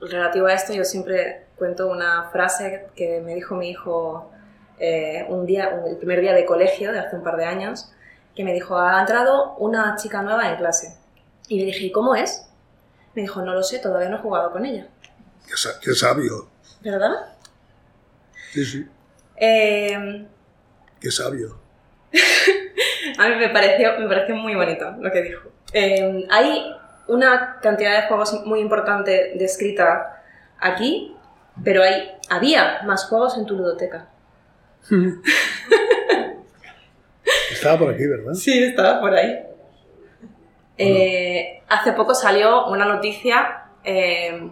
relativo 0.00 0.48
a 0.48 0.54
esto, 0.54 0.72
yo 0.72 0.82
siempre 0.82 1.46
cuento 1.56 1.86
una 1.88 2.30
frase 2.32 2.88
que 2.96 3.20
me 3.20 3.36
dijo 3.36 3.54
mi 3.54 3.70
hijo 3.70 4.32
eh, 4.80 5.24
un 5.28 5.46
día, 5.46 5.70
el 5.86 5.96
primer 5.96 6.20
día 6.20 6.34
de 6.34 6.44
colegio 6.44 6.90
de 6.90 6.98
hace 6.98 7.14
un 7.14 7.22
par 7.22 7.36
de 7.36 7.44
años, 7.44 7.92
que 8.34 8.42
me 8.42 8.52
dijo, 8.52 8.76
ha 8.76 8.98
entrado 8.98 9.54
una 9.58 9.94
chica 9.94 10.20
nueva 10.20 10.50
en 10.50 10.56
clase. 10.56 10.98
Y 11.46 11.60
le 11.60 11.66
dije, 11.66 11.86
¿y 11.86 11.92
cómo 11.92 12.16
es? 12.16 12.44
Me 13.14 13.22
dijo, 13.22 13.40
no 13.42 13.54
lo 13.54 13.62
sé, 13.62 13.78
todavía 13.78 14.08
no 14.08 14.16
he 14.16 14.20
jugado 14.20 14.50
con 14.50 14.66
ella. 14.66 14.88
Qué 15.80 15.94
sabio. 15.94 16.48
¿Verdad? 16.80 17.36
Sí, 18.52 18.64
sí. 18.64 18.86
Eh, 19.36 20.26
qué 21.00 21.10
sabio. 21.10 21.58
a 23.18 23.28
mí 23.28 23.36
me 23.36 23.48
pareció, 23.50 23.98
me 23.98 24.08
pareció 24.08 24.34
muy 24.34 24.54
bonito 24.54 24.90
lo 24.98 25.10
que 25.10 25.22
dijo. 25.22 25.50
Eh, 25.72 26.26
hay 26.30 26.72
una 27.08 27.58
cantidad 27.60 28.00
de 28.00 28.08
juegos 28.08 28.44
muy 28.44 28.60
importante 28.60 29.32
descrita 29.36 30.22
aquí, 30.58 31.14
pero 31.64 31.82
hay, 31.82 32.10
había 32.28 32.82
más 32.84 33.06
juegos 33.06 33.36
en 33.38 33.46
tu 33.46 33.56
ludoteca. 33.56 34.08
Estaba 37.52 37.78
por 37.78 37.94
aquí, 37.94 38.06
¿verdad? 38.06 38.32
Sí, 38.34 38.62
estaba 38.64 39.00
por 39.00 39.14
ahí. 39.14 39.38
Eh, 40.78 41.62
hace 41.68 41.92
poco 41.92 42.14
salió 42.14 42.66
una 42.68 42.86
noticia 42.86 43.64
eh, 43.84 44.50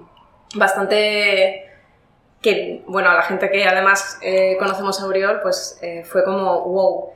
bastante 0.55 1.68
que, 2.41 2.85
bueno, 2.87 3.11
a 3.11 3.15
la 3.15 3.23
gente 3.23 3.51
que 3.51 3.65
además 3.65 4.19
eh, 4.23 4.57
conocemos 4.59 5.01
a 5.01 5.07
Uriol, 5.07 5.41
pues 5.43 5.79
eh, 5.83 6.05
fue 6.05 6.25
como, 6.25 6.63
wow, 6.63 7.11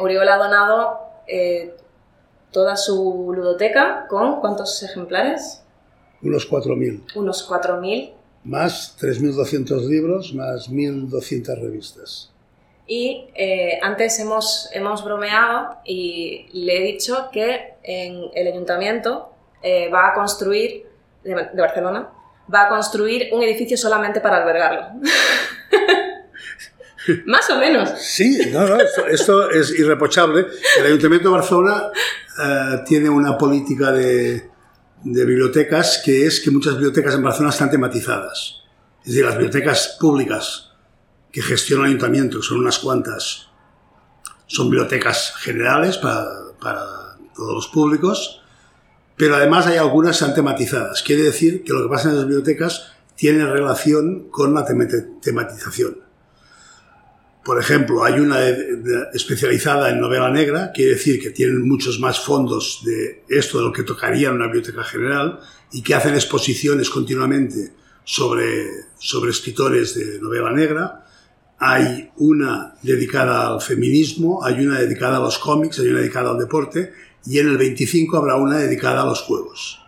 Uriol 0.00 0.28
ha 0.28 0.36
donado 0.36 1.00
toda 2.50 2.76
su 2.76 3.32
ludoteca 3.34 4.06
con 4.08 4.40
¿cuántos 4.40 4.82
ejemplares? 4.82 5.62
Unos 6.22 6.50
4.000. 6.50 7.16
Unos 7.16 7.48
4.000 7.48 8.14
más 8.44 8.96
3.200 9.00 9.88
libros, 9.88 10.34
más 10.34 10.70
1.200 10.70 11.60
revistas. 11.60 12.30
Y 12.86 13.28
eh, 13.34 13.78
antes 13.82 14.18
hemos, 14.20 14.68
hemos 14.72 15.02
bromeado 15.02 15.78
y 15.86 16.46
le 16.52 16.76
he 16.76 16.92
dicho 16.92 17.30
que 17.32 17.74
en 17.82 18.24
el 18.34 18.46
ayuntamiento 18.46 19.30
eh, 19.62 19.88
va 19.88 20.08
a 20.08 20.14
construir, 20.14 20.86
de, 21.22 21.34
de, 21.34 21.60
Barcelona, 21.60 22.10
va 22.52 22.66
a 22.66 22.68
construir 22.68 23.28
un 23.32 23.42
edificio 23.42 23.76
solamente 23.76 24.20
para 24.20 24.38
albergarlo. 24.42 25.00
Más 27.26 27.50
o 27.50 27.58
menos. 27.58 27.90
Sí, 27.98 28.50
no, 28.50 28.66
no, 28.66 28.76
esto, 29.10 29.50
es 29.50 29.78
irreprochable. 29.78 30.46
El 30.78 30.86
ayuntamiento 30.86 31.28
de 31.28 31.34
Barcelona 31.34 31.90
eh, 32.42 32.82
tiene 32.86 33.10
una 33.10 33.36
política 33.36 33.92
de, 33.92 34.48
bibliotecas, 35.02 36.00
que 36.04 36.26
es 36.26 36.40
que 36.40 36.50
muchas 36.50 36.74
bibliotecas 36.74 37.14
en 37.14 37.22
Barcelona 37.22 37.52
están 37.52 37.70
tematizadas. 37.70 38.62
Es 39.00 39.08
decir, 39.08 39.24
las 39.24 39.34
bibliotecas 39.34 39.98
públicas 40.00 40.70
que 41.30 41.42
gestiona 41.42 41.82
el 41.84 41.90
ayuntamiento, 41.90 42.42
son 42.42 42.60
unas 42.60 42.78
cuantas, 42.78 43.48
son 44.46 44.70
bibliotecas 44.70 45.34
generales 45.36 45.98
para 45.98 46.24
todos 47.34 47.54
los 47.54 47.66
públicos, 47.68 48.43
pero 49.16 49.36
además 49.36 49.66
hay 49.66 49.76
algunas 49.76 50.18
que 50.18 50.24
están 50.24 50.34
tematizadas. 50.34 51.02
Quiere 51.02 51.22
decir 51.22 51.62
que 51.62 51.72
lo 51.72 51.82
que 51.82 51.88
pasa 51.88 52.10
en 52.10 52.16
las 52.16 52.26
bibliotecas 52.26 52.92
tiene 53.16 53.46
relación 53.46 54.28
con 54.30 54.54
la 54.54 54.64
tematización. 54.64 55.98
Por 57.44 57.60
ejemplo, 57.60 58.02
hay 58.04 58.14
una 58.14 58.38
especializada 59.12 59.90
en 59.90 60.00
novela 60.00 60.30
negra, 60.30 60.72
quiere 60.72 60.92
decir 60.92 61.20
que 61.20 61.30
tienen 61.30 61.68
muchos 61.68 62.00
más 62.00 62.18
fondos 62.18 62.80
de 62.84 63.22
esto 63.28 63.58
de 63.58 63.64
lo 63.64 63.72
que 63.72 63.82
tocaría 63.82 64.28
en 64.28 64.36
una 64.36 64.46
biblioteca 64.46 64.82
general 64.82 65.40
y 65.70 65.82
que 65.82 65.94
hacen 65.94 66.14
exposiciones 66.14 66.88
continuamente 66.88 67.74
sobre, 68.02 68.66
sobre 68.98 69.30
escritores 69.30 69.94
de 69.94 70.18
novela 70.20 70.52
negra. 70.52 71.06
Hay 71.58 72.10
una 72.16 72.76
dedicada 72.82 73.48
al 73.48 73.60
feminismo, 73.60 74.42
hay 74.42 74.66
una 74.66 74.80
dedicada 74.80 75.18
a 75.18 75.20
los 75.20 75.38
cómics, 75.38 75.78
hay 75.78 75.88
una 75.88 76.00
dedicada 76.00 76.30
al 76.30 76.38
deporte 76.38 76.92
y 77.26 77.38
en 77.38 77.48
el 77.48 77.56
25 77.56 78.16
habrá 78.16 78.36
una 78.36 78.58
dedicada 78.58 79.02
a 79.02 79.06
los 79.06 79.22
juegos. 79.22 79.80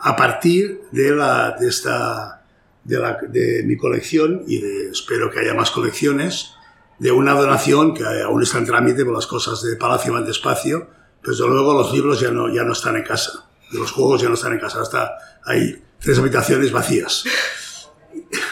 A 0.00 0.16
partir 0.16 0.82
de, 0.90 1.10
la, 1.12 1.56
de, 1.58 1.68
esta, 1.68 2.44
de, 2.84 3.62
mi 3.64 3.76
colección 3.76 4.44
y 4.46 4.60
de, 4.60 4.90
espero 4.90 5.30
que 5.30 5.40
haya 5.40 5.54
más 5.54 5.70
colecciones, 5.70 6.54
de 6.98 7.10
una 7.10 7.32
donación 7.34 7.94
que 7.94 8.04
aún 8.04 8.42
está 8.42 8.58
en 8.58 8.66
trámite 8.66 9.04
por 9.04 9.14
las 9.14 9.26
cosas 9.26 9.62
de 9.62 9.76
Palacio 9.76 10.12
van 10.12 10.24
despacio, 10.24 10.88
pues 11.22 11.38
desde 11.38 11.50
luego 11.50 11.74
los 11.74 11.92
libros 11.92 12.20
ya 12.20 12.30
no, 12.30 12.52
ya 12.52 12.62
no 12.64 12.72
están 12.72 12.96
en 12.96 13.02
casa, 13.02 13.48
los 13.72 13.90
juegos 13.90 14.22
ya 14.22 14.28
no 14.28 14.34
están 14.34 14.52
en 14.52 14.60
casa, 14.60 14.80
hasta 14.80 15.12
hay 15.44 15.82
tres 15.98 16.18
habitaciones 16.18 16.70
vacías. 16.70 17.24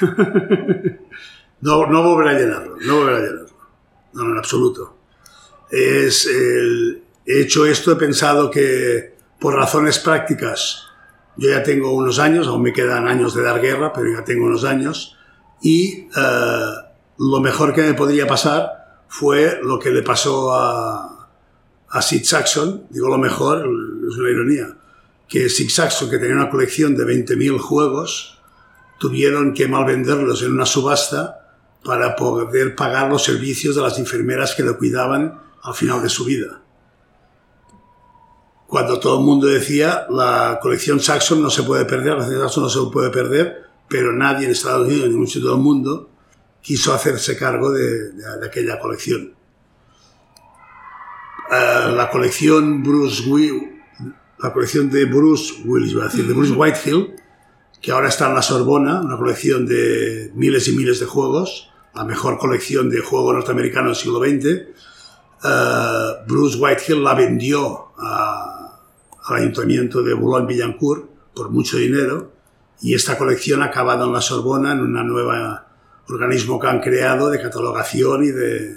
no, 1.60 1.86
no 1.86 2.02
volveré 2.02 2.36
a 2.36 2.38
llenarlo, 2.38 2.76
no 2.80 2.96
volveré 2.96 3.16
a 3.16 3.20
llenarlo, 3.20 3.56
no 4.14 4.24
en 4.24 4.38
absoluto. 4.38 4.96
Es 5.70 6.26
el, 6.26 7.04
he 7.26 7.42
hecho 7.42 7.66
esto, 7.66 7.92
he 7.92 7.96
pensado 7.96 8.50
que 8.50 9.16
por 9.38 9.54
razones 9.54 9.98
prácticas, 9.98 10.86
yo 11.36 11.50
ya 11.50 11.62
tengo 11.62 11.92
unos 11.92 12.18
años, 12.18 12.46
aún 12.46 12.62
me 12.62 12.72
quedan 12.72 13.08
años 13.08 13.34
de 13.34 13.42
dar 13.42 13.60
guerra, 13.60 13.92
pero 13.92 14.12
ya 14.12 14.24
tengo 14.24 14.46
unos 14.46 14.64
años, 14.64 15.16
y 15.62 16.08
eh, 16.14 16.72
lo 17.18 17.40
mejor 17.40 17.74
que 17.74 17.82
me 17.82 17.94
podría 17.94 18.26
pasar 18.26 19.02
fue 19.08 19.58
lo 19.62 19.78
que 19.78 19.90
le 19.90 20.02
pasó 20.02 20.52
a, 20.52 21.28
a 21.88 22.02
Sid 22.02 22.24
Saxon, 22.24 22.86
digo 22.90 23.08
lo 23.08 23.18
mejor, 23.18 23.58
es 23.58 24.16
una 24.16 24.30
ironía, 24.30 24.76
que 25.28 25.48
Sid 25.48 25.70
Saxon, 25.70 26.10
que 26.10 26.18
tenía 26.18 26.34
una 26.34 26.50
colección 26.50 26.96
de 26.96 27.04
20.000 27.04 27.58
juegos, 27.58 28.38
tuvieron 28.98 29.54
que 29.54 29.68
malvenderlos 29.68 30.42
en 30.42 30.52
una 30.52 30.66
subasta 30.66 31.56
para 31.82 32.16
poder 32.16 32.74
pagar 32.74 33.08
los 33.08 33.24
servicios 33.24 33.74
de 33.74 33.82
las 33.82 33.98
enfermeras 33.98 34.54
que 34.54 34.62
lo 34.62 34.76
cuidaban 34.76 35.40
al 35.62 35.74
final 35.74 36.02
de 36.02 36.10
su 36.10 36.26
vida 36.26 36.59
cuando 38.70 39.00
todo 39.00 39.18
el 39.18 39.24
mundo 39.24 39.48
decía 39.48 40.06
la 40.10 40.60
colección 40.62 41.00
Saxon 41.00 41.42
no 41.42 41.50
se 41.50 41.64
puede 41.64 41.84
perder, 41.84 42.16
la 42.16 42.24
colección 42.24 42.42
Saxon 42.42 42.62
no 42.62 42.70
se 42.70 42.78
puede 42.92 43.10
perder, 43.10 43.64
pero 43.88 44.12
nadie 44.12 44.46
en 44.46 44.52
Estados 44.52 44.86
Unidos 44.86 45.08
ni 45.08 45.16
mucho 45.16 45.40
todo 45.40 45.56
el 45.56 45.60
mundo 45.60 46.08
quiso 46.62 46.94
hacerse 46.94 47.36
cargo 47.36 47.72
de, 47.72 48.12
de, 48.12 48.46
aquella 48.46 48.78
colección. 48.78 49.34
Uh, 51.50 51.96
la 51.96 52.08
colección 52.12 52.84
Bruce 52.84 53.28
Will, 53.28 53.82
la 54.38 54.52
colección 54.52 54.88
de 54.88 55.04
Bruce 55.04 55.62
Willis, 55.64 55.96
a 55.96 56.04
decir, 56.04 56.28
de 56.28 56.32
Bruce 56.32 56.52
Whitehill, 56.56 57.16
que 57.82 57.90
ahora 57.90 58.08
está 58.08 58.28
en 58.28 58.36
la 58.36 58.42
Sorbona, 58.42 59.00
una 59.00 59.16
colección 59.16 59.66
de 59.66 60.30
miles 60.36 60.68
y 60.68 60.76
miles 60.76 61.00
de 61.00 61.06
juegos, 61.06 61.72
la 61.92 62.04
mejor 62.04 62.38
colección 62.38 62.88
de 62.88 63.00
juego 63.00 63.32
norteamericano 63.32 63.88
del 63.88 63.96
siglo 63.96 64.20
XX. 64.20 64.68
Uh, 65.42 66.24
Bruce 66.28 66.56
Whitehill 66.56 67.02
la 67.02 67.14
vendió 67.14 67.88
a 67.98 68.39
al 69.30 69.42
Ayuntamiento 69.42 70.02
de 70.02 70.14
Boulogne-Billancourt 70.14 71.08
por 71.34 71.50
mucho 71.50 71.76
dinero 71.76 72.32
y 72.82 72.94
esta 72.94 73.18
colección 73.18 73.62
ha 73.62 73.66
acabado 73.66 74.06
en 74.06 74.12
la 74.12 74.20
Sorbona 74.20 74.72
en 74.72 74.80
un 74.80 74.92
nuevo 75.06 75.32
organismo 76.08 76.58
que 76.58 76.66
han 76.66 76.80
creado 76.80 77.30
de 77.30 77.40
catalogación 77.40 78.24
y 78.24 78.28
de, 78.28 78.76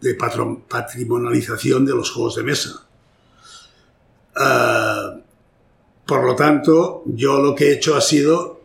de 0.00 0.14
patrimonialización 0.14 1.84
de 1.84 1.92
los 1.92 2.10
juegos 2.10 2.36
de 2.36 2.42
mesa. 2.42 2.70
Uh, 4.36 5.20
por 6.06 6.24
lo 6.24 6.34
tanto, 6.34 7.02
yo 7.06 7.40
lo 7.40 7.54
que 7.54 7.68
he 7.68 7.74
hecho 7.74 7.96
ha 7.96 8.00
sido 8.00 8.60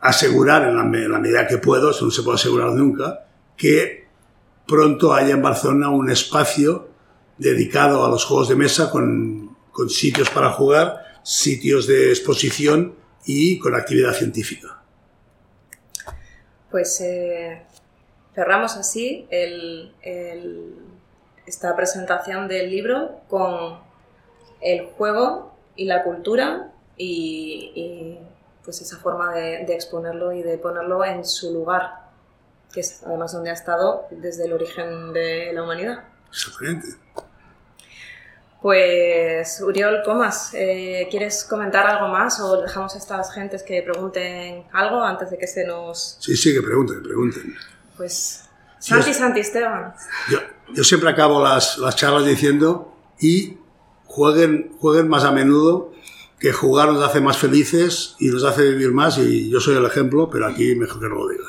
asegurar 0.00 0.68
en 0.68 0.76
la, 0.76 0.82
en 0.82 1.10
la, 1.10 1.18
medida 1.18 1.46
que 1.46 1.58
puedo, 1.58 1.90
eso 1.90 2.04
no 2.04 2.10
se 2.10 2.22
puede 2.22 2.36
asegurar 2.36 2.72
nunca, 2.72 3.26
que 3.56 4.08
pronto 4.66 5.12
haya 5.12 5.34
en 5.34 5.42
Barcelona 5.42 5.90
un 5.90 6.10
espacio 6.10 6.88
dedicado 7.38 8.04
a 8.04 8.08
los 8.08 8.24
juegos 8.24 8.48
de 8.48 8.56
mesa 8.56 8.90
con 8.90 9.49
con 9.80 9.88
sitios 9.88 10.28
para 10.28 10.50
jugar, 10.50 11.06
sitios 11.22 11.86
de 11.86 12.10
exposición 12.10 12.94
y 13.24 13.58
con 13.58 13.74
actividad 13.74 14.12
científica. 14.12 14.82
Pues 16.70 17.00
eh, 17.00 17.62
cerramos 18.34 18.76
así 18.76 19.26
el, 19.30 19.94
esta 21.46 21.74
presentación 21.74 22.46
del 22.46 22.70
libro 22.70 23.22
con 23.26 23.78
el 24.60 24.84
juego 24.84 25.56
y 25.76 25.86
la 25.86 26.04
cultura 26.04 26.74
y, 26.98 28.18
pues 28.62 28.82
esa 28.82 28.98
forma 28.98 29.34
de, 29.34 29.64
de, 29.64 29.74
exponerlo 29.74 30.34
y 30.34 30.42
de 30.42 30.58
ponerlo 30.58 31.02
en 31.06 31.24
su 31.24 31.54
lugar, 31.54 32.10
que 32.70 32.80
es 32.80 33.02
además 33.02 33.32
donde 33.32 33.48
ha 33.48 33.54
estado 33.54 34.04
desde 34.10 34.44
el 34.44 34.52
origen 34.52 35.14
de 35.14 35.54
la 35.54 35.62
humanidad. 35.62 36.04
Exactamente. 36.28 36.88
Pues 38.60 39.62
Uriol 39.62 40.02
Comas, 40.04 40.50
eh, 40.52 41.08
¿quieres 41.10 41.44
comentar 41.44 41.86
algo 41.86 42.08
más 42.08 42.38
o 42.40 42.60
dejamos 42.60 42.94
a 42.94 42.98
estas 42.98 43.32
gentes 43.32 43.62
que 43.62 43.80
pregunten 43.82 44.64
algo 44.72 45.02
antes 45.02 45.30
de 45.30 45.38
que 45.38 45.46
se 45.46 45.66
nos... 45.66 46.18
Sí, 46.20 46.36
sí, 46.36 46.52
que 46.52 46.60
pregunten, 46.60 46.98
que 46.98 47.04
pregunten. 47.04 47.56
Pues 47.96 48.44
Santi, 48.78 49.14
Santi, 49.14 49.40
Esteban. 49.40 49.94
Yo, 50.30 50.38
yo 50.74 50.84
siempre 50.84 51.08
acabo 51.08 51.42
las, 51.42 51.78
las, 51.78 51.96
charlas 51.96 52.26
diciendo 52.26 52.94
y 53.18 53.56
jueguen, 54.04 54.72
jueguen 54.78 55.08
más 55.08 55.24
a 55.24 55.32
menudo, 55.32 55.94
que 56.38 56.52
jugar 56.52 56.92
nos 56.92 57.02
hace 57.02 57.22
más 57.22 57.38
felices 57.38 58.14
y 58.18 58.28
nos 58.28 58.44
hace 58.44 58.62
vivir 58.62 58.92
más 58.92 59.16
y 59.16 59.48
yo 59.48 59.60
soy 59.60 59.76
el 59.76 59.86
ejemplo, 59.86 60.28
pero 60.30 60.46
aquí 60.46 60.74
mejor 60.74 61.00
que 61.00 61.08
no 61.08 61.14
lo 61.14 61.28
diga. 61.28 61.44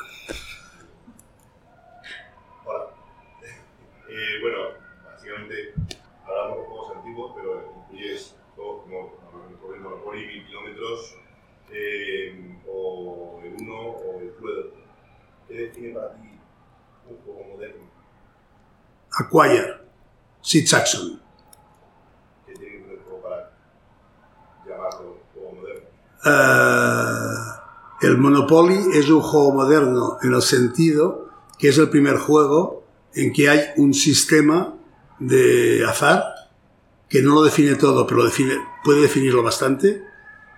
eh, 11.72 12.58
o 12.68 13.40
el 13.42 13.54
uno 13.62 13.80
o 13.80 14.20
el 14.20 14.30
Cluedo. 14.32 14.70
¿Qué 15.52 15.58
define 15.58 15.92
para 15.92 16.14
ti 16.14 16.30
un 17.10 17.16
juego 17.18 17.44
moderno? 17.52 17.84
Acquire, 19.10 19.82
Sid 20.40 20.66
Saxon. 20.66 21.20
¿Qué 22.46 22.54
tiene 22.54 22.78
que 22.78 22.86
ver 22.88 23.00
juego 23.04 23.20
para 23.20 23.52
llamarlo 24.66 25.18
juego 25.34 25.52
moderno? 25.56 25.88
Uh, 26.24 28.06
el 28.06 28.16
Monopoly 28.16 28.78
es 28.94 29.10
un 29.10 29.20
juego 29.20 29.52
moderno 29.52 30.16
en 30.22 30.32
el 30.32 30.40
sentido 30.40 31.28
que 31.58 31.68
es 31.68 31.76
el 31.76 31.90
primer 31.90 32.16
juego 32.16 32.84
en 33.14 33.30
que 33.30 33.50
hay 33.50 33.60
un 33.76 33.92
sistema 33.92 34.72
de 35.18 35.84
azar 35.86 36.24
que 37.10 37.20
no 37.20 37.34
lo 37.34 37.42
define 37.42 37.74
todo, 37.74 38.06
pero 38.06 38.20
lo 38.20 38.24
define, 38.24 38.54
puede 38.82 39.02
definirlo 39.02 39.42
bastante 39.42 40.02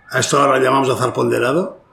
a 0.09 0.21
esto 0.21 0.39
ahora 0.39 0.61
llamamos 0.61 0.89
azar 0.89 1.13
ponderado, 1.13 1.84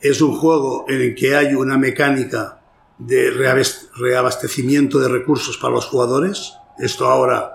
es 0.00 0.20
un 0.20 0.36
juego 0.36 0.84
en 0.88 1.00
el 1.00 1.14
que 1.14 1.34
hay 1.34 1.54
una 1.54 1.76
mecánica 1.76 2.60
de 2.98 3.30
reabastecimiento 3.30 4.98
de 4.98 5.08
recursos 5.08 5.56
para 5.58 5.74
los 5.74 5.86
jugadores. 5.86 6.54
Esto 6.78 7.06
ahora 7.06 7.52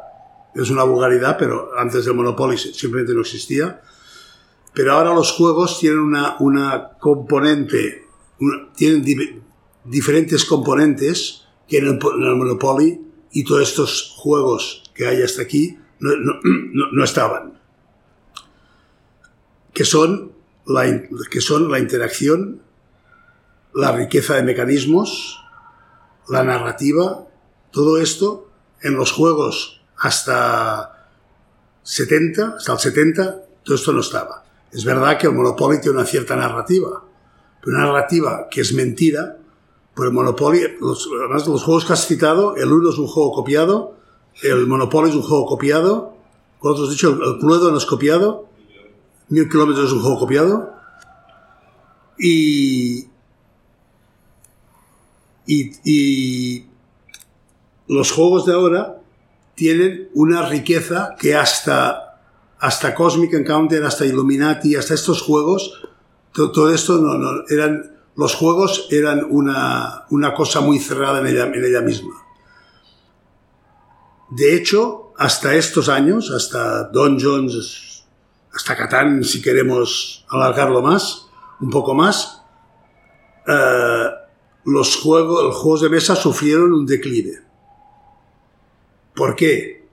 es 0.56 0.70
una 0.70 0.84
vulgaridad, 0.84 1.38
pero 1.38 1.78
antes 1.78 2.06
del 2.06 2.16
Monopoly 2.16 2.58
simplemente 2.58 3.14
no 3.14 3.22
existía. 3.22 3.82
Pero 4.74 4.94
ahora 4.94 5.14
los 5.14 5.32
juegos 5.32 5.80
tienen 5.80 6.00
una, 6.00 6.38
una 6.40 6.90
componente, 7.00 8.08
tienen 8.76 9.44
diferentes 9.86 10.46
componentes 10.46 11.44
que 11.68 11.78
en 11.78 11.88
el, 11.88 12.00
Monopoly 12.00 13.02
y 13.32 13.44
todos 13.44 13.64
estos 13.64 14.14
juegos 14.18 14.84
que 14.94 15.08
hay 15.08 15.22
hasta 15.22 15.42
aquí 15.42 15.78
no, 16.00 16.12
no 16.92 17.04
estaban 17.04 17.64
que 19.74 19.86
son 19.86 20.33
que 21.30 21.42
son 21.42 21.72
la 21.72 21.80
interacción, 21.80 22.62
la 23.74 23.92
riqueza 23.92 24.36
de 24.36 24.44
mecanismos, 24.44 25.40
la 26.30 26.44
narrativa, 26.44 27.26
todo 27.72 27.98
esto 27.98 28.50
en 28.82 28.96
los 28.96 29.12
juegos 29.12 29.82
hasta 29.98 31.08
70, 31.84 32.56
hasta 32.58 32.74
el 32.74 32.80
70, 32.80 33.42
todo 33.64 33.76
esto 33.76 33.94
no 33.94 34.02
estaba. 34.02 34.44
Es 34.72 34.86
verdad 34.86 35.18
que 35.18 35.28
el 35.28 35.34
Monopoly 35.34 35.82
tiene 35.82 35.98
una 35.98 36.06
cierta 36.06 36.36
narrativa, 36.36 37.04
pero 37.62 37.78
una 37.78 37.86
narrativa 37.86 38.48
que 38.50 38.62
es 38.62 38.74
mentira, 38.74 39.38
por 39.94 40.08
el 40.08 40.14
Monopoly, 40.14 40.62
además 40.64 41.48
los 41.48 41.64
juegos 41.64 41.86
que 41.86 41.94
has 41.94 42.08
citado, 42.08 42.56
el 42.56 42.72
1 42.72 42.90
es 42.90 42.98
un 42.98 43.08
juego 43.08 43.32
copiado, 43.32 43.96
el 44.42 44.66
Monopoly 44.66 45.10
es 45.10 45.16
un 45.16 45.22
juego 45.22 45.46
copiado, 45.46 46.14
como 46.60 46.82
has 46.82 46.90
dicho, 46.90 47.10
el 47.10 47.40
Cluedo 47.40 47.72
no 47.72 47.78
es 47.78 47.86
copiado, 47.86 48.50
Mil 49.30 49.50
kilómetros 49.50 49.88
es 49.88 49.94
un 49.94 50.02
juego 50.02 50.20
copiado. 50.20 50.74
Y, 52.18 53.08
y, 55.46 56.66
los 57.88 58.12
juegos 58.12 58.46
de 58.46 58.54
ahora 58.54 59.02
tienen 59.56 60.10
una 60.14 60.48
riqueza 60.48 61.16
que 61.20 61.36
hasta, 61.36 62.20
hasta 62.60 62.96
Cosmic 62.96 63.34
Encounter, 63.34 63.84
hasta 63.84 64.06
Illuminati, 64.06 64.76
hasta 64.76 64.94
estos 64.94 65.22
juegos, 65.22 65.82
todo, 66.34 66.52
todo 66.52 66.74
esto 66.74 66.98
no, 67.00 67.18
no, 67.18 67.44
eran, 67.50 67.98
los 68.16 68.36
juegos 68.36 68.88
eran 68.90 69.26
una, 69.30 70.06
una 70.10 70.34
cosa 70.34 70.62
muy 70.62 70.80
cerrada 70.80 71.20
en 71.20 71.28
ella, 71.28 71.46
en 71.46 71.66
ella 71.66 71.82
misma. 71.82 72.14
De 74.30 74.56
hecho, 74.56 75.14
hasta 75.18 75.54
estos 75.56 75.90
años, 75.90 76.32
hasta 76.32 76.86
Dungeons, 76.86 77.93
hasta 78.54 78.76
Catán, 78.76 79.24
si 79.24 79.42
queremos 79.42 80.26
alargarlo 80.30 80.82
más, 80.82 81.28
un 81.60 81.70
poco 81.70 81.94
más, 81.94 82.44
eh, 83.48 84.10
los, 84.66 84.96
juegos, 84.98 85.82
de 85.82 85.90
mesa 85.90 86.16
sufrieron 86.16 86.72
un 86.72 86.86
declive. 86.86 87.42
¿Por 89.16 89.36
qué? 89.36 89.88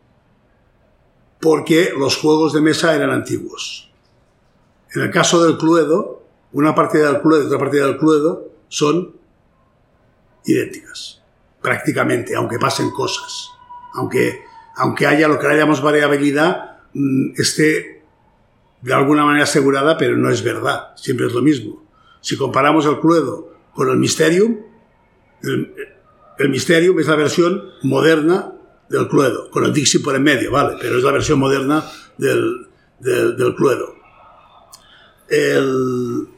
Porque 1.41 1.93
los 1.97 2.17
juegos 2.17 2.53
de 2.53 2.61
mesa 2.61 2.95
eran 2.95 3.11
antiguos. 3.11 3.91
En 4.95 5.03
el 5.03 5.11
caso 5.11 5.43
del 5.45 5.57
Cluedo, 5.57 6.23
una 6.53 6.75
partida 6.75 7.11
del 7.11 7.23
Cluedo 7.23 7.45
y 7.45 7.47
otra 7.47 7.59
partida 7.59 7.87
del 7.87 7.97
Cluedo 7.97 8.49
son 8.69 9.17
idénticas, 10.45 11.23
prácticamente, 11.63 12.35
aunque 12.35 12.59
pasen 12.59 12.91
cosas. 12.91 13.49
Aunque, 13.95 14.43
aunque 14.77 15.07
haya 15.07 15.29
lo 15.29 15.39
que 15.39 15.49
llamamos 15.49 15.83
variabilidad, 15.83 16.79
mm, 16.93 17.33
esté 17.37 17.99
de 18.83 18.95
alguna 18.95 19.24
manera 19.24 19.45
asegurada, 19.45 19.97
pero 19.97 20.16
no 20.16 20.31
es 20.31 20.43
verdad, 20.43 20.97
siempre 20.97 21.26
es 21.26 21.33
lo 21.33 21.43
mismo. 21.43 21.85
Si 22.20 22.37
comparamos 22.37 22.87
el 22.87 23.01
Cluedo 23.01 23.53
con 23.74 23.91
el 23.91 23.97
Mysterium, 23.97 24.59
el, 25.43 25.74
el 26.39 26.49
Mysterium 26.49 26.99
es 26.99 27.07
la 27.07 27.16
versión 27.16 27.62
moderna 27.83 28.53
del 28.89 29.09
Cluedo, 29.09 29.51
con 29.51 29.64
el 29.64 29.72
Dixie 29.72 30.01
por 30.01 30.16
en 30.16 30.22
medio, 30.22 30.51
¿vale? 30.51 30.76
Pero 30.81 30.99
es 30.99 31.05
la 31.05 31.12
versión 31.12 31.39
moderna 31.39 31.85
del, 32.18 32.68
del, 32.99 33.37
del 33.37 33.55
Cluedo. 33.55 33.95
El, 35.28 36.28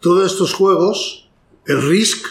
todos 0.00 0.30
estos 0.30 0.52
juegos, 0.52 1.28
el 1.66 1.82
Risk, 1.82 2.26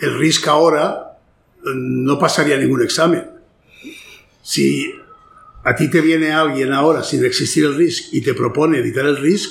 el 0.00 0.18
Risk 0.18 0.48
ahora 0.48 1.18
no 1.62 2.18
pasaría 2.18 2.56
ningún 2.56 2.82
examen. 2.82 3.30
Si 4.42 4.94
a 5.64 5.74
ti 5.74 5.90
te 5.90 6.00
viene 6.00 6.32
alguien 6.32 6.72
ahora 6.72 7.02
sin 7.02 7.24
existir 7.24 7.64
el 7.64 7.76
Risk 7.76 8.12
y 8.12 8.20
te 8.20 8.34
propone 8.34 8.78
editar 8.78 9.04
el 9.04 9.16
Risk, 9.16 9.50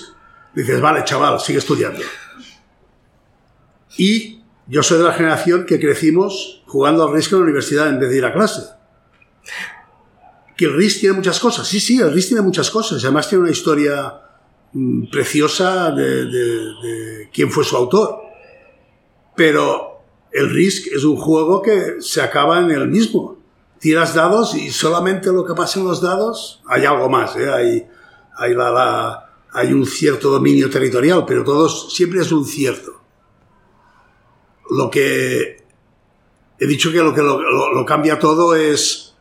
dices, 0.56 0.82
vale, 0.82 1.04
chaval, 1.04 1.40
sigue 1.40 1.60
estudiando. 1.60 2.02
Y 3.98 4.42
yo 4.68 4.84
soy 4.84 5.00
de 5.00 5.06
la 5.06 5.14
generación 5.14 5.66
que 5.66 5.80
crecimos 5.80 6.64
jugando 6.66 7.08
al 7.08 7.14
Risk 7.14 7.32
en 7.32 7.40
la 7.40 7.44
universidad 7.46 7.90
en 7.90 8.00
vez 8.00 8.10
de 8.10 8.18
ir 8.18 8.26
a 8.26 8.34
clase. 8.34 8.62
Que 10.56 10.66
el 10.66 10.76
Risk 10.76 11.02
tiene 11.02 11.16
muchas 11.16 11.40
cosas. 11.40 11.68
Sí, 11.68 11.80
sí, 11.80 12.00
el 12.00 12.12
Risk 12.12 12.30
tiene 12.30 12.42
muchas 12.42 12.70
cosas. 12.70 13.04
Además 13.04 13.30
tiene 13.30 13.44
una 13.44 13.52
historia 13.52 14.22
mm, 14.74 15.10
preciosa 15.10 15.92
de, 15.92 16.26
de, 16.26 16.58
de 16.84 17.30
quién 17.32 17.52
fue 17.52 17.64
su 17.64 17.76
autor. 17.76 18.22
Pero 19.36 20.02
el 20.32 20.50
Risk 20.50 20.88
es 20.88 21.04
un 21.04 21.16
juego 21.16 21.62
que 21.62 21.98
se 22.00 22.22
acaba 22.22 22.60
en 22.60 22.72
el 22.72 22.88
mismo. 22.88 23.37
Tiras 23.80 24.16
dados 24.16 24.56
y 24.56 24.72
solamente 24.72 25.32
lo 25.32 25.46
que 25.46 25.54
pasa 25.54 25.80
en 25.80 25.86
los 25.86 26.02
dados, 26.02 26.62
hay 26.68 26.86
algo 26.86 27.10
más, 27.10 27.36
¿eh? 27.36 27.50
hay, 27.52 27.88
hay, 29.54 29.74
un 29.74 29.86
cierto 29.86 30.32
dominio 30.32 30.70
territorial, 30.70 31.26
pero 31.28 31.44
todos 31.44 31.94
siempre 31.94 32.22
es 32.22 32.32
un 32.32 32.46
cierto. 32.46 33.02
Lo 34.70 34.90
que 34.90 35.64
he 36.60 36.68
dicho 36.68 36.92
que 36.92 36.98
lo 36.98 37.14
que 37.14 37.22
lo, 37.22 37.40
lo, 37.74 37.86
cambia 37.86 38.20
todo 38.20 38.56
es, 38.56 39.16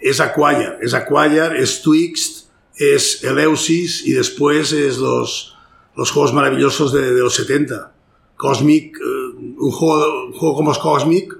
es 0.00 0.20
Acquire, 0.20 0.78
es 0.80 0.94
Acquire, 0.94 1.60
es 1.60 1.82
Twixt, 1.82 2.46
es 2.76 3.24
Eleusis 3.24 4.06
y 4.06 4.12
después 4.12 4.72
es 4.72 4.98
los, 4.98 5.56
los 5.96 6.10
juegos 6.10 6.32
maravillosos 6.32 6.92
de, 6.92 7.10
los 7.12 7.34
70. 7.34 7.92
Cosmic, 8.36 8.96
eh, 8.98 9.54
un, 9.58 9.70
juego, 9.70 10.26
un 10.26 10.32
como 10.32 10.74
Cosmic, 10.74 11.36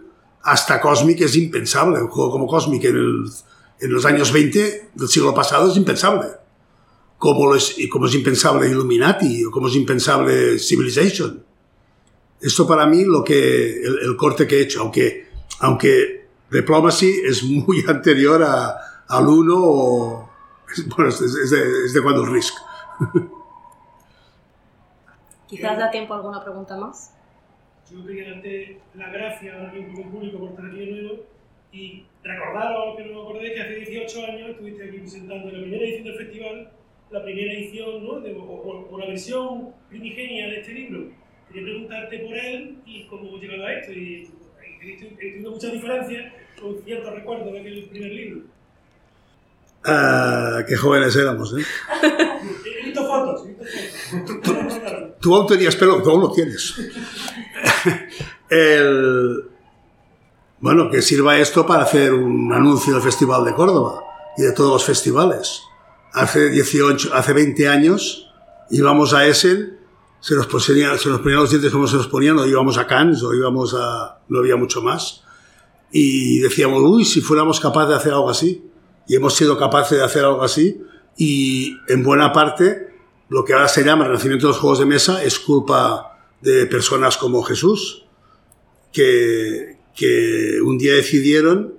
hasta 0.46 0.80
Cosmic 0.80 1.22
es 1.22 1.36
impensable. 1.36 2.00
Un 2.00 2.08
juego 2.08 2.30
como 2.30 2.46
Cosmic 2.46 2.84
en, 2.84 3.24
los 3.80 4.04
años 4.04 4.32
20 4.32 4.90
del 4.94 5.08
siglo 5.08 5.34
pasado 5.34 5.68
es 5.68 5.76
impensable. 5.76 6.28
Como 7.18 7.52
es, 7.56 7.76
impensable 7.78 8.68
Illuminati 8.68 9.44
o 9.44 9.50
como 9.50 9.66
es 9.66 9.74
impensable 9.74 10.60
Civilization. 10.60 11.44
Esto 12.40 12.64
para 12.64 12.86
mí 12.86 13.04
lo 13.04 13.24
que 13.24 13.82
el, 13.82 14.16
corte 14.16 14.46
que 14.46 14.58
he 14.58 14.62
hecho, 14.62 14.82
aunque, 14.82 15.28
aunque 15.58 16.28
Diplomacy 16.48 17.22
es 17.24 17.42
muy 17.42 17.84
anterior 17.88 18.40
a, 18.42 19.04
al 19.08 19.26
1 19.26 19.54
o... 19.56 20.30
Bueno, 20.96 21.08
es, 21.08 21.20
es, 21.20 21.50
de, 21.50 21.86
es 21.86 22.00
cuando 22.02 22.22
el 22.22 22.32
Risk. 22.32 22.54
Quizás 25.48 25.78
da 25.78 25.90
tiempo 25.90 26.14
a 26.14 26.18
alguna 26.18 26.42
pregunta 26.42 26.76
más. 26.76 27.15
Yo 27.90 28.04
quería 28.04 28.30
darte 28.30 28.80
las 28.94 29.12
gracias 29.12 29.54
al 29.54 29.70
público 30.10 30.38
por 30.38 30.50
estar 30.50 30.66
aquí 30.66 30.78
de 30.78 30.86
nuevo 30.86 31.24
y 31.72 32.02
recordaros 32.24 32.96
que 32.96 33.04
no 33.04 33.14
me 33.14 33.20
acordéis 33.22 33.52
que 33.54 33.60
hace 33.60 33.74
18 33.90 34.26
años 34.26 34.50
estuviste 34.50 34.84
aquí 34.88 34.98
presentando 34.98 35.50
la 35.50 35.60
primera 35.60 35.84
edición 35.84 36.04
del 36.04 36.16
festival, 36.16 36.70
la 37.10 37.22
primera 37.22 37.52
edición, 37.52 38.04
¿no? 38.04 38.20
De, 38.20 38.34
o, 38.34 38.42
o, 38.42 38.88
o, 38.90 38.98
la 38.98 39.06
versión 39.06 39.72
primigenia 39.88 40.48
de 40.48 40.60
este 40.60 40.72
libro. 40.72 41.10
Quería 41.48 41.62
preguntarte 41.62 42.18
por 42.18 42.36
él 42.36 42.76
y 42.86 43.06
cómo 43.06 43.38
llegado 43.38 43.66
a 43.66 43.72
esto. 43.72 43.92
Y, 43.92 44.30
he 44.82 45.16
tenido 45.16 45.50
muchas 45.50 45.72
diferencias 45.72 46.32
con 46.60 46.80
ciertos 46.84 47.14
recuerdos 47.14 47.52
de 47.52 47.60
aquel 47.60 47.88
primer 47.88 48.12
libro. 48.12 48.40
Ah, 49.84 50.64
qué 50.66 50.76
jóvenes 50.76 51.14
éramos, 51.16 51.56
¿eh? 51.56 51.62
He 52.64 52.84
visto 52.84 53.04
fotos, 53.04 53.46
he 53.46 53.52
visto 53.52 54.54
fotos. 54.54 55.18
Tú 55.20 55.34
aún 55.34 55.46
tenías 55.46 55.76
pelo, 55.76 56.02
tú 56.02 56.10
aún 56.10 56.20
lo 56.20 56.32
tienes. 56.32 56.74
El... 58.50 59.50
Bueno, 60.60 60.90
que 60.90 61.02
sirva 61.02 61.38
esto 61.38 61.66
para 61.66 61.82
hacer 61.82 62.14
un 62.14 62.52
anuncio 62.52 62.94
del 62.94 63.02
Festival 63.02 63.44
de 63.44 63.54
Córdoba 63.54 64.02
y 64.36 64.42
de 64.42 64.52
todos 64.52 64.72
los 64.72 64.84
festivales. 64.84 65.62
Hace 66.12 66.48
18, 66.50 67.14
hace 67.14 67.32
20 67.32 67.68
años 67.68 68.30
íbamos 68.70 69.12
a 69.12 69.26
Essen, 69.26 69.78
se 70.20 70.34
nos, 70.34 70.46
ponían, 70.46 70.98
se 70.98 71.08
nos 71.08 71.20
ponían 71.20 71.40
los 71.40 71.50
dientes 71.50 71.70
como 71.70 71.86
se 71.86 71.96
nos 71.96 72.08
ponían, 72.08 72.38
o 72.38 72.46
íbamos 72.46 72.78
a 72.78 72.86
Cannes, 72.86 73.22
o 73.22 73.34
íbamos 73.34 73.74
a... 73.74 74.18
no 74.28 74.38
había 74.40 74.56
mucho 74.56 74.82
más. 74.82 75.22
Y 75.92 76.40
decíamos, 76.40 76.82
uy, 76.82 77.04
si 77.04 77.20
fuéramos 77.20 77.60
capaces 77.60 77.90
de 77.90 77.94
hacer 77.94 78.12
algo 78.12 78.30
así. 78.30 78.64
Y 79.06 79.14
hemos 79.14 79.34
sido 79.34 79.56
capaces 79.56 79.98
de 79.98 80.04
hacer 80.04 80.24
algo 80.24 80.42
así. 80.42 80.82
Y 81.16 81.76
en 81.88 82.02
buena 82.02 82.32
parte, 82.32 82.88
lo 83.28 83.44
que 83.44 83.52
ahora 83.52 83.68
se 83.68 83.84
llama 83.84 84.04
el 84.04 84.10
renacimiento 84.10 84.46
de 84.46 84.52
los 84.52 84.60
juegos 84.60 84.80
de 84.80 84.86
mesa 84.86 85.22
es 85.22 85.38
culpa 85.38 86.15
de 86.46 86.64
personas 86.66 87.16
como 87.16 87.42
Jesús, 87.42 88.04
que, 88.92 89.78
que 89.96 90.60
un 90.62 90.78
día 90.78 90.94
decidieron 90.94 91.74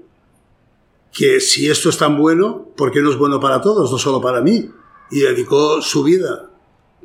que 1.13 1.39
si 1.39 1.69
esto 1.69 1.87
es 1.87 1.97
tan 1.97 2.17
bueno, 2.17 2.67
¿por 2.75 2.91
qué 2.91 3.01
no 3.01 3.09
es 3.09 3.17
bueno 3.17 3.39
para 3.39 3.61
todos, 3.61 3.89
no 3.89 3.97
solo 3.97 4.19
para 4.19 4.41
mí? 4.41 4.69
Y 5.09 5.21
dedicó 5.21 5.81
su 5.81 6.03
vida, 6.03 6.49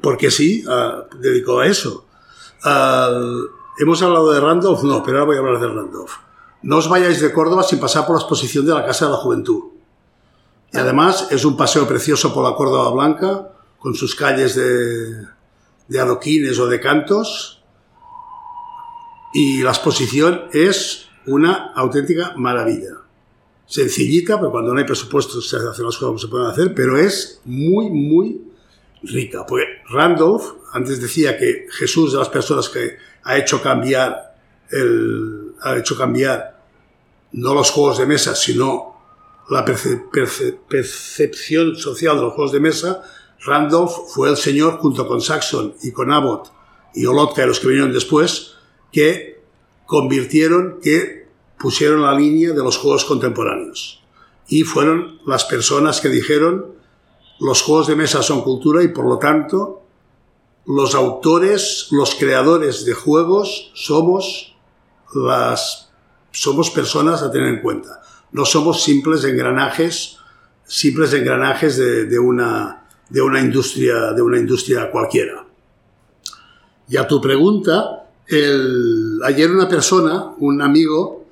porque 0.03 0.33
sí, 0.33 0.65
dedicó 1.21 1.61
a 1.61 1.69
eso. 1.69 2.05
¿Hemos 3.79 4.03
hablado 4.03 4.33
de 4.33 4.41
Randolph? 4.41 4.83
No, 4.83 5.01
pero 5.05 5.19
ahora 5.19 5.27
voy 5.27 5.37
a 5.37 5.39
hablar 5.39 5.61
de 5.61 5.69
Randolph. 5.69 6.13
No 6.63 6.79
os 6.79 6.89
vayáis 6.89 7.21
de 7.21 7.33
Córdoba 7.33 7.63
sin 7.63 7.79
pasar 7.79 8.05
por 8.05 8.17
la 8.17 8.23
exposición 8.23 8.67
de 8.67 8.75
la 8.75 8.85
Casa 8.85 9.07
de 9.07 9.13
la 9.13 9.19
Juventud. 9.19 9.63
Y 10.73 10.79
además 10.79 11.29
es 11.31 11.45
un 11.45 11.57
paseo 11.57 11.87
precioso 11.87 12.35
por 12.35 12.43
la 12.43 12.57
Córdoba 12.57 12.91
Blanca, 12.91 13.53
con 13.79 13.95
sus 13.95 14.17
calles 14.17 14.57
de, 14.57 15.27
de 15.89 16.01
adoquines 16.01 16.59
o 16.59 16.67
de 16.67 16.81
cantos. 16.81 17.63
Y 19.35 19.63
la 19.63 19.71
exposición 19.71 20.45
es 20.53 21.09
una 21.27 21.73
auténtica 21.75 22.35
maravilla. 22.37 22.99
Sencillita, 23.67 24.39
pero 24.39 24.51
cuando 24.51 24.73
no 24.73 24.79
hay 24.79 24.85
presupuesto 24.85 25.41
se 25.41 25.57
hacen 25.57 25.67
las 25.69 25.97
cosas 25.97 25.99
como 25.99 26.19
se 26.19 26.29
pueden 26.29 26.49
hacer, 26.49 26.75
pero 26.75 26.99
es 26.99 27.41
muy, 27.45 27.89
muy 27.89 28.43
rica. 29.03 29.47
Porque 29.47 29.65
Randolph 29.89 30.45
antes 30.73 31.01
decía 31.01 31.39
que 31.39 31.67
Jesús 31.71 32.13
de 32.13 32.19
las 32.19 32.29
personas 32.29 32.69
que 32.69 32.97
ha 33.25 33.39
hecho 33.39 33.63
cambiar 33.63 34.37
el, 34.71 35.55
ha 35.63 35.77
hecho 35.77 35.97
cambiar 35.97 36.61
no 37.33 37.55
los 37.55 37.71
juegos 37.71 37.99
de 37.99 38.07
mesa, 38.07 38.35
sino 38.35 38.93
la 39.51 39.65
perce, 39.65 40.03
perce, 40.13 40.59
percepción 40.69 41.77
social 41.77 42.17
de 42.17 42.23
los 42.23 42.35
juegos 42.35 42.53
de 42.53 42.61
mesa, 42.61 43.03
Randolph 43.45 43.93
fue 44.09 44.31
el 44.31 44.37
señor, 44.37 44.79
junto 44.79 45.07
con 45.07 45.21
Saxon 45.21 45.75
y 45.83 45.91
con 45.93 46.13
Abbott 46.13 46.53
y 46.95 47.07
Olotka 47.07 47.43
y 47.43 47.47
los 47.47 47.61
que 47.61 47.69
vinieron 47.69 47.93
después, 47.93 48.55
que 48.93 49.41
convirtieron, 49.87 50.79
que 50.83 51.29
pusieron 51.59 52.03
la 52.03 52.15
línea 52.15 52.53
de 52.53 52.63
los 52.63 52.79
juegos 52.79 53.05
contemporáneos. 53.05 54.03
Y 54.49 54.65
fueron 54.65 55.21
las 55.27 55.45
personas 55.45 56.01
que 56.01 56.09
dijeron, 56.09 56.75
los 57.41 57.63
juegos 57.63 57.87
de 57.87 57.97
mesa 57.97 58.23
son 58.23 58.43
cultura 58.43 58.83
y 58.83 58.89
por 58.89 59.07
lo 59.07 59.19
tanto, 59.19 59.83
los 60.67 60.95
autores, 60.95 61.89
los 61.91 62.15
creadores 62.15 62.85
de 62.85 62.95
juegos 62.95 63.73
somos 63.75 64.57
las 65.15 65.91
somos 66.31 66.71
personas 66.71 67.23
a 67.23 67.31
tener 67.31 67.49
en 67.49 67.61
cuenta. 67.61 68.01
No 68.31 68.47
somos 68.47 68.83
simples 68.83 69.25
engranajes, 69.25 70.17
simples 70.65 71.13
engranajes 71.13 71.77
de, 71.77 72.07
de 72.07 72.19
una, 72.19 72.82
de 73.13 73.21
una 73.21 73.41
industria, 73.41 74.13
de 74.13 74.23
una 74.23 74.39
industria 74.39 74.91
cualquiera. 74.91 75.45
Y 76.89 76.97
a 76.97 77.07
tu 77.07 77.21
pregunta, 77.21 78.09
ayer 79.25 79.51
una 79.51 79.69
persona, 79.69 80.33
un 80.39 80.63
amigo, 80.63 81.27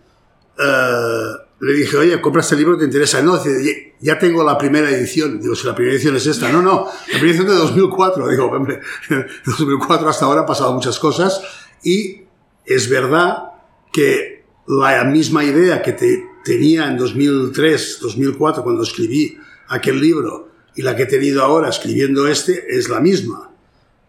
uh, 0.59 1.65
le 1.65 1.73
dije, 1.73 1.97
oye, 1.97 2.21
compra 2.21 2.43
este 2.43 2.57
libro, 2.57 2.77
¿te 2.77 2.85
interesa? 2.85 3.23
No, 3.23 3.37
dice, 3.37 3.95
ya 4.01 4.19
tengo 4.19 4.45
la 4.45 4.57
primera 4.57 4.91
edición. 4.91 5.41
Digo, 5.41 5.55
si 5.55 5.67
la 5.67 5.75
primera 5.75 5.95
edición 5.95 6.17
es 6.17 6.27
esta. 6.27 6.51
No, 6.51 6.63
no, 6.63 6.87
la 6.87 7.19
primera 7.19 7.29
edición 7.29 7.49
de 7.49 7.55
2004. 7.55 8.29
Digo, 8.29 8.47
hombre, 8.47 8.81
de 9.09 9.27
2004 9.45 10.09
hasta 10.09 10.25
ahora 10.25 10.41
han 10.41 10.47
pasado 10.47 10.73
muchas 10.73 10.99
cosas 10.99 11.43
y 11.83 12.23
es 12.65 12.89
verdad 12.89 13.53
que 13.93 14.45
la 14.67 15.05
misma 15.05 15.45
idea 15.45 15.83
que 15.83 15.93
te, 15.93 16.25
tenía 16.45 16.89
en 16.89 16.97
2003, 16.97 17.99
2004, 18.01 18.63
cuando 18.63 18.83
escribí 18.83 19.37
aquel 19.69 20.01
libro, 20.01 20.50
y 20.81 20.83
la 20.83 20.97
que 20.97 21.03
he 21.03 21.07
tenido 21.07 21.43
ahora 21.43 21.69
escribiendo 21.69 22.27
este, 22.27 22.65
es 22.75 22.89
la 22.89 23.01
misma. 23.01 23.51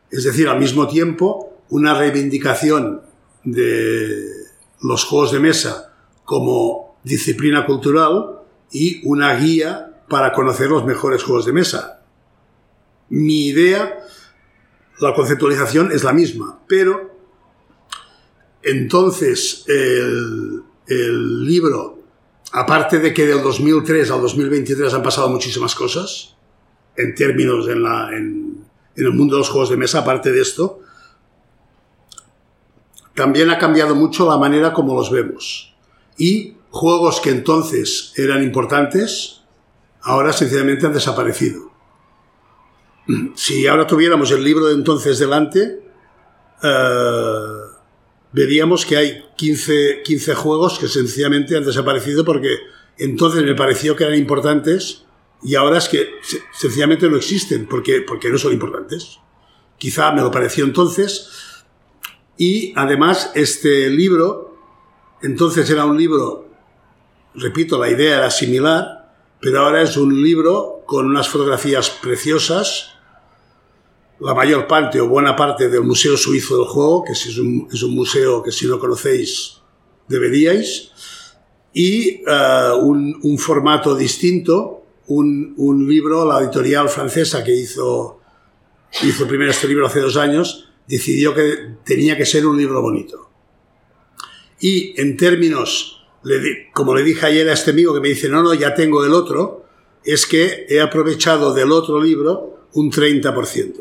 Es 0.10 0.24
decir, 0.24 0.48
al 0.48 0.58
mismo 0.58 0.88
tiempo, 0.88 1.64
una 1.68 1.94
reivindicación 1.94 3.02
de 3.44 4.26
los 4.82 5.04
juegos 5.04 5.34
de 5.34 5.42
mesa 5.42 5.94
como 6.24 6.98
disciplina 7.04 7.66
cultural 7.66 8.40
y 8.72 9.06
una 9.06 9.36
guía 9.36 10.02
para 10.08 10.32
conocer 10.32 10.70
los 10.70 10.86
mejores 10.86 11.24
juegos 11.24 11.46
de 11.46 11.52
mesa. 11.52 12.06
Mi 13.10 13.48
idea, 13.48 14.00
la 15.02 15.14
conceptualización 15.14 15.92
es 15.92 16.06
la 16.06 16.14
misma, 16.14 16.62
pero 16.70 17.20
entonces 18.64 19.66
el, 19.68 20.64
libro, 21.46 22.00
aparte 22.54 23.00
de 23.00 23.14
que 23.14 23.26
del 23.26 23.42
2003 23.42 24.10
al 24.10 24.22
2023 24.22 24.94
han 24.94 25.04
pasado 25.04 25.28
muchísimas 25.28 25.76
cosas, 25.76 26.38
en 27.02 27.16
términos 27.16 27.68
en, 27.68 27.84
la, 27.84 28.10
en, 28.16 28.66
el 28.96 29.12
mundo 29.12 29.36
de 29.36 29.40
los 29.40 29.50
juegos 29.50 29.70
de 29.70 29.78
mesa, 29.78 30.00
aparte 30.00 30.32
de 30.32 30.42
esto, 30.42 30.82
también 33.16 33.50
ha 33.50 33.58
cambiado 33.58 33.96
mucho 33.96 34.30
la 34.30 34.38
manera 34.38 34.74
como 34.74 34.96
los 34.96 35.12
vemos. 35.12 35.74
Y 36.18 36.56
juegos 36.70 37.20
que 37.20 37.30
entonces 37.30 38.14
eran 38.16 38.44
importantes, 38.44 39.42
ahora 40.02 40.34
sencillamente 40.34 40.86
han 40.86 40.94
desaparecido. 40.94 41.72
Si 43.36 43.68
ahora 43.68 43.88
tuviéramos 43.88 44.32
el 44.32 44.44
libro 44.44 44.68
de 44.68 44.76
entonces 44.76 45.20
delante, 45.20 45.82
eh, 46.64 47.62
veríamos 48.32 48.86
que 48.86 48.98
hay 48.98 49.24
15, 49.36 50.02
15 50.04 50.36
juegos 50.36 50.80
que 50.80 50.88
sencillamente 50.88 51.58
han 51.58 51.66
desaparecido 51.66 52.24
porque 52.24 52.58
entonces 52.98 53.44
me 53.44 53.56
pareció 53.56 53.96
que 53.96 54.04
eran 54.04 54.18
importantes 54.18 55.06
y 55.44 55.56
ahora 55.56 55.78
es 55.80 55.90
que 55.90 56.08
se- 56.22 56.42
sencillamente 56.54 57.10
no 57.10 57.18
existen 57.18 57.66
porque, 57.68 58.02
porque 58.02 58.30
no 58.30 58.38
son 58.38 58.54
importantes. 58.54 59.18
Quizá 59.78 60.12
me 60.12 60.22
lo 60.22 60.30
pareció 60.32 60.64
entonces. 60.66 61.30
Y 62.38 62.74
además 62.76 63.32
este 63.36 63.90
libro, 63.90 64.56
entonces 65.22 65.70
era 65.70 65.86
un 65.86 65.98
libro, 65.98 66.48
repito, 67.36 67.78
la 67.80 67.90
idea 67.90 68.18
era 68.18 68.32
similar, 68.32 69.14
pero 69.40 69.62
ahora 69.62 69.82
es 69.82 69.98
un 69.98 70.22
libro 70.22 70.82
con 70.86 71.06
unas 71.08 71.28
fotografías 71.30 71.90
preciosas, 71.90 72.90
la 74.20 74.36
mayor 74.36 74.68
parte 74.68 75.02
o 75.02 75.08
buena 75.08 75.36
parte 75.36 75.68
del 75.68 75.82
Museo 75.82 76.16
Suizo 76.16 76.58
del 76.58 76.68
Juego, 76.68 77.04
que 77.04 77.14
es 77.14 77.38
un, 77.40 77.68
es 77.72 77.82
un 77.82 77.96
museo 77.96 78.44
que 78.44 78.52
si 78.52 78.68
no 78.68 78.78
conocéis 78.78 79.58
deberíais, 80.08 80.92
y 81.74 82.22
eh, 82.28 82.72
un, 82.82 83.20
un 83.24 83.38
formato 83.40 83.96
distinto, 83.96 84.81
un, 85.16 85.88
libro, 85.88 86.26
la 86.26 86.40
editorial 86.40 86.90
francesa 86.90 87.44
que 87.44 87.54
hizo, 87.54 88.22
hizo 89.04 89.28
primero 89.28 89.52
este 89.52 89.68
libro 89.68 89.88
hace 89.88 90.00
dos 90.00 90.18
años, 90.18 90.70
decidió 90.88 91.34
que 91.34 91.76
tenía 91.84 92.18
que 92.18 92.26
ser 92.26 92.46
un 92.46 92.58
libro 92.58 92.82
bonito. 92.82 93.30
Y 94.60 95.00
en 95.00 95.18
términos, 95.18 96.06
como 96.74 96.96
le 96.96 97.04
dije 97.04 97.26
ayer 97.26 97.50
a 97.50 97.54
este 97.54 97.72
amigo 97.72 97.94
que 97.94 98.00
me 98.00 98.10
dice, 98.10 98.30
no, 98.30 98.44
no, 98.44 98.54
ya 98.54 98.74
tengo 98.74 99.04
el 99.04 99.14
otro, 99.14 99.66
es 100.04 100.26
que 100.26 100.66
he 100.70 100.80
aprovechado 100.80 101.54
del 101.54 101.72
otro 101.72 102.02
libro 102.02 102.68
un 102.74 102.92
30% 102.92 103.74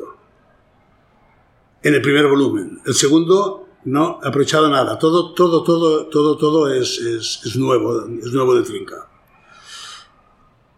en 1.83 1.95
el 1.95 2.03
primer 2.03 2.27
volumen. 2.27 2.81
El 2.85 2.95
segundo 2.95 3.69
no 3.85 4.21
he 4.23 4.29
aprovechado 4.29 4.69
nada. 4.69 4.99
Todo, 4.99 5.33
todo, 5.33 5.63
todo, 5.63 6.07
todo, 6.07 6.37
todo 6.37 6.73
es, 6.73 6.99
es, 6.99 7.41
es 7.45 7.57
nuevo, 7.57 8.01
es 8.01 8.33
nuevo 8.33 8.55
de 8.55 8.63
trinca. 8.63 9.10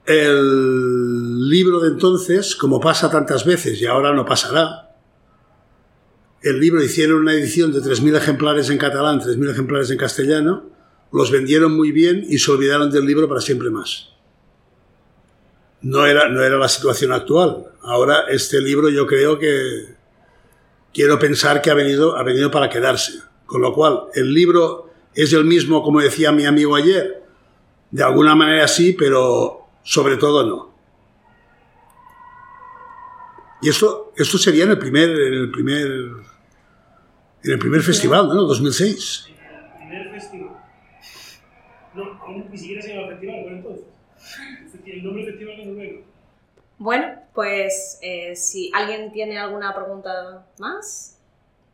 El 0.05 1.49
libro 1.49 1.81
de 1.81 1.91
entonces, 1.91 2.57
como 2.57 2.81
pasa 2.81 3.11
tantas 3.11 3.45
veces 3.45 3.81
y 3.81 3.87
ahora 3.87 4.13
no 4.13 4.25
pasará, 4.25 4.97
el 6.43 6.59
libro 6.59 6.83
hicieron 6.83 7.23
una 7.23 7.35
edición 7.35 7.73
de 7.73 7.79
3.000 7.79 8.17
ejemplares 8.17 8.69
en 8.69 8.79
catalán, 8.79 9.21
3.000 9.21 9.51
ejemplares 9.51 9.91
en 9.91 9.99
castellano, 9.99 10.65
los 11.13 11.31
vendieron 11.31 11.77
muy 11.77 11.93
bien 11.93 12.25
y 12.29 12.39
se 12.39 12.51
olvidaron 12.51 12.91
del 12.91 13.07
libro 13.07 13.29
para 13.29 13.41
siempre 13.41 13.71
más. 13.71 14.09
No 15.83 16.07
era, 16.07 16.29
no 16.29 16.43
era 16.43 16.57
la 16.57 16.69
situación 16.69 17.13
actual. 17.13 17.67
Ahora 17.83 18.25
este 18.29 18.61
libro 18.61 18.89
yo 18.89 19.07
creo 19.07 19.39
que 19.39 19.95
quiero 20.93 21.19
pensar 21.19 21.63
que 21.63 21.71
ha 21.71 21.75
venido, 21.75 22.17
ha 22.17 22.23
venido 22.25 22.51
para 22.51 22.69
quedarse. 22.69 23.21
Con 23.47 23.63
lo 23.63 23.73
cual, 23.73 24.05
el 24.15 24.33
libro 24.33 24.91
es 25.15 25.33
el 25.33 25.45
mismo, 25.45 25.83
como 25.83 26.01
decía 26.01 26.33
mi 26.33 26.47
amigo 26.47 26.75
ayer. 26.75 27.23
De 27.91 28.03
alguna 28.03 28.35
manera 28.35 28.67
sí, 28.67 28.95
pero 28.99 29.62
sobre 29.83 30.17
todo 30.17 30.45
no. 30.45 30.73
Y 33.61 33.69
esto, 33.69 34.13
esto 34.17 34.39
sería 34.39 34.65
en 34.65 34.71
el 34.71 34.79
primer, 34.79 35.09
en 35.09 35.35
el 35.35 35.51
primer, 35.51 35.87
en 37.45 37.51
el 37.53 37.59
primer 37.59 37.81
festival, 37.83 38.27
¿no? 38.27 38.35
2006. 38.43 39.27
El 39.29 39.79
primer 39.79 40.11
festival. 40.11 40.57
No, 41.95 42.05
aún 42.23 42.49
ni 42.51 42.59
siquiera 42.59 42.83
se 42.83 42.95
llama 42.95 43.09
festival 43.09 43.43
por 43.43 43.53
entonces. 43.53 43.85
El 44.85 45.05
nombre 45.05 45.27
festival 45.27 45.61
es 45.61 45.67
luego. 45.67 46.05
Bueno, 46.79 47.07
pues 47.35 47.99
eh, 48.03 48.35
si 48.35 48.73
alguien 48.75 49.13
tiene 49.13 49.39
alguna 49.39 49.73
pregunta 49.73 50.45
más, 50.59 51.21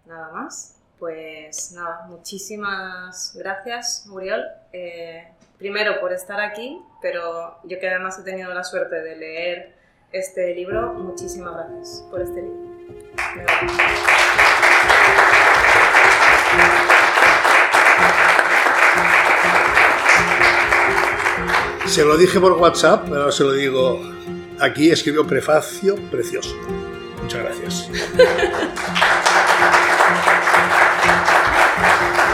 nada 0.07 0.31
más, 0.33 0.77
pues 0.99 1.73
nada, 1.73 2.07
muchísimas 2.09 3.35
gracias, 3.35 4.05
Muriel. 4.07 4.45
Eh, 4.73 5.27
primero 5.59 6.01
por 6.01 6.13
estar 6.13 6.41
aquí, 6.41 6.81
pero 7.03 7.59
yo 7.65 7.79
que 7.79 7.89
además 7.89 8.19
he 8.19 8.23
tenido 8.23 8.53
la 8.55 8.65
suerte 8.65 8.97
de 9.03 9.17
leer 9.17 9.75
este 10.13 10.55
libro, 10.55 10.95
muchísimas 10.95 11.55
gracias 11.55 12.07
por 12.11 12.23
este 12.23 12.43
libro. 12.43 12.69
Se 21.87 22.05
lo 22.05 22.17
dije 22.17 22.39
por 22.39 22.53
WhatsApp, 22.53 23.05
pero 23.09 23.21
ahora 23.21 23.33
se 23.33 23.45
lo 23.45 23.53
digo 23.53 24.01
aquí. 24.61 24.91
Escribió 24.91 25.27
prefacio 25.27 25.97
precioso. 26.11 26.55
Muchas 27.23 27.43
gracias. 27.43 27.91